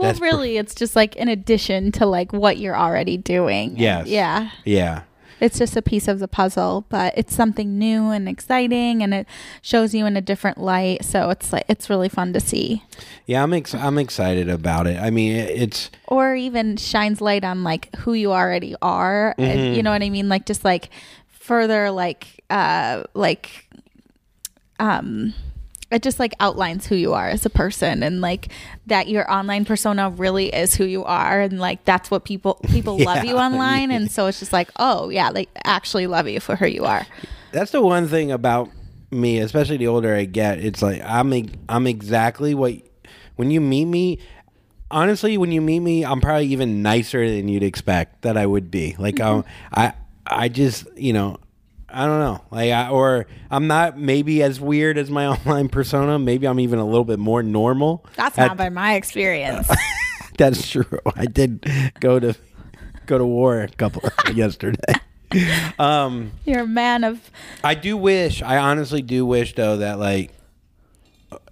Well, 0.02 0.10
that's 0.12 0.22
really, 0.22 0.58
it's 0.58 0.76
just 0.76 0.96
like 0.96 1.16
an 1.20 1.28
addition 1.28 1.92
to 1.94 2.06
like 2.06 2.34
what 2.34 2.58
you're 2.58 2.78
already 2.78 3.18
doing. 3.18 3.78
Yes. 3.78 4.08
Yeah. 4.08 4.50
Yeah. 4.66 5.04
It's 5.40 5.58
just 5.58 5.76
a 5.76 5.82
piece 5.82 6.08
of 6.08 6.20
the 6.20 6.28
puzzle, 6.28 6.86
but 6.90 7.16
it's 7.18 7.34
something 7.34 7.80
new 7.80 8.12
and 8.12 8.30
exciting, 8.30 9.02
and 9.02 9.12
it 9.12 9.26
shows 9.64 9.92
you 9.96 10.06
in 10.06 10.16
a 10.16 10.22
different 10.22 10.60
light. 10.60 11.04
So 11.04 11.32
it's 11.32 11.52
like 11.52 11.66
it's 11.68 11.90
really 11.90 12.10
fun 12.10 12.32
to 12.34 12.40
see, 12.40 12.84
Yeah, 13.26 13.42
I'm 13.42 13.52
ex- 13.52 13.74
I'm 13.74 13.98
excited 13.98 14.50
about 14.50 14.86
it. 14.86 15.00
I 15.00 15.10
mean, 15.10 15.36
it's 15.36 15.90
or 16.06 16.36
even 16.36 16.78
shines 16.78 17.22
light 17.22 17.44
on 17.44 17.64
like 17.64 17.96
who 17.96 18.14
you 18.14 18.32
already 18.32 18.76
are. 18.84 19.34
Mm-hmm. 19.40 19.50
And, 19.50 19.76
you 19.76 19.82
know 19.82 19.90
what 19.90 20.04
I 20.04 20.12
mean? 20.12 20.30
Like 20.30 20.46
just 20.46 20.64
like 20.64 20.90
further, 21.28 21.90
like 21.90 22.44
uh, 22.52 23.04
like 23.16 23.68
um. 24.80 25.34
It 25.92 26.02
just 26.02 26.20
like 26.20 26.34
outlines 26.40 26.88
who 26.88 26.96
you 26.96 27.14
are 27.14 27.28
as 27.28 27.46
a 27.46 27.50
person 27.50 28.02
and 28.02 28.22
like 28.22 28.50
that 28.88 29.10
your 29.10 29.30
online 29.32 29.66
persona 29.66 30.10
really 30.10 30.48
is 30.48 30.74
who 30.74 30.86
you 30.86 31.04
are 31.04 31.42
and 31.42 31.60
like 31.60 31.84
that's 31.86 32.10
what 32.10 32.24
people 32.24 32.56
people 32.70 32.98
love 33.04 33.26
you 33.26 33.38
online 33.38 33.92
and 33.92 34.10
so 34.10 34.28
it's 34.28 34.40
just 34.40 34.54
like 34.54 34.70
oh 34.78 35.10
yeah 35.10 35.32
they 35.32 35.48
actually 35.66 36.08
love 36.08 36.28
you 36.28 36.40
for 36.40 36.56
who 36.56 36.66
you 36.68 36.86
are. 36.86 37.06
that's 37.52 37.72
the 37.72 37.82
one 37.82 38.08
thing 38.08 38.32
about 38.32 38.70
me, 39.12 39.40
especially 39.40 39.78
the 39.78 39.88
older 39.88 40.16
I 40.16 40.26
get. 40.26 40.60
It's 40.60 40.82
like 40.82 41.02
I'm 41.04 41.34
I'm 41.70 41.88
exactly 41.88 42.56
what 42.56 42.74
when 43.36 43.52
you 43.52 43.62
meet 43.62 43.86
me. 43.86 44.20
Honestly, 44.90 45.38
when 45.38 45.54
you 45.54 45.62
meet 45.62 45.80
me, 45.80 46.04
I'm 46.04 46.20
probably 46.20 46.48
even 46.48 46.82
nicer 46.82 47.30
than 47.30 47.48
you'd 47.48 47.64
expect 47.64 48.24
that 48.24 48.36
I 48.36 48.46
would 48.46 48.70
be. 48.70 48.96
Like 48.98 49.20
um, 49.22 49.46
I 49.74 49.94
I 50.26 50.50
just 50.50 50.86
you 50.98 51.14
know 51.14 51.38
I 51.94 52.06
don't 52.06 52.20
know 52.20 52.42
like 52.52 52.72
I, 52.72 52.90
or 52.90 53.28
I'm 53.50 53.68
not 53.68 53.98
maybe 53.98 54.42
as 54.44 54.60
weird 54.60 54.98
as 54.98 55.10
my 55.10 55.28
online 55.28 55.70
persona. 55.70 56.18
Maybe 56.20 56.48
I'm 56.48 56.60
even 56.60 56.80
a 56.80 56.86
little 56.86 57.06
bit 57.06 57.20
more 57.20 57.44
normal. 57.44 58.06
That's 58.16 58.38
At- 58.38 58.48
not 58.48 58.58
by 58.58 58.70
my 58.70 58.96
experience. 58.96 59.70
That's 60.38 60.70
true. 60.70 61.00
I 61.16 61.26
did 61.26 61.70
go 62.00 62.20
to 62.20 62.36
go 63.06 63.18
to 63.18 63.26
war 63.26 63.62
a 63.62 63.68
couple 63.68 64.04
yesterday. 64.34 64.94
Um, 65.80 66.32
You're 66.46 66.62
a 66.64 66.68
man 66.68 67.04
of 67.04 67.30
I 67.64 67.76
do 67.76 67.96
wish. 67.98 68.42
I 68.42 68.58
honestly 68.58 69.02
do 69.02 69.26
wish 69.26 69.56
though 69.56 69.78
that 69.78 70.00
like 70.00 70.32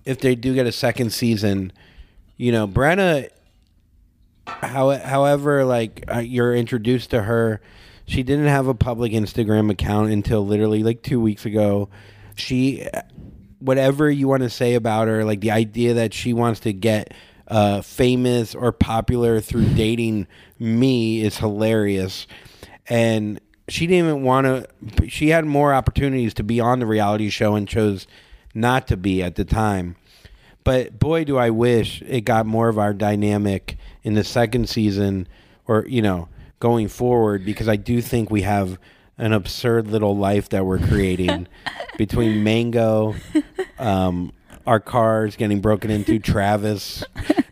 if 0.06 0.20
they 0.20 0.36
do 0.36 0.54
get 0.56 0.66
a 0.66 0.72
second 0.72 1.12
season, 1.12 1.72
you 2.38 2.52
know, 2.52 2.68
Brenna. 2.68 3.30
How, 4.48 4.90
however, 4.98 5.64
like 5.64 6.04
uh, 6.12 6.20
you're 6.20 6.56
introduced 6.56 7.12
to 7.12 7.22
her, 7.22 7.62
she 8.10 8.24
didn't 8.24 8.48
have 8.48 8.66
a 8.66 8.74
public 8.74 9.12
Instagram 9.12 9.70
account 9.70 10.10
until 10.12 10.46
literally 10.46 10.82
like 10.82 11.04
two 11.04 11.22
weeks 11.22 11.46
ago. 11.46 11.90
She, 12.34 12.88
whatever 13.60 14.10
you 14.10 14.28
want 14.28 14.42
to 14.42 14.50
say 14.50 14.74
about 14.74 15.08
her, 15.08 15.24
like 15.24 15.42
the 15.42 15.52
idea 15.52 15.94
that 15.94 16.12
she 16.12 16.34
wants 16.34 16.62
to 16.62 16.74
get 16.74 17.14
uh, 17.48 17.84
famous 17.84 18.56
or 18.56 18.72
popular 18.72 19.40
through 19.42 19.66
dating 19.76 20.26
me 20.58 21.22
is 21.22 21.38
hilarious. 21.38 22.26
And 22.88 23.40
she 23.68 23.86
didn't 23.86 24.08
even 24.10 24.24
want 24.24 24.48
to. 24.48 25.08
She 25.08 25.30
had 25.30 25.46
more 25.46 25.72
opportunities 25.72 26.34
to 26.36 26.44
be 26.44 26.60
on 26.60 26.80
the 26.80 26.88
reality 26.88 27.30
show 27.30 27.54
and 27.54 27.68
chose 27.68 28.08
not 28.56 28.88
to 28.88 28.98
be 28.98 29.22
at 29.22 29.36
the 29.36 29.46
time. 29.46 29.96
But 30.64 30.98
boy, 30.98 31.26
do 31.26 31.38
I 31.38 31.52
wish 31.52 32.02
it 32.02 32.22
got 32.22 32.48
more 32.48 32.70
of 32.70 32.80
our 32.80 32.96
dynamic 32.96 33.78
in 34.02 34.16
the 34.16 34.24
second 34.24 34.68
season, 34.68 35.28
or 35.68 35.86
you 35.88 36.02
know, 36.02 36.28
going 36.60 36.88
forward, 36.88 37.46
because 37.46 37.68
I 37.68 37.76
do 37.76 38.02
think 38.02 38.30
we 38.30 38.42
have 38.42 38.78
an 39.18 39.34
absurd 39.34 39.88
little 39.88 40.16
life 40.18 40.50
that 40.50 40.66
we're 40.66 40.80
creating 40.80 41.48
between 41.98 42.44
Mango, 42.44 43.16
um, 43.78 44.32
our 44.66 44.80
cars 44.80 45.36
getting 45.36 45.62
broken 45.62 45.92
into, 45.92 46.20
Travis. 46.20 47.04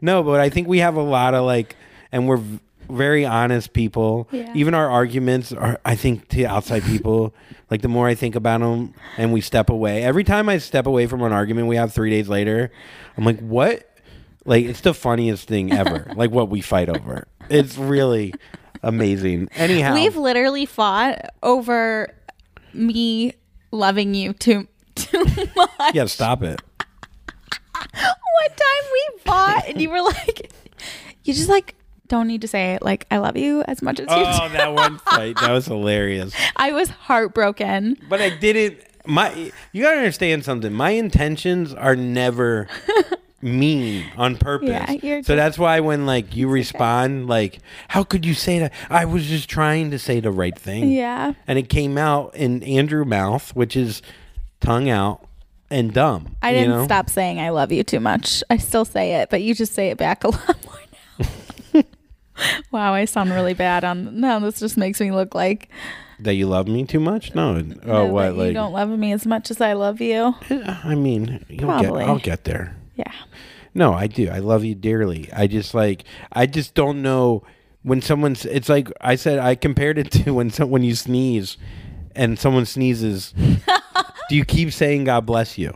No, 0.01 0.23
but 0.23 0.39
I 0.39 0.49
think 0.49 0.67
we 0.67 0.79
have 0.79 0.95
a 0.95 1.01
lot 1.01 1.33
of 1.33 1.45
like, 1.45 1.75
and 2.11 2.27
we're 2.27 2.37
v- 2.37 2.59
very 2.89 3.25
honest 3.25 3.73
people. 3.73 4.27
Yeah. 4.31 4.51
Even 4.55 4.73
our 4.73 4.89
arguments 4.89 5.51
are, 5.51 5.79
I 5.83 5.95
think, 5.95 6.29
to 6.29 6.45
outside 6.45 6.83
people. 6.83 7.33
Like 7.69 7.81
the 7.81 7.89
more 7.89 8.07
I 8.07 8.15
think 8.15 8.35
about 8.35 8.61
them, 8.61 8.93
and 9.17 9.33
we 9.33 9.41
step 9.41 9.69
away. 9.69 10.03
Every 10.03 10.23
time 10.23 10.47
I 10.47 10.57
step 10.59 10.85
away 10.85 11.05
from 11.07 11.21
an 11.21 11.33
argument 11.33 11.67
we 11.67 11.75
have 11.75 11.93
three 11.93 12.09
days 12.09 12.29
later, 12.29 12.71
I'm 13.17 13.25
like, 13.25 13.39
what? 13.41 13.89
Like 14.45 14.65
it's 14.65 14.81
the 14.81 14.93
funniest 14.93 15.47
thing 15.49 15.73
ever. 15.73 16.13
like 16.15 16.31
what 16.31 16.49
we 16.49 16.61
fight 16.61 16.87
over. 16.87 17.27
It's 17.49 17.77
really 17.77 18.33
amazing. 18.83 19.49
Anyhow, 19.55 19.93
We've 19.93 20.15
literally 20.17 20.65
fought 20.65 21.19
over 21.43 22.13
me 22.73 23.33
loving 23.71 24.13
you 24.13 24.33
too 24.33 24.67
too 24.95 25.25
much. 25.55 25.93
yeah, 25.93 26.05
stop 26.05 26.41
it. 26.43 26.61
One 27.73 28.49
time 28.49 28.91
we 28.93 29.19
fought 29.23 29.63
and 29.67 29.81
you 29.81 29.89
were 29.89 30.01
like 30.01 30.51
you 31.23 31.33
just 31.33 31.49
like 31.49 31.75
don't 32.07 32.27
need 32.27 32.41
to 32.41 32.47
say 32.47 32.73
it 32.73 32.81
like 32.81 33.05
I 33.11 33.17
love 33.17 33.35
you 33.37 33.63
as 33.63 33.81
much 33.81 33.99
as 33.99 34.05
you 34.07 34.15
Oh, 34.15 34.47
do. 34.47 34.53
that 34.57 34.73
one 34.73 34.97
fight. 35.09 35.37
That 35.41 35.51
was 35.51 35.65
hilarious. 35.65 36.33
I 36.55 36.71
was 36.71 36.89
heartbroken. 36.89 37.97
But 38.09 38.21
I 38.21 38.29
didn't. 38.29 38.79
My, 39.05 39.51
you 39.71 39.83
gotta 39.83 39.97
understand 39.97 40.43
something. 40.43 40.73
My 40.73 40.89
intentions 40.91 41.73
are 41.73 41.95
never 41.95 42.67
mean 43.41 44.05
on 44.17 44.35
purpose. 44.37 44.69
Yeah, 44.69 44.91
you're 44.91 45.17
so 45.23 45.27
just- 45.33 45.37
that's 45.37 45.57
why 45.59 45.79
when 45.79 46.05
like 46.05 46.35
you 46.35 46.47
respond, 46.47 47.27
like, 47.27 47.59
how 47.89 48.03
could 48.03 48.25
you 48.25 48.33
say 48.33 48.59
that? 48.59 48.73
I 48.89 49.05
was 49.05 49.25
just 49.27 49.49
trying 49.49 49.91
to 49.91 49.99
say 49.99 50.19
the 50.19 50.31
right 50.31 50.57
thing. 50.57 50.89
Yeah. 50.91 51.33
and 51.47 51.59
it 51.59 51.69
came 51.69 51.97
out 51.97 52.35
in 52.35 52.63
Andrew 52.63 53.05
mouth, 53.05 53.55
which 53.55 53.75
is 53.75 54.01
tongue 54.59 54.89
out 54.89 55.23
and 55.69 55.93
dumb. 55.93 56.35
I 56.41 56.53
didn't 56.53 56.69
know? 56.69 56.85
stop 56.85 57.09
saying 57.09 57.39
I 57.39 57.49
love 57.49 57.71
you 57.71 57.83
too 57.83 57.99
much. 57.99 58.43
I 58.49 58.57
still 58.57 58.85
say 58.85 59.15
it, 59.21 59.29
but 59.29 59.41
you 59.41 59.53
just 59.53 59.73
say 59.73 59.89
it 59.89 59.97
back 59.97 60.23
a 60.23 60.29
lot 60.31 60.65
more 60.65 60.79
now. 61.73 61.83
wow, 62.71 62.93
I 62.93 63.05
sound 63.05 63.31
really 63.31 63.53
bad 63.53 63.83
on 63.83 64.19
no, 64.19 64.39
this 64.39 64.59
just 64.59 64.77
makes 64.77 64.99
me 64.99 65.11
look 65.11 65.35
like 65.35 65.69
that 66.19 66.33
you 66.33 66.47
love 66.47 66.67
me 66.67 66.83
too 66.85 66.99
much. 66.99 67.35
No. 67.35 67.61
Oh, 67.85 68.07
that 68.17 68.35
what? 68.35 68.47
you 68.47 68.53
don't 68.53 68.73
love 68.73 68.89
me 68.89 69.11
as 69.11 69.25
much 69.27 69.51
as 69.51 69.61
I 69.61 69.73
love 69.73 70.01
you. 70.01 70.33
I 70.49 70.95
mean, 70.95 71.45
you'll 71.47 71.59
get. 71.59 71.65
Probably. 71.67 72.03
I'll 72.05 72.17
get 72.17 72.43
there. 72.43 72.75
Yeah. 72.97 73.13
No, 73.73 73.93
I 73.93 74.07
do. 74.07 74.29
I 74.29 74.39
love 74.39 74.63
you 74.63 74.75
dearly. 74.75 75.29
I 75.31 75.47
just 75.47 75.73
like 75.73 76.03
I 76.31 76.47
just 76.47 76.73
don't 76.73 77.01
know 77.01 77.43
when 77.83 78.01
someone's 78.01 78.43
it's 78.45 78.69
like 78.69 78.91
I 78.99 79.15
said 79.15 79.39
I 79.39 79.55
compared 79.55 79.97
it 79.97 80.11
to 80.23 80.33
when 80.33 80.49
some 80.49 80.69
when 80.69 80.83
you 80.83 80.95
sneeze 80.95 81.57
and 82.15 82.37
someone 82.37 82.65
sneezes 82.65 83.33
do 84.29 84.35
you 84.35 84.43
keep 84.45 84.73
saying 84.73 85.05
God 85.05 85.25
bless 85.25 85.57
you? 85.57 85.75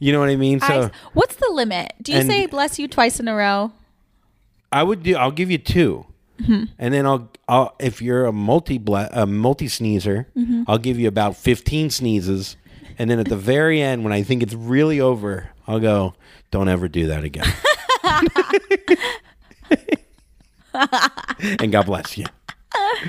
You 0.00 0.12
know 0.12 0.20
what 0.20 0.28
I 0.28 0.36
mean? 0.36 0.60
So 0.60 0.82
I, 0.82 0.90
what's 1.12 1.36
the 1.36 1.50
limit? 1.52 1.94
Do 2.02 2.12
you 2.12 2.22
say 2.22 2.46
bless 2.46 2.78
you 2.78 2.88
twice 2.88 3.18
in 3.18 3.28
a 3.28 3.34
row? 3.34 3.72
I 4.70 4.82
would 4.82 5.02
do 5.02 5.16
I'll 5.16 5.30
give 5.30 5.50
you 5.50 5.58
2. 5.58 6.06
Mm-hmm. 6.40 6.64
And 6.78 6.94
then 6.94 7.06
I'll 7.06 7.30
I'll 7.48 7.74
if 7.78 8.00
you're 8.02 8.26
a 8.26 8.32
multi 8.32 8.80
a 9.12 9.26
multi 9.26 9.68
sneezer, 9.68 10.28
mm-hmm. 10.36 10.64
I'll 10.68 10.78
give 10.78 10.98
you 10.98 11.08
about 11.08 11.36
15 11.36 11.90
sneezes. 11.90 12.56
And 12.98 13.10
then 13.10 13.18
at 13.18 13.28
the 13.28 13.36
very 13.36 13.80
end 13.80 14.04
when 14.04 14.12
I 14.12 14.22
think 14.22 14.42
it's 14.42 14.54
really 14.54 15.00
over, 15.00 15.50
I'll 15.68 15.80
go 15.80 16.14
don't 16.50 16.68
ever 16.68 16.88
do 16.88 17.08
that 17.08 17.24
again. 17.24 17.46
and 21.60 21.70
God 21.70 21.86
bless 21.86 22.16
you. 22.16 22.24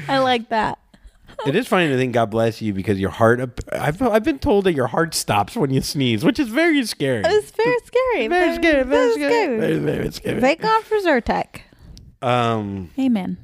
I 0.08 0.20
like 0.20 0.50
that. 0.50 0.78
It 1.48 1.56
is 1.56 1.68
funny 1.68 1.88
to 1.88 1.96
think 1.96 2.14
God 2.14 2.32
bless 2.32 2.62
you 2.62 2.74
because 2.74 3.00
your 3.00 3.12
heart. 3.12 3.40
I've 3.72 4.02
I've 4.02 4.26
been 4.26 4.40
told 4.40 4.66
that 4.66 4.74
your 4.74 4.88
heart 4.88 5.16
stops 5.16 5.56
when 5.56 5.72
you 5.72 5.80
sneeze, 5.80 6.26
which 6.26 6.38
is 6.38 6.50
very 6.50 6.86
scary. 6.86 7.24
It's 7.26 7.52
very 7.52 7.78
scary. 7.86 8.28
very 8.28 8.56
scary. 8.56 8.84
Very 8.84 9.14
scary. 9.14 9.32
scary. 9.32 9.60
Very, 9.60 9.80
very 9.80 10.12
scary. 10.12 10.42
Thank 10.42 10.62
God 10.62 10.84
for 10.84 10.98
Zyrtec. 10.98 11.62
Um. 12.22 12.92
Amen. 13.00 13.38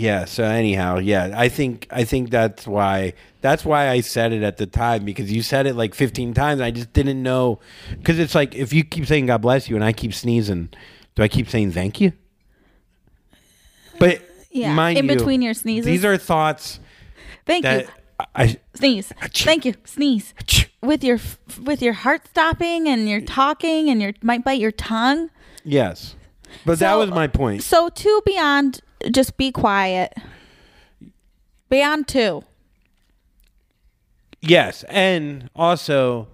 Yeah. 0.00 0.24
So 0.24 0.44
anyhow, 0.44 0.98
yeah. 0.98 1.32
I 1.34 1.48
think 1.48 1.86
I 1.90 2.04
think 2.04 2.30
that's 2.30 2.66
why 2.66 3.14
that's 3.40 3.64
why 3.64 3.88
I 3.88 4.00
said 4.00 4.32
it 4.32 4.42
at 4.42 4.56
the 4.56 4.66
time 4.66 5.04
because 5.04 5.30
you 5.32 5.42
said 5.42 5.66
it 5.66 5.74
like 5.74 5.94
15 5.94 6.34
times. 6.34 6.60
I 6.60 6.70
just 6.70 6.92
didn't 6.92 7.22
know 7.22 7.60
because 7.90 8.18
it's 8.18 8.34
like 8.34 8.54
if 8.54 8.72
you 8.72 8.84
keep 8.84 9.06
saying 9.06 9.26
God 9.26 9.42
bless 9.42 9.68
you 9.68 9.76
and 9.76 9.84
I 9.84 9.92
keep 9.92 10.14
sneezing, 10.14 10.68
do 11.14 11.22
I 11.22 11.28
keep 11.28 11.48
saying 11.48 11.72
thank 11.72 12.00
you? 12.00 12.12
But 13.98 14.22
Yeah, 14.50 14.74
mind 14.74 14.98
in 14.98 15.08
you, 15.08 15.16
between 15.16 15.42
your 15.42 15.54
sneezes. 15.54 15.84
these 15.86 16.04
are 16.04 16.16
thoughts 16.16 16.80
Thank 17.46 17.64
that 17.64 17.86
you. 17.86 17.90
I. 18.34 18.56
Sneeze. 18.74 19.12
Thank 19.32 19.64
you. 19.64 19.74
Sneeze. 19.84 20.34
With 20.82 21.02
your 21.02 21.18
with 21.62 21.82
your 21.82 21.92
heart 21.94 22.26
stopping 22.28 22.88
and 22.88 23.08
you're 23.08 23.20
talking 23.20 23.88
and 23.90 24.00
you 24.02 24.12
might 24.22 24.44
bite 24.44 24.60
your 24.60 24.70
tongue. 24.72 25.30
Yes. 25.64 26.14
But 26.64 26.78
that 26.78 26.94
was 26.94 27.10
my 27.10 27.26
point. 27.26 27.62
So 27.62 27.88
to 27.88 28.22
beyond 28.24 28.80
just 29.10 29.36
be 29.36 29.52
quiet. 29.52 30.14
Beyond 31.68 32.08
two. 32.08 32.44
Yes, 34.40 34.84
and 34.84 35.50
also 35.56 36.28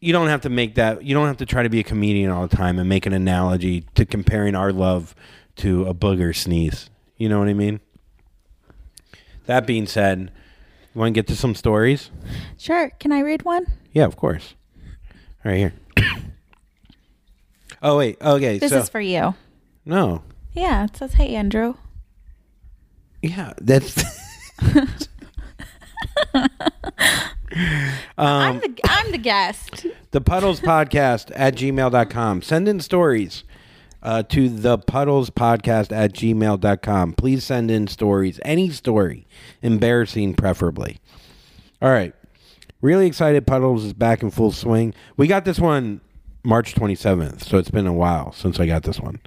you 0.00 0.12
don't 0.12 0.28
have 0.28 0.40
to 0.42 0.50
make 0.50 0.74
that 0.74 1.04
you 1.04 1.14
don't 1.14 1.28
have 1.28 1.36
to 1.38 1.46
try 1.46 1.62
to 1.62 1.68
be 1.68 1.78
a 1.78 1.84
comedian 1.84 2.30
all 2.30 2.46
the 2.46 2.56
time 2.56 2.78
and 2.78 2.88
make 2.88 3.06
an 3.06 3.12
analogy 3.12 3.82
to 3.94 4.04
comparing 4.04 4.54
our 4.56 4.72
love 4.72 5.14
to 5.56 5.84
a 5.86 5.94
booger 5.94 6.34
sneeze. 6.34 6.90
You 7.16 7.28
know 7.28 7.38
what 7.38 7.48
I 7.48 7.54
mean? 7.54 7.80
That 9.46 9.66
being 9.66 9.86
said, 9.86 10.32
you 10.94 10.98
want 10.98 11.14
to 11.14 11.18
get 11.18 11.26
to 11.28 11.36
some 11.36 11.54
stories? 11.54 12.10
Sure. 12.58 12.90
Can 12.98 13.12
I 13.12 13.20
read 13.20 13.42
one? 13.42 13.66
Yeah, 13.92 14.04
of 14.04 14.16
course. 14.16 14.54
Right 15.44 15.56
here. 15.56 15.74
oh 17.82 17.96
wait, 17.96 18.20
okay. 18.20 18.58
This 18.58 18.70
so 18.70 18.78
is 18.78 18.88
for 18.88 19.00
you. 19.00 19.34
no, 19.84 20.22
Yeah, 20.52 20.84
it 20.84 20.96
says, 20.96 21.14
"Hey, 21.14 21.34
Andrew." 21.34 21.74
yeah, 23.22 23.52
that's 23.60 24.02
I'm 28.18 28.60
the 28.60 28.80
I'm 28.84 29.12
the 29.12 29.18
guest. 29.18 29.86
the 30.10 30.20
puddles 30.20 30.60
podcast 30.60 31.30
at 31.34 31.54
gmail.com 31.54 32.42
send 32.42 32.68
in 32.68 32.80
stories 32.80 33.44
uh, 34.02 34.22
to 34.24 34.48
the 34.48 34.78
puddles 34.78 35.30
podcast 35.30 35.92
at 35.92 36.12
gmail.com 36.12 37.12
please 37.14 37.44
send 37.44 37.70
in 37.70 37.86
stories 37.86 38.40
any 38.44 38.70
story 38.70 39.26
embarrassing 39.62 40.34
preferably. 40.34 40.98
All 41.80 41.90
right. 41.90 42.14
Really 42.80 43.06
excited 43.06 43.46
puddles 43.46 43.84
is 43.84 43.92
back 43.92 44.22
in 44.24 44.30
full 44.32 44.50
swing. 44.50 44.92
We 45.16 45.28
got 45.28 45.44
this 45.44 45.60
one 45.60 46.00
march 46.44 46.74
27th 46.74 47.44
so 47.44 47.56
it's 47.56 47.70
been 47.70 47.86
a 47.86 47.92
while 47.92 48.32
since 48.32 48.58
i 48.58 48.66
got 48.66 48.82
this 48.82 48.98
one 48.98 49.20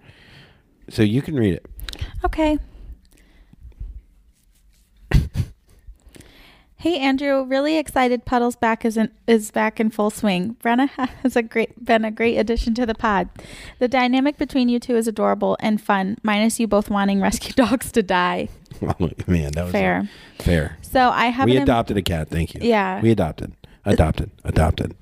so 0.90 1.02
you 1.04 1.22
can 1.22 1.36
read 1.36 1.54
it 1.54 1.66
Okay. 2.24 2.58
Hey 6.78 7.00
Andrew, 7.00 7.44
really 7.44 7.80
excited 7.80 8.26
Puddles 8.26 8.56
back 8.56 8.86
is 8.86 8.96
in, 8.96 9.10
is 9.26 9.50
back 9.50 9.80
in 9.80 9.90
full 9.90 10.12
swing. 10.12 10.56
Brenna 10.64 10.88
has 11.24 11.36
a 11.36 11.42
great 11.42 11.84
been 11.84 12.06
a 12.06 12.12
great 12.12 12.38
addition 12.38 12.76
to 12.76 12.86
the 12.86 12.94
pod. 12.94 13.28
The 13.80 13.88
dynamic 13.88 14.38
between 14.38 14.70
you 14.70 14.80
two 14.80 14.96
is 14.96 15.08
adorable 15.08 15.58
and 15.62 15.82
fun, 15.82 16.18
minus 16.22 16.60
you 16.60 16.68
both 16.68 16.92
wanting 16.92 17.22
rescue 17.28 17.54
dogs 17.54 17.92
to 17.94 18.04
die. 18.04 18.50
Oh, 18.84 19.10
man 19.26 19.54
that 19.54 19.64
was 19.64 19.72
Fair. 19.72 20.10
fair 20.38 20.78
So 20.84 21.10
I 21.10 21.28
have 21.28 21.50
we 21.50 21.58
adopted 21.58 21.98
a 21.98 22.04
cat 22.04 22.30
thank 22.30 22.54
you 22.54 22.60
Yeah. 22.62 23.02
we 23.02 23.10
adopted 23.10 23.54
adopted 23.86 24.30
adopted 24.44 24.96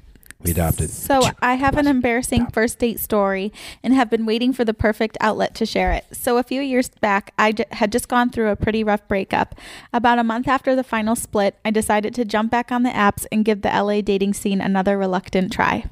we 0.43 0.51
adopted 0.51 0.89
So 0.89 1.21
I 1.41 1.55
have 1.55 1.77
an 1.77 1.87
embarrassing 1.87 2.47
first 2.47 2.79
date 2.79 2.99
story 2.99 3.51
and 3.81 3.93
have 3.93 4.09
been 4.09 4.25
waiting 4.25 4.53
for 4.53 4.65
the 4.65 4.73
perfect 4.73 5.17
outlet 5.21 5.55
to 5.55 5.65
share 5.65 5.91
it. 5.91 6.05
So 6.11 6.37
a 6.37 6.43
few 6.43 6.61
years 6.61 6.89
back, 6.89 7.33
I 7.37 7.53
j- 7.53 7.65
had 7.71 7.91
just 7.91 8.07
gone 8.07 8.29
through 8.29 8.49
a 8.49 8.55
pretty 8.55 8.83
rough 8.83 9.07
breakup. 9.07 9.55
About 9.93 10.19
a 10.19 10.23
month 10.23 10.47
after 10.47 10.75
the 10.75 10.83
final 10.83 11.15
split, 11.15 11.57
I 11.63 11.71
decided 11.71 12.13
to 12.15 12.25
jump 12.25 12.51
back 12.51 12.71
on 12.71 12.83
the 12.83 12.89
apps 12.89 13.25
and 13.31 13.45
give 13.45 13.61
the 13.61 13.69
LA 13.69 14.01
dating 14.01 14.33
scene 14.33 14.61
another 14.61 14.97
reluctant 14.97 15.51
try. 15.51 15.85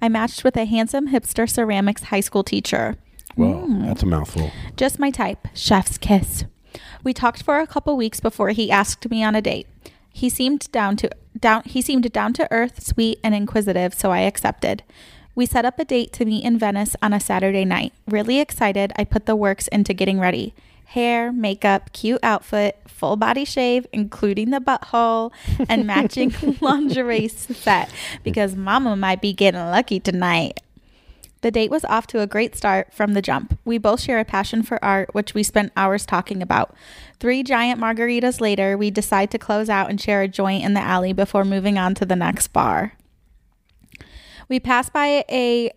I 0.00 0.08
matched 0.08 0.44
with 0.44 0.56
a 0.56 0.64
handsome 0.64 1.08
hipster 1.08 1.48
ceramics 1.48 2.04
high 2.04 2.20
school 2.20 2.44
teacher. 2.44 2.96
Whoa, 3.34 3.66
hmm. 3.66 3.86
that's 3.86 4.02
a 4.02 4.06
mouthful. 4.06 4.50
Just 4.76 4.98
my 4.98 5.10
type. 5.10 5.48
Chef's 5.54 5.98
kiss. 5.98 6.44
We 7.04 7.12
talked 7.12 7.42
for 7.42 7.58
a 7.60 7.66
couple 7.66 7.96
weeks 7.96 8.20
before 8.20 8.50
he 8.50 8.70
asked 8.70 9.08
me 9.10 9.22
on 9.22 9.34
a 9.34 9.42
date. 9.42 9.66
He 10.18 10.28
seemed 10.28 10.72
down 10.72 10.96
to 10.96 11.10
down 11.38 11.62
he 11.64 11.80
seemed 11.80 12.10
down 12.10 12.32
to 12.32 12.48
earth, 12.50 12.84
sweet 12.84 13.20
and 13.22 13.36
inquisitive, 13.36 13.94
so 13.94 14.10
I 14.10 14.22
accepted. 14.22 14.82
We 15.36 15.46
set 15.46 15.64
up 15.64 15.78
a 15.78 15.84
date 15.84 16.12
to 16.14 16.24
meet 16.24 16.44
in 16.44 16.58
Venice 16.58 16.96
on 17.00 17.12
a 17.12 17.20
Saturday 17.20 17.64
night. 17.64 17.92
Really 18.04 18.40
excited, 18.40 18.92
I 18.96 19.04
put 19.04 19.26
the 19.26 19.36
works 19.36 19.68
into 19.68 19.94
getting 19.94 20.18
ready. 20.18 20.54
Hair, 20.86 21.30
makeup, 21.30 21.92
cute 21.92 22.18
outfit, 22.24 22.80
full 22.88 23.14
body 23.14 23.44
shave, 23.44 23.86
including 23.92 24.50
the 24.50 24.58
butthole, 24.58 25.30
and 25.68 25.86
matching 25.86 26.34
lingerie 26.60 27.28
set 27.28 27.88
because 28.24 28.56
mama 28.56 28.96
might 28.96 29.20
be 29.20 29.32
getting 29.32 29.60
lucky 29.60 30.00
tonight. 30.00 30.60
The 31.40 31.50
date 31.50 31.70
was 31.70 31.84
off 31.84 32.06
to 32.08 32.20
a 32.20 32.26
great 32.26 32.56
start 32.56 32.92
from 32.92 33.12
the 33.12 33.22
jump. 33.22 33.58
We 33.64 33.78
both 33.78 34.00
share 34.00 34.18
a 34.18 34.24
passion 34.24 34.62
for 34.62 34.82
art, 34.84 35.14
which 35.14 35.34
we 35.34 35.42
spent 35.42 35.72
hours 35.76 36.04
talking 36.04 36.42
about. 36.42 36.74
Three 37.20 37.42
giant 37.42 37.80
margaritas 37.80 38.40
later, 38.40 38.76
we 38.76 38.90
decide 38.90 39.30
to 39.30 39.38
close 39.38 39.68
out 39.68 39.88
and 39.88 40.00
share 40.00 40.22
a 40.22 40.28
joint 40.28 40.64
in 40.64 40.74
the 40.74 40.80
alley 40.80 41.12
before 41.12 41.44
moving 41.44 41.78
on 41.78 41.94
to 41.96 42.06
the 42.06 42.16
next 42.16 42.48
bar. 42.48 42.94
We 44.48 44.58
pass 44.58 44.90
by 44.90 45.24
a 45.30 45.70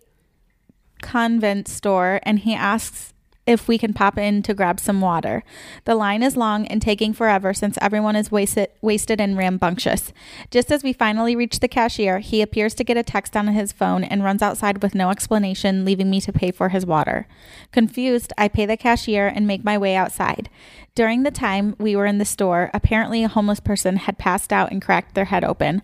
convent 1.00 1.68
store 1.68 2.20
and 2.22 2.40
he 2.40 2.54
asks 2.54 3.11
if 3.46 3.66
we 3.66 3.76
can 3.76 3.92
pop 3.92 4.16
in 4.16 4.42
to 4.42 4.54
grab 4.54 4.78
some 4.78 5.00
water. 5.00 5.42
The 5.84 5.94
line 5.94 6.22
is 6.22 6.36
long 6.36 6.66
and 6.66 6.80
taking 6.80 7.12
forever 7.12 7.52
since 7.52 7.76
everyone 7.80 8.16
is 8.16 8.30
wasted, 8.30 8.68
wasted 8.80 9.20
and 9.20 9.36
rambunctious. 9.36 10.12
Just 10.50 10.70
as 10.70 10.82
we 10.82 10.92
finally 10.92 11.34
reach 11.34 11.60
the 11.60 11.68
cashier, 11.68 12.20
he 12.20 12.40
appears 12.40 12.74
to 12.74 12.84
get 12.84 12.96
a 12.96 13.02
text 13.02 13.36
on 13.36 13.48
his 13.48 13.72
phone 13.72 14.04
and 14.04 14.22
runs 14.22 14.42
outside 14.42 14.82
with 14.82 14.94
no 14.94 15.10
explanation, 15.10 15.84
leaving 15.84 16.08
me 16.08 16.20
to 16.20 16.32
pay 16.32 16.50
for 16.50 16.68
his 16.68 16.86
water. 16.86 17.26
Confused, 17.72 18.32
I 18.38 18.48
pay 18.48 18.66
the 18.66 18.76
cashier 18.76 19.26
and 19.26 19.46
make 19.46 19.64
my 19.64 19.76
way 19.76 19.96
outside. 19.96 20.48
During 20.94 21.22
the 21.22 21.30
time 21.30 21.74
we 21.78 21.96
were 21.96 22.06
in 22.06 22.18
the 22.18 22.24
store, 22.24 22.70
apparently 22.72 23.24
a 23.24 23.28
homeless 23.28 23.60
person 23.60 23.96
had 23.96 24.18
passed 24.18 24.52
out 24.52 24.70
and 24.70 24.82
cracked 24.82 25.14
their 25.14 25.24
head 25.26 25.42
open. 25.42 25.82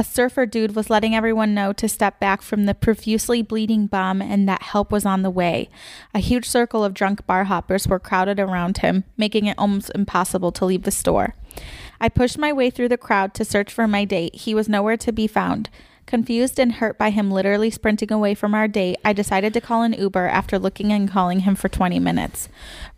A 0.00 0.02
surfer 0.02 0.46
dude 0.46 0.74
was 0.74 0.88
letting 0.88 1.14
everyone 1.14 1.52
know 1.52 1.74
to 1.74 1.86
step 1.86 2.18
back 2.18 2.40
from 2.40 2.64
the 2.64 2.74
profusely 2.74 3.42
bleeding 3.42 3.86
bum 3.86 4.22
and 4.22 4.48
that 4.48 4.62
help 4.62 4.90
was 4.90 5.04
on 5.04 5.20
the 5.20 5.28
way. 5.28 5.68
A 6.14 6.20
huge 6.20 6.48
circle 6.48 6.82
of 6.82 6.94
drunk 6.94 7.26
bar 7.26 7.44
hoppers 7.44 7.86
were 7.86 7.98
crowded 7.98 8.40
around 8.40 8.78
him, 8.78 9.04
making 9.18 9.44
it 9.44 9.58
almost 9.58 9.92
impossible 9.94 10.52
to 10.52 10.64
leave 10.64 10.84
the 10.84 10.90
store. 10.90 11.34
I 12.00 12.08
pushed 12.08 12.38
my 12.38 12.50
way 12.50 12.70
through 12.70 12.88
the 12.88 12.96
crowd 12.96 13.34
to 13.34 13.44
search 13.44 13.70
for 13.70 13.86
my 13.86 14.06
date. 14.06 14.36
He 14.36 14.54
was 14.54 14.70
nowhere 14.70 14.96
to 14.96 15.12
be 15.12 15.26
found. 15.26 15.68
Confused 16.06 16.58
and 16.58 16.72
hurt 16.72 16.98
by 16.98 17.10
him 17.10 17.30
literally 17.30 17.70
sprinting 17.70 18.10
away 18.10 18.34
from 18.34 18.54
our 18.54 18.66
date, 18.66 18.96
I 19.04 19.12
decided 19.12 19.52
to 19.54 19.60
call 19.60 19.82
an 19.82 19.92
Uber 19.92 20.26
after 20.26 20.58
looking 20.58 20.92
and 20.92 21.10
calling 21.10 21.40
him 21.40 21.54
for 21.54 21.68
20 21.68 21.98
minutes. 21.98 22.48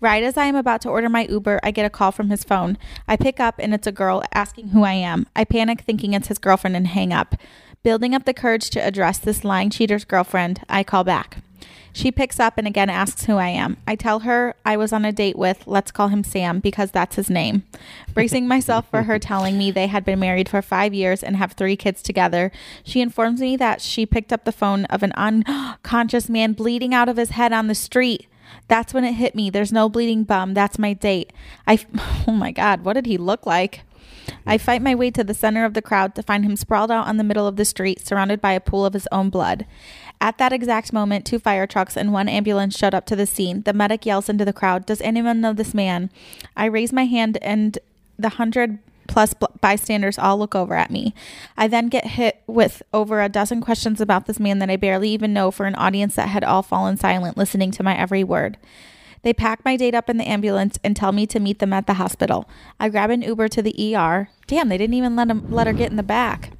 Right 0.00 0.22
as 0.22 0.36
I 0.36 0.46
am 0.46 0.56
about 0.56 0.80
to 0.82 0.88
order 0.88 1.08
my 1.08 1.26
Uber, 1.26 1.60
I 1.62 1.70
get 1.70 1.84
a 1.86 1.90
call 1.90 2.10
from 2.10 2.30
his 2.30 2.44
phone. 2.44 2.78
I 3.06 3.16
pick 3.16 3.38
up 3.38 3.56
and 3.58 3.74
it's 3.74 3.86
a 3.86 3.92
girl 3.92 4.22
asking 4.32 4.68
who 4.68 4.82
I 4.84 4.94
am. 4.94 5.26
I 5.36 5.44
panic 5.44 5.82
thinking 5.82 6.14
it's 6.14 6.28
his 6.28 6.38
girlfriend 6.38 6.76
and 6.76 6.86
hang 6.86 7.12
up. 7.12 7.34
Building 7.82 8.14
up 8.14 8.24
the 8.24 8.34
courage 8.34 8.70
to 8.70 8.80
address 8.80 9.18
this 9.18 9.44
lying 9.44 9.68
cheater's 9.68 10.04
girlfriend, 10.04 10.60
I 10.68 10.84
call 10.84 11.04
back. 11.04 11.38
She 11.92 12.10
picks 12.10 12.40
up 12.40 12.54
and 12.56 12.66
again 12.66 12.88
asks 12.88 13.26
who 13.26 13.36
I 13.36 13.48
am. 13.48 13.76
I 13.86 13.96
tell 13.96 14.20
her 14.20 14.54
I 14.64 14.76
was 14.76 14.92
on 14.92 15.04
a 15.04 15.12
date 15.12 15.36
with, 15.36 15.66
let's 15.66 15.90
call 15.90 16.08
him 16.08 16.24
Sam 16.24 16.58
because 16.58 16.90
that's 16.90 17.16
his 17.16 17.28
name. 17.28 17.64
Bracing 18.14 18.48
myself 18.48 18.88
for 18.90 19.02
her 19.02 19.18
telling 19.20 19.58
me 19.58 19.70
they 19.70 19.86
had 19.88 20.04
been 20.04 20.18
married 20.18 20.48
for 20.48 20.62
five 20.62 20.94
years 20.94 21.22
and 21.22 21.36
have 21.36 21.52
three 21.52 21.76
kids 21.76 22.02
together, 22.02 22.50
she 22.82 23.00
informs 23.00 23.40
me 23.40 23.56
that 23.56 23.82
she 23.82 24.06
picked 24.06 24.32
up 24.32 24.44
the 24.44 24.52
phone 24.52 24.86
of 24.86 25.02
an 25.02 25.12
unconscious 25.12 26.28
man 26.28 26.54
bleeding 26.54 26.94
out 26.94 27.08
of 27.08 27.16
his 27.16 27.30
head 27.30 27.52
on 27.52 27.66
the 27.66 27.74
street. 27.74 28.26
That's 28.68 28.94
when 28.94 29.04
it 29.04 29.14
hit 29.14 29.34
me. 29.34 29.50
There's 29.50 29.72
no 29.72 29.88
bleeding 29.88 30.24
bum. 30.24 30.54
That's 30.54 30.78
my 30.78 30.94
date. 30.94 31.32
I, 31.66 31.78
oh 32.26 32.32
my 32.32 32.52
God, 32.52 32.84
what 32.84 32.94
did 32.94 33.06
he 33.06 33.18
look 33.18 33.44
like? 33.46 33.82
I 34.46 34.58
fight 34.58 34.82
my 34.82 34.94
way 34.94 35.10
to 35.10 35.24
the 35.24 35.34
center 35.34 35.64
of 35.64 35.74
the 35.74 35.82
crowd 35.82 36.14
to 36.14 36.22
find 36.22 36.44
him 36.44 36.56
sprawled 36.56 36.90
out 36.90 37.06
on 37.06 37.16
the 37.16 37.24
middle 37.24 37.46
of 37.46 37.56
the 37.56 37.64
street, 37.64 38.06
surrounded 38.06 38.40
by 38.40 38.52
a 38.52 38.60
pool 38.60 38.84
of 38.86 38.94
his 38.94 39.08
own 39.12 39.30
blood. 39.30 39.66
At 40.22 40.38
that 40.38 40.52
exact 40.52 40.92
moment, 40.92 41.26
two 41.26 41.40
fire 41.40 41.66
trucks 41.66 41.96
and 41.96 42.12
one 42.12 42.28
ambulance 42.28 42.78
showed 42.78 42.94
up 42.94 43.06
to 43.06 43.16
the 43.16 43.26
scene. 43.26 43.62
The 43.62 43.72
medic 43.72 44.06
yells 44.06 44.28
into 44.28 44.44
the 44.44 44.52
crowd, 44.52 44.86
Does 44.86 45.00
anyone 45.00 45.40
know 45.40 45.52
this 45.52 45.74
man? 45.74 46.10
I 46.56 46.66
raise 46.66 46.92
my 46.92 47.06
hand, 47.06 47.38
and 47.42 47.76
the 48.16 48.28
hundred 48.28 48.78
plus 49.08 49.34
bystanders 49.60 50.20
all 50.20 50.38
look 50.38 50.54
over 50.54 50.74
at 50.76 50.92
me. 50.92 51.12
I 51.56 51.66
then 51.66 51.88
get 51.88 52.06
hit 52.06 52.40
with 52.46 52.84
over 52.94 53.20
a 53.20 53.28
dozen 53.28 53.60
questions 53.60 54.00
about 54.00 54.26
this 54.26 54.38
man 54.38 54.60
that 54.60 54.70
I 54.70 54.76
barely 54.76 55.10
even 55.10 55.32
know 55.32 55.50
for 55.50 55.66
an 55.66 55.74
audience 55.74 56.14
that 56.14 56.28
had 56.28 56.44
all 56.44 56.62
fallen 56.62 56.96
silent, 56.96 57.36
listening 57.36 57.72
to 57.72 57.82
my 57.82 57.98
every 57.98 58.22
word. 58.22 58.58
They 59.22 59.34
pack 59.34 59.64
my 59.64 59.76
date 59.76 59.94
up 59.94 60.08
in 60.08 60.18
the 60.18 60.28
ambulance 60.28 60.78
and 60.84 60.94
tell 60.94 61.10
me 61.10 61.26
to 61.26 61.40
meet 61.40 61.58
them 61.58 61.72
at 61.72 61.88
the 61.88 61.94
hospital. 61.94 62.48
I 62.78 62.90
grab 62.90 63.10
an 63.10 63.22
Uber 63.22 63.48
to 63.48 63.62
the 63.62 63.96
ER. 63.96 64.28
Damn, 64.46 64.68
they 64.68 64.78
didn't 64.78 64.94
even 64.94 65.16
let 65.16 65.30
him 65.30 65.50
let 65.50 65.66
her 65.66 65.72
get 65.72 65.90
in 65.90 65.96
the 65.96 66.04
back 66.04 66.52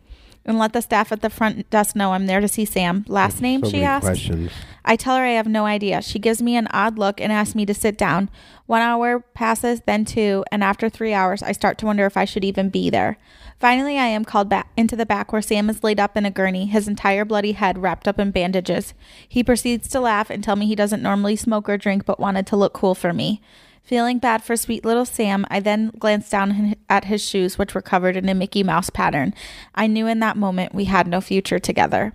and 0.45 0.59
let 0.59 0.73
the 0.73 0.83
staff 0.83 1.13
at 1.13 1.21
the 1.23 1.31
front 1.31 1.69
desk 1.71 1.95
know 1.95 2.13
I'm 2.13 2.27
there 2.27 2.41
to 2.41 2.49
see 2.49 2.65
Sam. 2.65 3.05
Last 3.09 3.41
name, 3.41 3.63
So 3.65 3.71
she 3.71 3.83
asks. 3.83 4.07
questions. 4.07 4.51
I 4.85 4.97
tell 4.97 5.17
her 5.17 5.23
I 5.23 5.31
have 5.33 5.47
no 5.47 5.65
idea. 5.65 6.03
She 6.03 6.19
gives 6.19 6.43
me 6.43 6.57
an 6.57 6.67
odd 6.73 6.99
look 6.99 7.21
and 7.21 7.31
asks 7.31 7.55
me 7.55 7.65
to 7.67 7.75
sit 7.75 7.97
down. 7.97 8.29
One 8.67 8.83
hour 8.83 9.21
passes, 9.21 9.81
then 9.87 10.05
two, 10.05 10.45
and 10.51 10.65
after 10.65 10.89
three 10.89 11.13
hours, 11.15 11.43
I 11.43 11.53
start 11.53 11.79
to 11.79 11.87
wonder 11.87 12.05
if 12.07 12.17
I 12.17 12.25
should 12.25 12.45
even 12.45 12.69
be 12.69 12.91
there. 12.91 13.19
Finally, 13.61 13.97
I 13.97 14.07
am 14.07 14.25
called 14.25 14.49
back 14.49 14.71
into 14.77 14.97
the 14.97 15.07
back 15.07 15.33
where 15.33 15.41
Sam 15.43 15.71
is 15.71 15.85
laid 15.85 16.01
up 16.01 16.17
in 16.17 16.27
a 16.27 16.31
gurney, 16.33 16.67
his 16.67 16.89
entire 16.89 17.25
bloody 17.25 17.53
head 17.53 17.79
wrapped 17.79 18.09
up 18.09 18.19
in 18.19 18.33
bandages. 18.33 18.93
He 19.29 19.45
proceeds 19.45 19.87
to 19.91 20.01
laugh 20.01 20.31
and 20.31 20.43
tell 20.43 20.57
me 20.57 20.67
he 20.67 20.75
doesn't 20.75 21.03
normally 21.03 21.37
smoke 21.37 21.69
or 21.69 21.79
drink 21.79 22.05
but 22.05 22.19
wanted 22.19 22.49
to 22.49 22.57
look 22.57 22.73
cool 22.73 22.97
for 22.97 23.13
me. 23.13 23.41
Feeling 23.85 24.19
bad 24.19 24.43
for 24.45 24.57
sweet 24.57 24.85
little 24.85 25.05
Sam, 25.05 25.45
I 25.51 25.59
then 25.61 25.91
glanced 25.99 26.31
down 26.31 26.77
at 26.89 27.07
his 27.07 27.23
shoes, 27.23 27.59
which 27.59 27.75
were 27.75 27.83
covered 27.83 28.17
in 28.17 28.29
a 28.29 28.35
Mickey 28.35 28.63
Mouse 28.63 28.91
pattern. 28.91 29.35
I 29.75 29.89
knew 29.89 30.07
in 30.07 30.21
that 30.21 30.37
moment 30.37 30.75
we 30.75 30.85
had 30.85 31.09
no 31.09 31.21
future 31.21 31.59
together. 31.59 32.15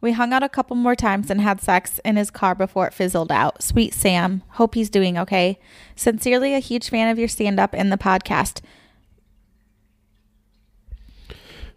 We 0.00 0.12
hung 0.12 0.32
out 0.32 0.44
a 0.44 0.48
couple 0.48 0.76
more 0.76 0.94
times 0.94 1.28
and 1.28 1.40
had 1.40 1.60
sex 1.60 1.98
in 2.04 2.14
his 2.14 2.30
car 2.30 2.54
before 2.54 2.86
it 2.86 2.94
fizzled 2.94 3.32
out. 3.32 3.64
Sweet 3.64 3.92
Sam. 3.92 4.42
Hope 4.50 4.76
he's 4.76 4.90
doing 4.90 5.18
okay. 5.18 5.58
Sincerely, 5.96 6.54
a 6.54 6.60
huge 6.60 6.88
fan 6.88 7.08
of 7.08 7.18
your 7.18 7.26
stand 7.26 7.58
up 7.58 7.74
and 7.74 7.90
the 7.90 7.98
podcast. 7.98 8.60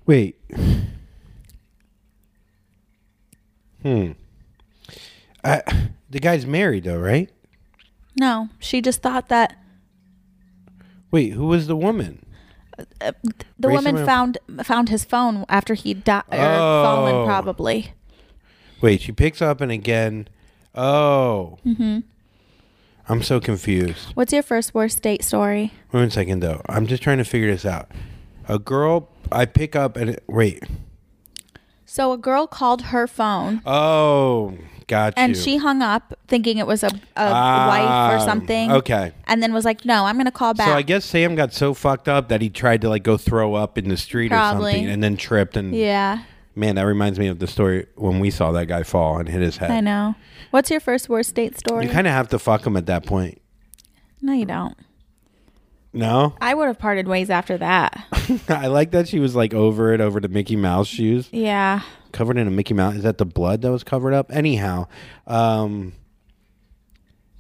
Wait. 0.06 0.40
Hmm. 3.82 4.12
I, 5.44 5.64
the 6.10 6.20
guy's 6.20 6.46
married 6.46 6.84
though, 6.84 7.00
right? 7.00 7.32
No, 8.16 8.50
she 8.60 8.82
just 8.82 9.02
thought 9.02 9.30
that 9.30 9.58
Wait, 11.12 11.34
who 11.34 11.46
was 11.48 11.68
the 11.68 11.76
woman? 11.76 12.26
Uh, 12.80 12.84
uh, 13.02 13.12
the 13.60 13.68
Raise 13.68 13.76
woman 13.84 14.06
found 14.06 14.38
found 14.64 14.90
his 14.90 15.04
phone 15.04 15.46
after 15.50 15.74
he 15.74 15.94
died 15.94 16.24
uh, 16.32 16.36
or 16.36 16.40
Oh. 16.40 16.84
fallen 16.84 17.26
probably. 17.26 17.94
Wait, 18.82 19.02
she 19.02 19.12
picks 19.12 19.42
up 19.42 19.62
and 19.62 19.72
again. 19.72 20.28
Oh. 20.74 21.58
Mm-hmm. 21.66 22.00
I'm 23.10 23.22
so 23.24 23.40
confused. 23.42 24.08
What's 24.16 24.32
your 24.32 24.44
first 24.44 24.74
worst 24.74 25.02
date 25.02 25.24
story? 25.24 25.74
Wait 25.92 26.00
one 26.00 26.12
second 26.12 26.40
though. 26.40 26.62
I'm 26.70 26.88
just 26.88 27.04
trying 27.04 27.18
to 27.18 27.26
figure 27.26 27.52
this 27.52 27.66
out. 27.66 27.92
A 28.48 28.58
girl 28.58 29.10
I 29.32 29.46
pick 29.46 29.76
up 29.76 29.98
and 29.98 30.18
wait. 30.28 30.64
So 31.86 32.14
a 32.14 32.18
girl 32.18 32.48
called 32.48 32.84
her 32.84 33.06
phone 33.06 33.62
Oh, 33.66 34.58
got 34.88 35.14
and 35.18 35.36
she 35.38 35.58
hung 35.58 35.82
up 35.82 36.14
thinking 36.28 36.58
it 36.58 36.68
was 36.68 36.84
a, 36.84 36.88
a 36.88 36.92
Ah, 37.16 37.68
wife 37.68 38.22
or 38.22 38.26
something. 38.26 38.72
okay. 38.72 39.14
And 39.28 39.42
then 39.42 39.54
was 39.54 39.66
like, 39.66 39.86
"No, 39.86 40.06
I'm 40.06 40.16
going 40.16 40.26
to 40.26 40.32
call 40.32 40.54
back." 40.54 40.68
So 40.68 40.74
I 40.74 40.82
guess 40.82 41.06
Sam 41.06 41.36
got 41.36 41.54
so 41.54 41.74
fucked 41.74 42.08
up 42.08 42.30
that 42.30 42.42
he 42.42 42.50
tried 42.50 42.82
to 42.82 42.90
like 42.90 43.04
go 43.04 43.18
throw 43.18 43.54
up 43.56 43.78
in 43.78 43.90
the 43.90 43.98
street 43.98 44.30
Probably. 44.30 44.72
or 44.72 44.74
something 44.76 44.90
and 44.90 45.04
then 45.04 45.18
tripped 45.18 45.56
and 45.58 45.74
yeah, 45.76 46.24
man, 46.56 46.76
that 46.76 46.84
reminds 46.84 47.18
me 47.20 47.28
of 47.28 47.40
the 47.40 47.48
story 47.48 47.88
when 47.96 48.20
we 48.20 48.30
saw 48.30 48.52
that 48.52 48.68
guy 48.68 48.84
fall 48.84 49.18
and 49.20 49.28
hit 49.30 49.42
his 49.42 49.58
head. 49.58 49.72
I 49.72 49.80
know. 49.82 50.16
What's 50.52 50.70
your 50.70 50.80
first 50.82 51.08
worst 51.10 51.34
date 51.36 51.58
story? 51.58 51.86
You 51.86 51.92
kind 51.92 52.08
of 52.08 52.14
have 52.14 52.28
to 52.30 52.40
fuck 52.40 52.66
him 52.66 52.76
at 52.76 52.86
that 52.88 53.06
point. 53.06 53.42
no, 54.22 54.34
you 54.34 54.46
don't. 54.46 54.76
No? 55.94 56.36
I 56.40 56.54
would 56.54 56.68
have 56.68 56.80
parted 56.80 57.08
ways 57.08 57.30
after 57.30 57.58
that. 57.58 58.06
I 58.50 58.68
like 58.68 58.92
that 58.92 59.10
she 59.10 59.20
was 59.20 59.36
like 59.36 59.54
over 59.54 59.94
it 59.94 60.00
over 60.00 60.22
the 60.22 60.30
Mickey 60.30 60.56
Mouse 60.56 60.88
shoes. 60.88 61.28
yeah. 61.32 61.82
Covered 62.12 62.38
in 62.38 62.48
a 62.48 62.52
Mickey 62.52 62.74
Mouse. 62.74 62.96
Is 62.96 63.04
that 63.04 63.18
the 63.18 63.26
blood 63.26 63.62
that 63.62 63.72
was 63.72 63.84
covered 63.84 64.14
up? 64.14 64.32
Anyhow, 64.32 64.88
um 65.28 65.94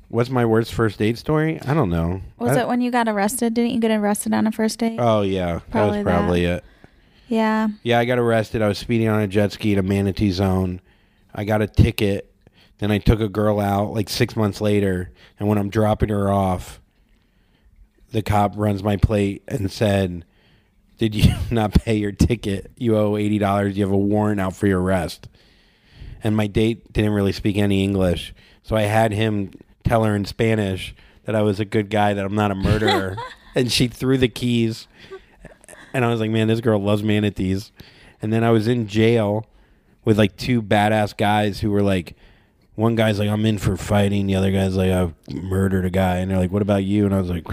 What's 0.10 0.30
my 0.30 0.46
worst 0.46 0.74
first 0.74 1.00
date 1.00 1.18
story? 1.18 1.58
I 1.66 1.74
don't 1.74 1.90
know. 1.90 2.22
Was 2.38 2.58
I- 2.58 2.62
it 2.62 2.68
when 2.68 2.82
you 2.82 2.92
got 2.92 3.08
arrested? 3.08 3.54
Didn't 3.54 3.72
you 3.72 3.80
get 3.80 3.92
arrested 3.92 4.34
on 4.34 4.46
a 4.46 4.52
first 4.52 4.80
date? 4.80 4.98
Oh 5.00 5.22
yeah, 5.22 5.60
Probably 5.72 6.00
that 6.00 6.04
that. 6.06 6.12
was 6.12 6.20
probably 6.20 6.46
it. 6.46 6.64
yeah. 7.30 7.70
Yeah, 7.84 8.00
I 8.00 8.04
got 8.06 8.20
arrested. 8.20 8.62
I 8.62 8.68
was 8.68 8.78
speeding 8.78 9.08
on 9.08 9.22
a 9.22 9.28
jet 9.28 9.54
ski 9.54 9.74
a 9.76 9.82
manatee 9.84 10.32
zone. 10.32 10.82
I 11.34 11.46
got 11.46 11.62
a 11.62 11.68
ticket. 11.68 12.28
Then 12.80 12.92
I 12.92 12.98
took 12.98 13.22
a 13.22 13.30
girl 13.30 13.60
out 13.62 13.94
like 13.94 14.10
six 14.10 14.36
months 14.36 14.60
later, 14.60 15.12
and 15.40 15.48
when 15.48 15.58
I'm 15.58 15.70
dropping 15.70 16.10
her 16.10 16.30
off, 16.30 16.82
the 18.12 18.22
cop 18.22 18.54
runs 18.58 18.84
my 18.84 18.98
plate 18.98 19.44
and 19.48 19.72
said, 19.72 20.26
"Did 21.02 21.16
you 21.16 21.34
not 21.50 21.74
pay 21.74 21.96
your 21.96 22.12
ticket? 22.12 22.70
You 22.78 22.96
owe 22.96 23.18
eighty 23.18 23.40
dollars. 23.40 23.76
You 23.76 23.84
have 23.84 23.92
a 23.92 23.98
warrant 23.98 24.40
out 24.40 24.56
for 24.56 24.68
your 24.68 24.80
arrest." 24.80 25.28
And 26.24 26.38
my 26.38 26.46
date 26.46 26.94
didn't 26.94 27.14
really 27.14 27.32
speak 27.32 27.58
any 27.58 27.84
English, 27.84 28.36
so 28.62 28.76
I 28.76 28.84
had 28.84 29.12
him 29.12 29.52
tell 29.84 30.04
her 30.04 30.16
in 30.16 30.26
Spanish 30.26 30.94
that 31.26 31.34
I 31.34 31.42
was 31.42 31.60
a 31.60 31.66
good 31.66 31.90
guy, 31.90 32.14
that 32.14 32.24
I'm 32.24 32.36
not 32.36 32.52
a 32.52 32.56
murderer, 32.56 33.18
and 33.56 33.72
she 33.72 33.88
threw 33.88 34.20
the 34.20 34.28
keys. 34.28 34.88
And 35.96 36.06
I 36.06 36.12
was 36.12 36.20
like, 36.20 36.30
man, 36.30 36.48
this 36.48 36.62
girl 36.62 36.80
loves 36.80 37.02
manatees. 37.02 37.72
And 38.22 38.32
then 38.32 38.44
I 38.44 38.52
was 38.52 38.68
in 38.68 38.88
jail 38.88 39.48
with 40.06 40.20
like 40.20 40.38
two 40.38 40.62
badass 40.62 41.18
guys 41.18 41.62
who 41.62 41.72
were 41.72 41.82
like, 41.82 42.16
one 42.76 42.96
guy's 42.96 43.20
like, 43.20 43.30
I'm 43.30 43.46
in 43.46 43.58
for 43.58 43.76
fighting. 43.76 44.28
The 44.28 44.36
other 44.36 44.52
guy's 44.52 44.76
like, 44.76 44.92
I 44.92 45.14
murdered 45.32 45.86
a 45.86 45.90
guy. 45.90 46.18
And 46.18 46.32
they're 46.32 46.38
like, 46.38 46.52
what 46.52 46.62
about 46.62 46.84
you? 46.84 47.06
And 47.06 47.14
I 47.14 47.20
was 47.20 47.30
like, 47.30 47.46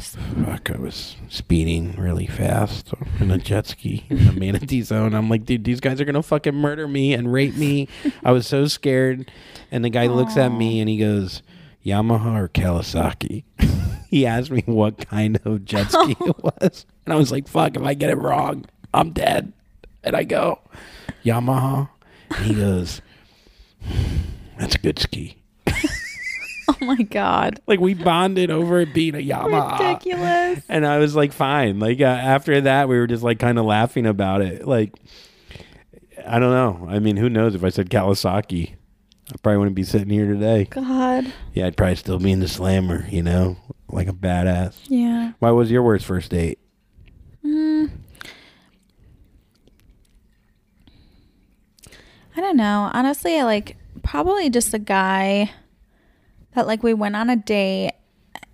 fuck, 0.00 0.70
I 0.70 0.78
was 0.78 1.16
speeding 1.28 1.94
really 1.96 2.26
fast 2.26 2.92
in 3.20 3.30
a 3.30 3.38
jet 3.38 3.66
ski 3.66 4.06
in 4.08 4.26
the 4.26 4.32
manatee 4.32 4.82
zone. 4.82 5.14
I'm 5.14 5.28
like, 5.28 5.44
dude, 5.44 5.64
these 5.64 5.80
guys 5.80 6.00
are 6.00 6.04
going 6.04 6.14
to 6.14 6.22
fucking 6.22 6.54
murder 6.54 6.88
me 6.88 7.12
and 7.12 7.32
rape 7.32 7.54
me. 7.56 7.88
I 8.24 8.32
was 8.32 8.46
so 8.46 8.66
scared. 8.66 9.30
And 9.70 9.84
the 9.84 9.90
guy 9.90 10.06
looks 10.06 10.36
at 10.36 10.52
me 10.52 10.80
and 10.80 10.88
he 10.88 10.96
goes, 10.96 11.42
Yamaha 11.84 12.40
or 12.40 12.48
Kawasaki? 12.48 13.44
he 14.10 14.26
asked 14.26 14.50
me 14.50 14.62
what 14.66 15.06
kind 15.06 15.38
of 15.44 15.64
jet 15.64 15.90
ski 15.90 16.16
it 16.20 16.42
was. 16.42 16.86
And 17.04 17.12
I 17.12 17.16
was 17.16 17.30
like, 17.30 17.46
fuck, 17.46 17.76
if 17.76 17.82
I 17.82 17.94
get 17.94 18.10
it 18.10 18.18
wrong, 18.18 18.64
I'm 18.94 19.10
dead. 19.10 19.52
And 20.02 20.16
I 20.16 20.24
go, 20.24 20.60
Yamaha? 21.24 21.90
And 22.30 22.46
he 22.46 22.54
goes, 22.54 23.02
that's 24.58 24.74
a 24.74 24.78
good 24.78 24.98
ski. 24.98 25.42
Oh 26.68 26.84
my 26.84 27.02
god. 27.02 27.60
Like 27.68 27.78
we 27.78 27.94
bonded 27.94 28.50
over 28.50 28.80
it 28.80 28.92
being 28.92 29.14
a 29.14 29.18
Yamaha. 29.18 29.78
Ridiculous. 29.78 30.64
And 30.68 30.84
I 30.84 30.98
was 30.98 31.14
like, 31.14 31.32
fine. 31.32 31.78
Like 31.78 32.00
uh, 32.00 32.04
after 32.04 32.60
that, 32.62 32.88
we 32.88 32.98
were 32.98 33.06
just 33.06 33.22
like 33.22 33.38
kind 33.38 33.56
of 33.58 33.64
laughing 33.64 34.04
about 34.04 34.42
it. 34.42 34.66
Like, 34.66 34.92
I 36.26 36.40
don't 36.40 36.50
know. 36.50 36.88
I 36.90 36.98
mean, 36.98 37.16
who 37.16 37.30
knows 37.30 37.54
if 37.54 37.62
I 37.62 37.68
said 37.68 37.88
Kawasaki, 37.88 38.74
I 39.32 39.36
probably 39.42 39.58
wouldn't 39.58 39.76
be 39.76 39.84
sitting 39.84 40.10
here 40.10 40.26
today. 40.26 40.64
God. 40.64 41.32
Yeah, 41.54 41.66
I'd 41.66 41.76
probably 41.76 41.94
still 41.96 42.18
be 42.18 42.32
in 42.32 42.40
the 42.40 42.48
slammer, 42.48 43.06
you 43.10 43.22
know, 43.22 43.56
like 43.88 44.08
a 44.08 44.12
badass. 44.12 44.74
Yeah. 44.88 45.32
Why 45.38 45.52
was 45.52 45.70
your 45.70 45.84
worst 45.84 46.04
first 46.04 46.32
date? 46.32 46.58
I 52.36 52.42
don't 52.42 52.56
know. 52.56 52.90
Honestly, 52.92 53.38
I 53.38 53.44
like 53.44 53.76
probably 54.06 54.48
just 54.48 54.72
a 54.72 54.78
guy 54.78 55.50
that 56.54 56.66
like 56.66 56.82
we 56.82 56.94
went 56.94 57.16
on 57.16 57.28
a 57.28 57.36
date 57.36 57.92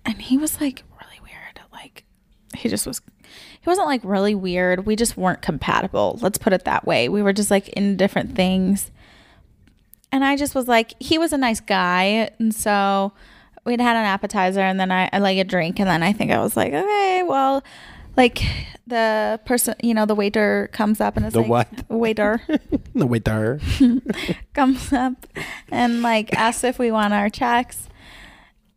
and 0.03 0.21
he 0.21 0.37
was 0.37 0.59
like 0.59 0.83
really 0.99 1.19
weird. 1.21 1.61
Like 1.71 2.03
he 2.55 2.67
just 2.67 2.87
was 2.87 3.01
he 3.61 3.69
wasn't 3.69 3.87
like 3.87 4.01
really 4.03 4.35
weird. 4.35 4.85
We 4.85 4.95
just 4.95 5.15
weren't 5.15 5.41
compatible. 5.41 6.17
Let's 6.21 6.37
put 6.37 6.53
it 6.53 6.65
that 6.65 6.85
way. 6.85 7.07
We 7.07 7.21
were 7.21 7.33
just 7.33 7.51
like 7.51 7.69
in 7.69 7.95
different 7.95 8.35
things. 8.35 8.91
And 10.11 10.25
I 10.25 10.35
just 10.35 10.53
was 10.53 10.67
like, 10.67 10.93
he 10.99 11.17
was 11.17 11.33
a 11.33 11.37
nice 11.37 11.61
guy. 11.61 12.29
And 12.39 12.53
so 12.53 13.13
we'd 13.63 13.79
had 13.79 13.95
an 13.95 14.05
appetizer 14.05 14.59
and 14.59 14.79
then 14.79 14.91
I, 14.91 15.09
I 15.13 15.19
like 15.19 15.37
a 15.37 15.43
drink. 15.43 15.79
And 15.79 15.89
then 15.89 16.03
I 16.03 16.13
think 16.13 16.31
I 16.31 16.39
was 16.39 16.57
like, 16.57 16.73
okay, 16.73 17.23
well, 17.25 17.63
like 18.15 18.41
the 18.85 19.39
person, 19.45 19.75
you 19.81 19.93
know, 19.93 20.05
the 20.05 20.15
waiter 20.15 20.69
comes 20.73 20.99
up 21.01 21.17
and 21.17 21.25
is 21.25 21.33
The 21.33 21.41
like, 21.41 21.49
what? 21.49 21.89
Waiter 21.89 22.41
The 22.95 23.05
waiter. 23.05 23.59
comes 24.53 24.91
up 24.93 25.25
and 25.71 26.01
like 26.01 26.33
asks 26.35 26.63
if 26.63 26.79
we 26.79 26.91
want 26.91 27.13
our 27.13 27.29
checks. 27.29 27.89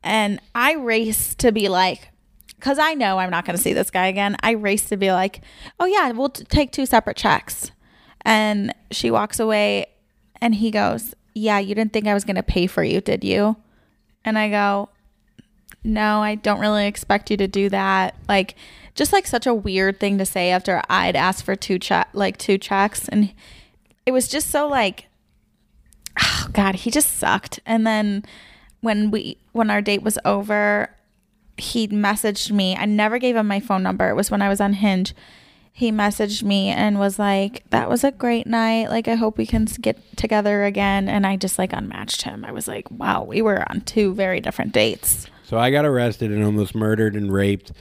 And 0.03 0.41
I 0.55 0.75
race 0.75 1.35
to 1.37 1.51
be 1.51 1.69
like, 1.69 2.11
because 2.57 2.79
I 2.79 2.95
know 2.95 3.19
I'm 3.19 3.31
not 3.31 3.45
going 3.45 3.57
to 3.57 3.63
see 3.63 3.73
this 3.73 3.91
guy 3.91 4.07
again. 4.07 4.37
I 4.43 4.53
race 4.53 4.89
to 4.89 4.97
be 4.97 5.13
like, 5.13 5.43
oh, 5.79 5.87
yeah, 5.87 6.11
we'll 6.13 6.31
t- 6.31 6.45
take 6.45 6.73
two 6.73 6.87
separate 6.87 7.17
checks. 7.17 7.71
And 8.23 8.75
she 8.91 9.11
walks 9.11 9.39
away 9.39 9.87
and 10.41 10.55
he 10.55 10.71
goes, 10.71 11.15
yeah, 11.35 11.59
you 11.59 11.75
didn't 11.75 11.93
think 11.93 12.07
I 12.07 12.15
was 12.15 12.25
going 12.25 12.37
to 12.37 12.43
pay 12.43 12.67
for 12.67 12.83
you, 12.83 13.01
did 13.01 13.25
you? 13.25 13.57
And 14.25 14.39
I 14.39 14.49
go, 14.49 14.89
no, 15.85 16.23
I 16.23 16.35
don't 16.35 16.61
really 16.61 16.87
expect 16.87 17.31
you 17.31 17.37
to 17.37 17.47
do 17.47 17.69
that. 17.69 18.17
Like, 18.29 18.57
just 18.97 19.13
like 19.13 19.27
such 19.27 19.47
a 19.47 19.55
weird 19.55 20.01
thing 20.01 20.19
to 20.19 20.27
say 20.27 20.51
after 20.51 20.83
I'd 20.89 21.15
asked 21.15 21.45
for 21.45 21.55
two 21.55 21.79
check, 21.79 22.09
like 22.15 22.39
two 22.39 22.59
checks. 22.59 23.09
And 23.09 23.33
it 24.07 24.13
was 24.13 24.27
just 24.27 24.51
so 24.51 24.67
like, 24.67 25.07
oh 26.21 26.49
god 26.53 26.77
he 26.77 26.91
just 26.91 27.17
sucked. 27.17 27.61
And 27.67 27.87
then 27.87 28.25
when 28.81 29.11
we 29.11 29.39
when 29.53 29.71
our 29.71 29.83
date 29.83 30.03
was 30.03 30.19
over 30.25 30.91
he 31.59 31.89
messaged 31.89 32.51
me. 32.51 32.77
I 32.77 32.85
never 32.85 33.19
gave 33.19 33.37
him 33.37 33.47
my 33.47 33.61
phone 33.61 33.83
number. 33.83 34.09
It 34.09 34.15
was 34.15 34.31
when 34.31 34.43
i 34.43 34.49
was 34.49 34.61
on 34.61 34.75
hinge. 34.75 35.15
He 35.73 35.93
messaged 35.93 36.43
me 36.43 36.69
and 36.69 36.99
was 36.99 37.19
like 37.19 37.69
that 37.71 37.91
was 37.91 38.03
a 38.03 38.13
great 38.13 38.47
night. 38.47 38.89
Like 38.89 39.09
i 39.09 39.15
hope 39.15 39.37
we 39.37 39.47
can 39.47 39.67
get 39.67 40.17
together 40.17 40.65
again. 40.65 41.09
And 41.09 41.27
i 41.27 41.37
just 41.37 41.59
like 41.59 41.75
unmatched 41.75 42.23
him. 42.23 42.47
I 42.47 42.53
was 42.53 42.67
like 42.67 42.91
wow 42.91 43.25
we 43.25 43.43
were 43.43 43.71
on 43.71 43.83
two 43.83 44.15
very 44.15 44.41
different 44.41 44.73
dates. 44.73 45.27
So 45.45 45.59
I 45.59 45.71
got 45.71 45.85
arrested 45.85 46.31
and 46.33 46.43
almost 46.43 46.75
murdered 46.75 47.15
and 47.15 47.31
raped. 47.31 47.73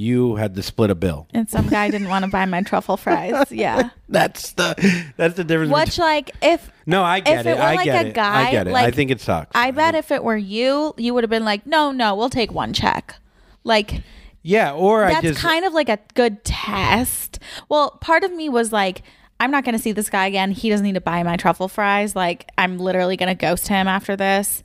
You 0.00 0.36
had 0.36 0.54
to 0.54 0.62
split 0.62 0.90
a 0.90 0.94
bill. 0.94 1.26
and 1.34 1.50
some 1.50 1.68
guy 1.68 1.90
didn't 1.90 2.08
want 2.08 2.24
to 2.24 2.30
buy 2.30 2.44
my 2.46 2.62
truffle 2.62 2.96
fries 2.96 3.46
yeah 3.50 3.90
That's 4.08 4.52
the 4.52 4.74
that's 5.16 5.34
the 5.34 5.42
difference. 5.44 5.72
which 5.72 5.86
between- 5.90 6.06
like 6.06 6.30
if 6.40 6.70
no, 6.86 7.02
I 7.02 7.18
get 7.20 7.40
if 7.40 7.46
it. 7.46 7.50
it 7.50 7.56
were 7.56 7.62
I 7.62 7.74
like 7.74 7.84
get 7.84 8.06
a 8.06 8.08
it. 8.10 8.14
guy, 8.14 8.46
I 8.46 8.50
get 8.52 8.66
it. 8.68 8.74
I 8.74 8.90
think 8.92 9.10
it 9.10 9.20
sucks. 9.20 9.50
I 9.54 9.72
bet 9.72 9.94
if 9.96 10.10
it 10.12 10.22
were 10.24 10.36
you, 10.36 10.94
you 10.96 11.12
would 11.14 11.24
have 11.24 11.30
been 11.30 11.44
like, 11.44 11.66
no, 11.66 11.90
no, 11.92 12.14
we'll 12.14 12.30
take 12.30 12.50
one 12.52 12.72
check. 12.72 13.16
Like, 13.64 14.02
Yeah, 14.42 14.72
or 14.72 15.04
I 15.04 15.14
that's 15.14 15.22
just 15.22 15.40
kind 15.40 15.64
of 15.66 15.74
like 15.74 15.88
a 15.90 15.98
good 16.14 16.44
test. 16.44 17.40
Well, 17.68 17.90
part 18.00 18.24
of 18.24 18.32
me 18.32 18.48
was 18.48 18.72
like, 18.72 19.02
I'm 19.40 19.50
not 19.50 19.64
going 19.64 19.76
to 19.76 19.82
see 19.82 19.92
this 19.92 20.08
guy 20.08 20.26
again. 20.26 20.50
He 20.52 20.70
doesn't 20.70 20.84
need 20.86 20.94
to 20.94 21.00
buy 21.02 21.22
my 21.24 21.36
truffle 21.36 21.68
fries. 21.68 22.16
Like, 22.16 22.48
I'm 22.56 22.78
literally 22.78 23.16
going 23.18 23.28
to 23.28 23.34
ghost 23.34 23.68
him 23.68 23.86
after 23.86 24.16
this. 24.16 24.62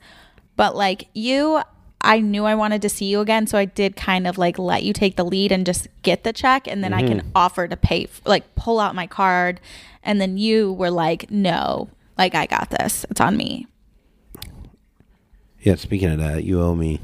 But 0.56 0.74
like, 0.76 1.08
you, 1.12 1.60
I 2.04 2.20
knew 2.20 2.44
I 2.44 2.54
wanted 2.54 2.82
to 2.82 2.88
see 2.88 3.06
you 3.06 3.20
again. 3.20 3.46
So 3.46 3.56
I 3.58 3.64
did 3.64 3.96
kind 3.96 4.26
of 4.26 4.38
like 4.38 4.58
let 4.58 4.82
you 4.82 4.92
take 4.92 5.16
the 5.16 5.24
lead 5.24 5.50
and 5.52 5.64
just 5.66 5.88
get 6.02 6.22
the 6.24 6.32
check. 6.32 6.66
And 6.68 6.84
then 6.84 6.92
I 6.92 7.02
Mm-hmm. 7.02 7.20
can 7.20 7.30
offer 7.34 7.66
to 7.66 7.76
pay, 7.76 8.04
f- 8.04 8.20
like, 8.24 8.54
pull 8.54 8.78
out 8.78 8.94
my 8.94 9.06
card. 9.06 9.60
And 10.02 10.20
then 10.20 10.36
you 10.36 10.72
were 10.72 10.90
like, 10.90 11.30
no, 11.30 11.88
like, 12.18 12.34
I 12.34 12.46
got 12.46 12.70
this. 12.70 13.04
It's 13.10 13.20
on 13.20 13.36
me. 13.36 13.66
Yeah, 15.60 15.76
speaking 15.76 16.10
of 16.10 16.18
that, 16.18 16.44
you 16.44 16.60
owe 16.60 16.74
me 16.74 17.00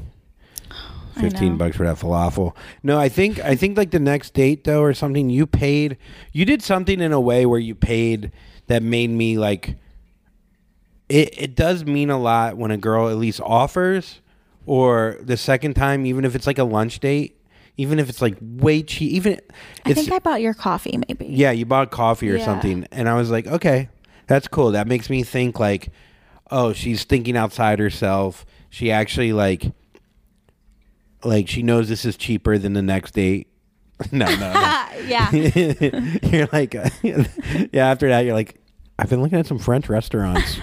fifteen 1.19 1.57
bucks 1.57 1.75
for 1.75 1.83
that 1.83 1.97
falafel. 1.97 2.55
No, 2.83 2.99
I 2.99 3.09
think 3.09 3.39
I 3.39 3.55
think 3.55 3.75
like 3.77 3.91
the 3.91 3.99
next 3.99 4.33
date 4.33 4.63
though 4.63 4.81
or 4.81 4.93
something, 4.93 5.29
you 5.29 5.45
paid 5.47 5.97
you 6.31 6.45
did 6.45 6.61
something 6.61 7.01
in 7.01 7.11
a 7.11 7.19
way 7.19 7.45
where 7.45 7.59
you 7.59 7.73
paid 7.75 8.31
that 8.67 8.81
made 8.83 9.09
me 9.09 9.37
like 9.37 9.75
it 11.09 11.33
it 11.37 11.55
does 11.55 11.83
mean 11.85 12.09
a 12.09 12.17
lot 12.19 12.55
when 12.55 12.71
a 12.71 12.77
girl 12.77 13.09
at 13.09 13.17
least 13.17 13.41
offers 13.41 14.20
or 14.65 15.17
the 15.21 15.37
second 15.37 15.73
time, 15.75 16.05
even 16.05 16.25
if 16.25 16.35
it's 16.35 16.47
like 16.47 16.57
a 16.59 16.63
lunch 16.63 16.99
date, 16.99 17.37
even 17.77 17.99
if 17.99 18.09
it's 18.09 18.21
like 18.21 18.37
way 18.41 18.83
cheap 18.83 19.11
even 19.13 19.39
I 19.85 19.93
think 19.93 20.11
I 20.11 20.19
bought 20.19 20.41
your 20.41 20.53
coffee, 20.53 20.99
maybe. 21.07 21.25
yeah, 21.27 21.51
you 21.51 21.65
bought 21.65 21.89
coffee 21.91 22.29
or 22.31 22.37
Yeah. 22.37 22.45
something. 22.45 22.85
And 22.91 23.07
I 23.09 23.15
was 23.15 23.31
like, 23.31 23.47
okay, 23.47 23.89
that's 24.27 24.47
cool. 24.47 24.71
That 24.71 24.87
makes 24.87 25.09
me 25.09 25.23
think 25.23 25.59
like, 25.59 25.89
oh, 26.51 26.73
she's 26.73 27.03
thinking 27.05 27.35
outside 27.37 27.79
herself. 27.79 28.45
She 28.69 28.91
actually 28.91 29.33
like 29.33 29.71
like 31.23 31.47
she 31.47 31.63
knows 31.63 31.87
this 31.89 32.05
is 32.05 32.17
cheaper 32.17 32.57
than 32.57 32.73
the 32.73 32.81
next 32.81 33.13
date. 33.13 33.47
no, 34.11 34.25
no, 34.25 34.35
no. 34.53 34.85
yeah. 35.05 35.31
you're 36.23 36.47
like 36.51 36.73
Yeah, 37.03 37.25
after 37.89 38.09
that 38.09 38.25
you're 38.25 38.33
like, 38.33 38.59
I've 38.99 39.09
been 39.09 39.21
looking 39.21 39.39
at 39.39 39.47
some 39.47 39.59
French 39.59 39.89
restaurants. 39.89 40.59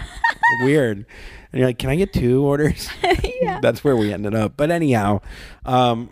Weird. 0.63 0.99
And 1.53 1.59
you're 1.61 1.69
like, 1.69 1.79
Can 1.79 1.91
I 1.91 1.97
get 1.97 2.13
two 2.13 2.45
orders? 2.45 2.89
yeah. 3.43 3.59
That's 3.63 3.83
where 3.85 3.97
we 3.97 4.13
ended 4.13 4.35
up. 4.35 4.57
But 4.57 4.71
anyhow, 4.71 5.21
um, 5.65 6.11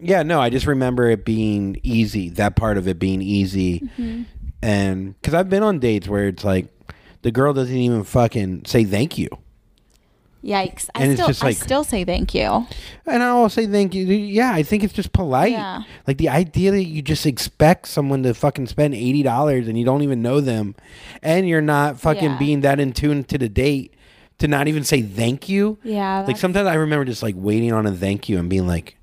yeah, 0.00 0.22
no, 0.22 0.40
I 0.40 0.50
just 0.50 0.66
remember 0.66 1.08
it 1.10 1.24
being 1.24 1.78
easy. 1.82 2.28
That 2.30 2.56
part 2.56 2.76
of 2.78 2.88
it 2.88 2.98
being 2.98 3.22
easy, 3.22 3.80
Mm-hmm. 3.80 4.22
and 4.62 5.14
because 5.20 5.34
I've 5.34 5.48
been 5.48 5.62
on 5.62 5.78
dates 5.78 6.08
where 6.08 6.26
it's 6.28 6.44
like 6.44 6.66
the 7.22 7.30
girl 7.30 7.52
doesn't 7.54 7.74
even 7.76 8.04
fucking 8.04 8.64
say 8.66 8.84
thank 8.84 9.16
you, 9.18 9.28
Yikes. 10.44 10.90
I 10.94 11.02
And 11.02 11.12
it's 11.12 11.20
still 11.20 11.28
just 11.28 11.42
like- 11.42 11.56
I 11.56 11.64
still 11.64 11.84
say 11.84 12.04
thank 12.04 12.34
you. 12.34 12.66
and 13.06 13.22
I'll 13.22 13.48
say 13.48 13.66
thank 13.66 13.94
you. 13.94 14.04
Yeah, 14.04 14.52
I 14.52 14.62
think 14.62 14.84
it's 14.84 14.92
just 14.92 15.12
polite. 15.12 15.52
Yeah. 15.52 15.82
Like 16.06 16.18
the 16.18 16.28
idea 16.28 16.70
that 16.72 16.84
you 16.84 17.00
just 17.00 17.24
expect 17.24 17.88
someone 17.88 18.22
to 18.24 18.34
fucking 18.34 18.66
spend 18.66 18.94
eighty 18.94 19.22
dollars 19.22 19.68
and 19.68 19.78
you 19.78 19.84
don't 19.86 20.02
even 20.02 20.20
know 20.20 20.40
them, 20.40 20.74
and 21.22 21.48
you're 21.48 21.62
not 21.62 21.98
fucking 21.98 22.32
Yeah. 22.32 22.38
being 22.38 22.60
that 22.60 22.78
in 22.78 22.92
tune 22.92 23.24
to 23.24 23.38
the 23.38 23.48
date 23.48 23.94
to 24.38 24.46
not 24.48 24.68
even 24.68 24.84
say 24.84 25.00
thank 25.00 25.48
you. 25.48 25.78
Yeah. 25.82 26.24
Like 26.26 26.36
sometimes 26.36 26.66
I 26.66 26.74
remember 26.74 27.04
just 27.06 27.22
like 27.22 27.34
waiting 27.38 27.72
on 27.72 27.86
a 27.86 27.92
thank 27.92 28.28
you 28.28 28.38
and 28.38 28.50
being 28.50 28.66
like, 28.66 28.96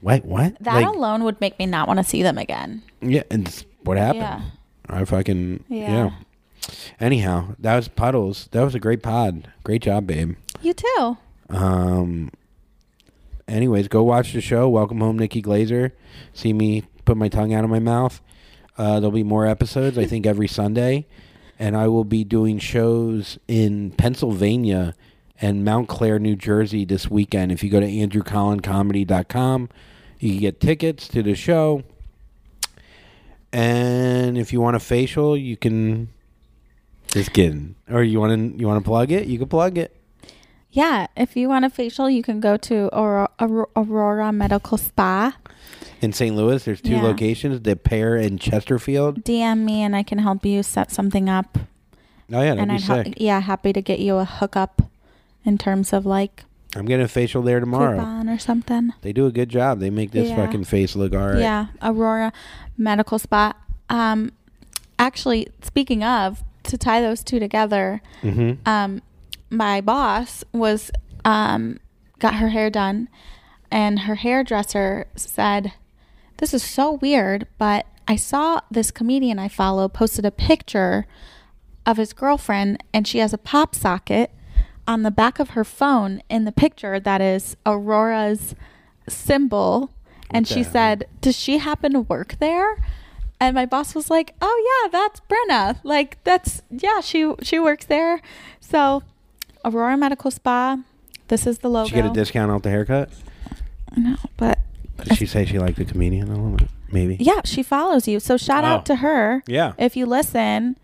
"What? 0.00 0.24
What?" 0.24 0.56
that 0.60 0.74
like, 0.74 0.86
alone 0.86 1.24
would 1.24 1.40
make 1.40 1.58
me 1.58 1.66
not 1.66 1.88
want 1.88 1.98
to 1.98 2.04
see 2.04 2.22
them 2.22 2.38
again. 2.38 2.82
Yeah, 3.00 3.22
and 3.32 3.64
what 3.82 3.98
happened. 3.98 4.22
Yeah. 4.22 4.40
I 4.88 5.04
fucking 5.04 5.64
yeah. 5.68 5.90
Yeah. 5.90 6.10
Anyhow, 7.00 7.56
that 7.58 7.74
was 7.74 7.88
puddles. 7.88 8.48
That 8.52 8.62
was 8.62 8.74
a 8.76 8.78
great 8.78 9.02
pod. 9.02 9.48
Great 9.64 9.82
job, 9.82 10.06
babe. 10.06 10.36
You 10.62 10.74
too. 10.74 11.16
Um. 11.50 12.30
Anyways, 13.48 13.88
go 13.88 14.02
watch 14.02 14.32
the 14.32 14.40
show. 14.40 14.68
Welcome 14.68 15.00
home, 15.00 15.18
Nikki 15.18 15.42
Glaser. 15.42 15.92
See 16.32 16.52
me 16.52 16.84
put 17.04 17.16
my 17.16 17.28
tongue 17.28 17.52
out 17.52 17.64
of 17.64 17.70
my 17.70 17.80
mouth. 17.80 18.20
Uh, 18.78 19.00
there'll 19.00 19.10
be 19.10 19.24
more 19.24 19.46
episodes. 19.46 19.98
I 19.98 20.06
think 20.06 20.24
every 20.24 20.48
Sunday, 20.48 21.06
and 21.58 21.76
I 21.76 21.88
will 21.88 22.04
be 22.04 22.24
doing 22.24 22.58
shows 22.58 23.38
in 23.48 23.90
Pennsylvania 23.90 24.94
and 25.40 25.64
Montclair, 25.64 26.18
New 26.18 26.36
Jersey 26.36 26.84
this 26.84 27.10
weekend. 27.10 27.50
If 27.50 27.64
you 27.64 27.70
go 27.70 27.80
to 27.80 27.86
andrewcollincomedy.com, 27.86 29.68
you 30.20 30.30
can 30.30 30.40
get 30.40 30.60
tickets 30.60 31.08
to 31.08 31.22
the 31.22 31.34
show. 31.34 31.82
And 33.52 34.38
if 34.38 34.52
you 34.52 34.60
want 34.60 34.76
a 34.76 34.80
facial, 34.80 35.36
you 35.36 35.56
can. 35.56 36.08
Just 37.08 37.32
kidding. 37.32 37.74
Or 37.90 38.02
you 38.02 38.20
want 38.20 38.32
to 38.52 38.58
you 38.58 38.66
want 38.66 38.82
to 38.82 38.88
plug 38.88 39.10
it? 39.10 39.26
You 39.26 39.38
can 39.38 39.48
plug 39.48 39.76
it. 39.76 39.94
Yeah. 40.72 41.06
If 41.16 41.36
you 41.36 41.48
want 41.48 41.64
a 41.64 41.70
facial, 41.70 42.08
you 42.10 42.22
can 42.22 42.40
go 42.40 42.56
to 42.56 42.88
Aurora, 42.92 43.28
Aurora 43.76 44.32
Medical 44.32 44.78
Spa. 44.78 45.36
In 46.00 46.12
St. 46.12 46.34
Louis, 46.34 46.64
there's 46.64 46.80
two 46.80 46.92
Yeah. 46.96 47.02
locations: 47.02 47.60
the 47.62 47.76
Pear 47.76 48.16
and 48.16 48.40
Chesterfield. 48.40 49.22
DM 49.22 49.64
me 49.64 49.82
and 49.82 49.94
I 49.94 50.02
can 50.02 50.18
help 50.18 50.44
you 50.44 50.62
set 50.62 50.90
something 50.90 51.28
up. 51.28 51.58
Oh 52.32 52.40
yeah, 52.40 52.54
and 52.54 52.68
be 52.68 52.74
I'd 52.76 52.80
sick. 52.80 53.14
yeah, 53.18 53.40
happy 53.40 53.72
to 53.72 53.82
get 53.82 54.00
you 54.00 54.16
a 54.16 54.24
hookup 54.24 54.82
in 55.44 55.58
terms 55.58 55.92
of 55.92 56.06
like 56.06 56.44
I'm 56.74 56.86
getting 56.86 57.04
a 57.04 57.08
facial 57.08 57.42
there 57.42 57.60
tomorrow. 57.60 57.98
coupon 57.98 58.28
or 58.30 58.38
something. 58.38 58.94
They 59.02 59.12
do 59.12 59.26
a 59.26 59.30
good 59.32 59.50
job. 59.50 59.78
They 59.80 59.90
make 59.90 60.10
this 60.12 60.30
Yeah. 60.30 60.36
fucking 60.36 60.64
face 60.64 60.96
look 60.96 61.12
all 61.14 61.28
right. 61.28 61.38
Yeah, 61.38 61.66
Aurora 61.82 62.32
Medical 62.78 63.18
Spa. 63.18 63.52
Um, 63.90 64.32
actually, 64.98 65.48
speaking 65.62 66.02
of, 66.02 66.42
to 66.64 66.78
tie 66.78 67.00
those 67.02 67.22
two 67.22 67.38
together, 67.38 68.00
Mm-hmm. 68.22 68.66
um, 68.68 69.02
my 69.52 69.80
boss 69.80 70.42
was 70.52 70.90
um 71.24 71.78
got 72.18 72.34
her 72.36 72.48
hair 72.48 72.70
done, 72.70 73.08
and 73.70 74.00
her 74.00 74.16
hairdresser 74.16 75.06
said, 75.14 75.74
This 76.38 76.54
is 76.54 76.62
so 76.62 76.92
weird, 76.92 77.46
but 77.58 77.86
I 78.08 78.16
saw 78.16 78.60
this 78.70 78.90
comedian 78.90 79.38
I 79.38 79.48
follow 79.48 79.88
posted 79.88 80.24
a 80.24 80.30
picture 80.30 81.06
of 81.84 81.96
his 81.96 82.12
girlfriend, 82.12 82.82
and 82.92 83.06
she 83.06 83.18
has 83.18 83.32
a 83.32 83.38
pop 83.38 83.74
socket 83.74 84.30
on 84.86 85.02
the 85.02 85.10
back 85.10 85.38
of 85.38 85.50
her 85.50 85.64
phone 85.64 86.22
in 86.28 86.44
the 86.44 86.52
picture 86.52 86.98
that 86.98 87.20
is 87.20 87.56
Aurora's 87.66 88.54
symbol. 89.08 89.90
And 90.30 90.48
she 90.48 90.62
said, 90.62 91.06
Does 91.20 91.36
she 91.36 91.58
happen 91.58 91.92
to 91.92 92.00
work 92.00 92.36
there? 92.40 92.78
And 93.42 93.56
my 93.56 93.66
boss 93.66 93.96
was 93.96 94.08
like, 94.08 94.34
"Oh 94.40 94.82
yeah, 94.84 94.88
that's 94.88 95.20
Brenna. 95.28 95.80
Like 95.82 96.22
that's 96.22 96.62
yeah, 96.70 97.00
she 97.00 97.34
she 97.42 97.58
works 97.58 97.86
there." 97.86 98.22
So, 98.60 99.02
Aurora 99.64 99.96
Medical 99.96 100.30
Spa. 100.30 100.78
This 101.28 101.46
is 101.46 101.58
the 101.58 101.68
logo. 101.70 101.84
Did 101.88 101.90
she 101.90 102.02
get 102.02 102.10
a 102.10 102.12
discount 102.14 102.50
off 102.50 102.62
the 102.62 102.70
haircut? 102.70 103.10
No, 103.96 104.16
but 104.36 104.58
Did 105.04 105.16
she 105.18 105.26
say 105.26 105.44
she 105.44 105.58
liked 105.58 105.76
the 105.78 105.84
comedian 105.84 106.28
a 106.28 106.36
little 106.36 106.56
bit? 106.56 106.68
Maybe. 106.90 107.16
yeah, 107.20 107.40
she 107.44 107.62
follows 107.62 108.06
you. 108.06 108.20
So 108.20 108.36
shout 108.36 108.64
Oh. 108.64 108.68
out 108.68 108.86
to 108.86 108.96
her. 108.96 109.42
Yeah. 109.46 109.72
If 109.78 109.96
you 109.96 110.04
listen, 110.04 110.76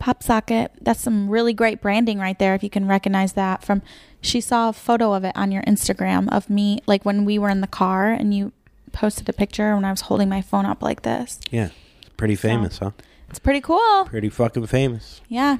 Pop 0.00 0.22
Socket. 0.22 0.72
That's 0.80 1.00
some 1.00 1.28
really 1.28 1.52
great 1.52 1.80
branding 1.80 2.18
right 2.18 2.36
there. 2.38 2.54
If 2.54 2.62
you 2.64 2.70
can 2.70 2.86
recognize 2.88 3.34
that 3.34 3.62
from, 3.62 3.82
she 4.20 4.40
saw 4.40 4.68
a 4.70 4.72
photo 4.72 5.12
of 5.12 5.24
it 5.24 5.32
on 5.36 5.52
your 5.52 5.62
Instagram 5.62 6.28
of 6.32 6.50
me, 6.50 6.80
like 6.86 7.04
when 7.04 7.24
we 7.24 7.38
were 7.38 7.48
in 7.50 7.60
the 7.60 7.66
car 7.68 8.10
and 8.10 8.34
you 8.34 8.52
posted 8.92 9.28
a 9.28 9.32
picture 9.32 9.74
when 9.76 9.84
I 9.84 9.90
was 9.92 10.02
holding 10.02 10.28
my 10.28 10.40
phone 10.42 10.66
up 10.66 10.82
like 10.82 11.02
this. 11.02 11.38
Yeah. 11.50 11.68
Pretty 12.16 12.34
famous, 12.34 12.78
huh? 12.78 12.90
It's 13.30 13.38
pretty 13.38 13.60
cool. 13.60 14.06
Pretty 14.06 14.28
fucking 14.28 14.66
famous. 14.66 15.20
Yeah. 15.28 15.58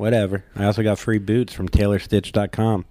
Whatever. 0.00 0.44
I 0.56 0.64
also 0.64 0.82
got 0.82 0.98
free 0.98 1.18
boots 1.18 1.52
from 1.52 1.68
TaylorStitch.com. 1.68 2.86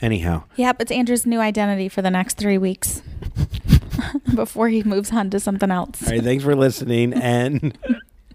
Anyhow, 0.00 0.44
Yep, 0.54 0.82
it's 0.82 0.92
Andrew's 0.92 1.26
new 1.26 1.40
identity 1.40 1.88
for 1.88 2.00
the 2.00 2.10
next 2.12 2.36
three 2.36 2.58
weeks 2.58 3.02
before 4.36 4.68
he 4.68 4.84
moves 4.84 5.10
on 5.12 5.30
to 5.30 5.40
something 5.40 5.72
else. 5.72 6.00
all 6.06 6.10
right. 6.12 6.22
Thanks 6.22 6.44
for 6.44 6.54
listening, 6.54 7.12
and 7.12 7.76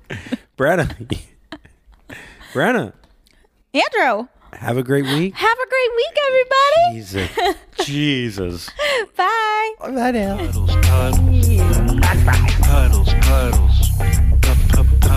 Brenna, 0.57 1.17
Brenna, 2.53 2.91
Andrew, 3.73 4.27
have 4.53 4.75
a 4.77 4.83
great 4.83 5.05
week. 5.05 5.33
have 5.35 5.57
a 5.57 5.69
great 5.69 5.91
week, 5.95 6.17
everybody. 6.27 6.93
Jesus, 6.95 7.55
Jesus. 7.85 8.69
Bye. 9.15 9.73
Bye 9.79 10.11
now. 10.11 10.37
Puddles, 10.37 10.75
puddles, 10.81 11.47
puddles, 12.61 13.13
puddles, 13.13 14.38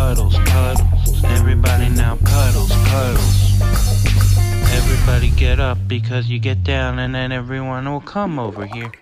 puddles, 0.03 0.35
puddles. 0.47 1.25
Everybody 1.25 1.89
now 1.91 2.17
puddles, 2.25 2.73
puddles. 2.91 3.61
Everybody 4.73 5.31
get 5.31 5.61
up 5.61 5.79
because 5.87 6.29
you 6.29 6.41
get 6.41 6.65
down 6.65 6.99
and 6.99 7.15
then 7.15 7.31
everyone 7.31 7.85
will 7.89 8.01
come 8.01 8.41
over 8.41 8.67
here. 8.67 8.93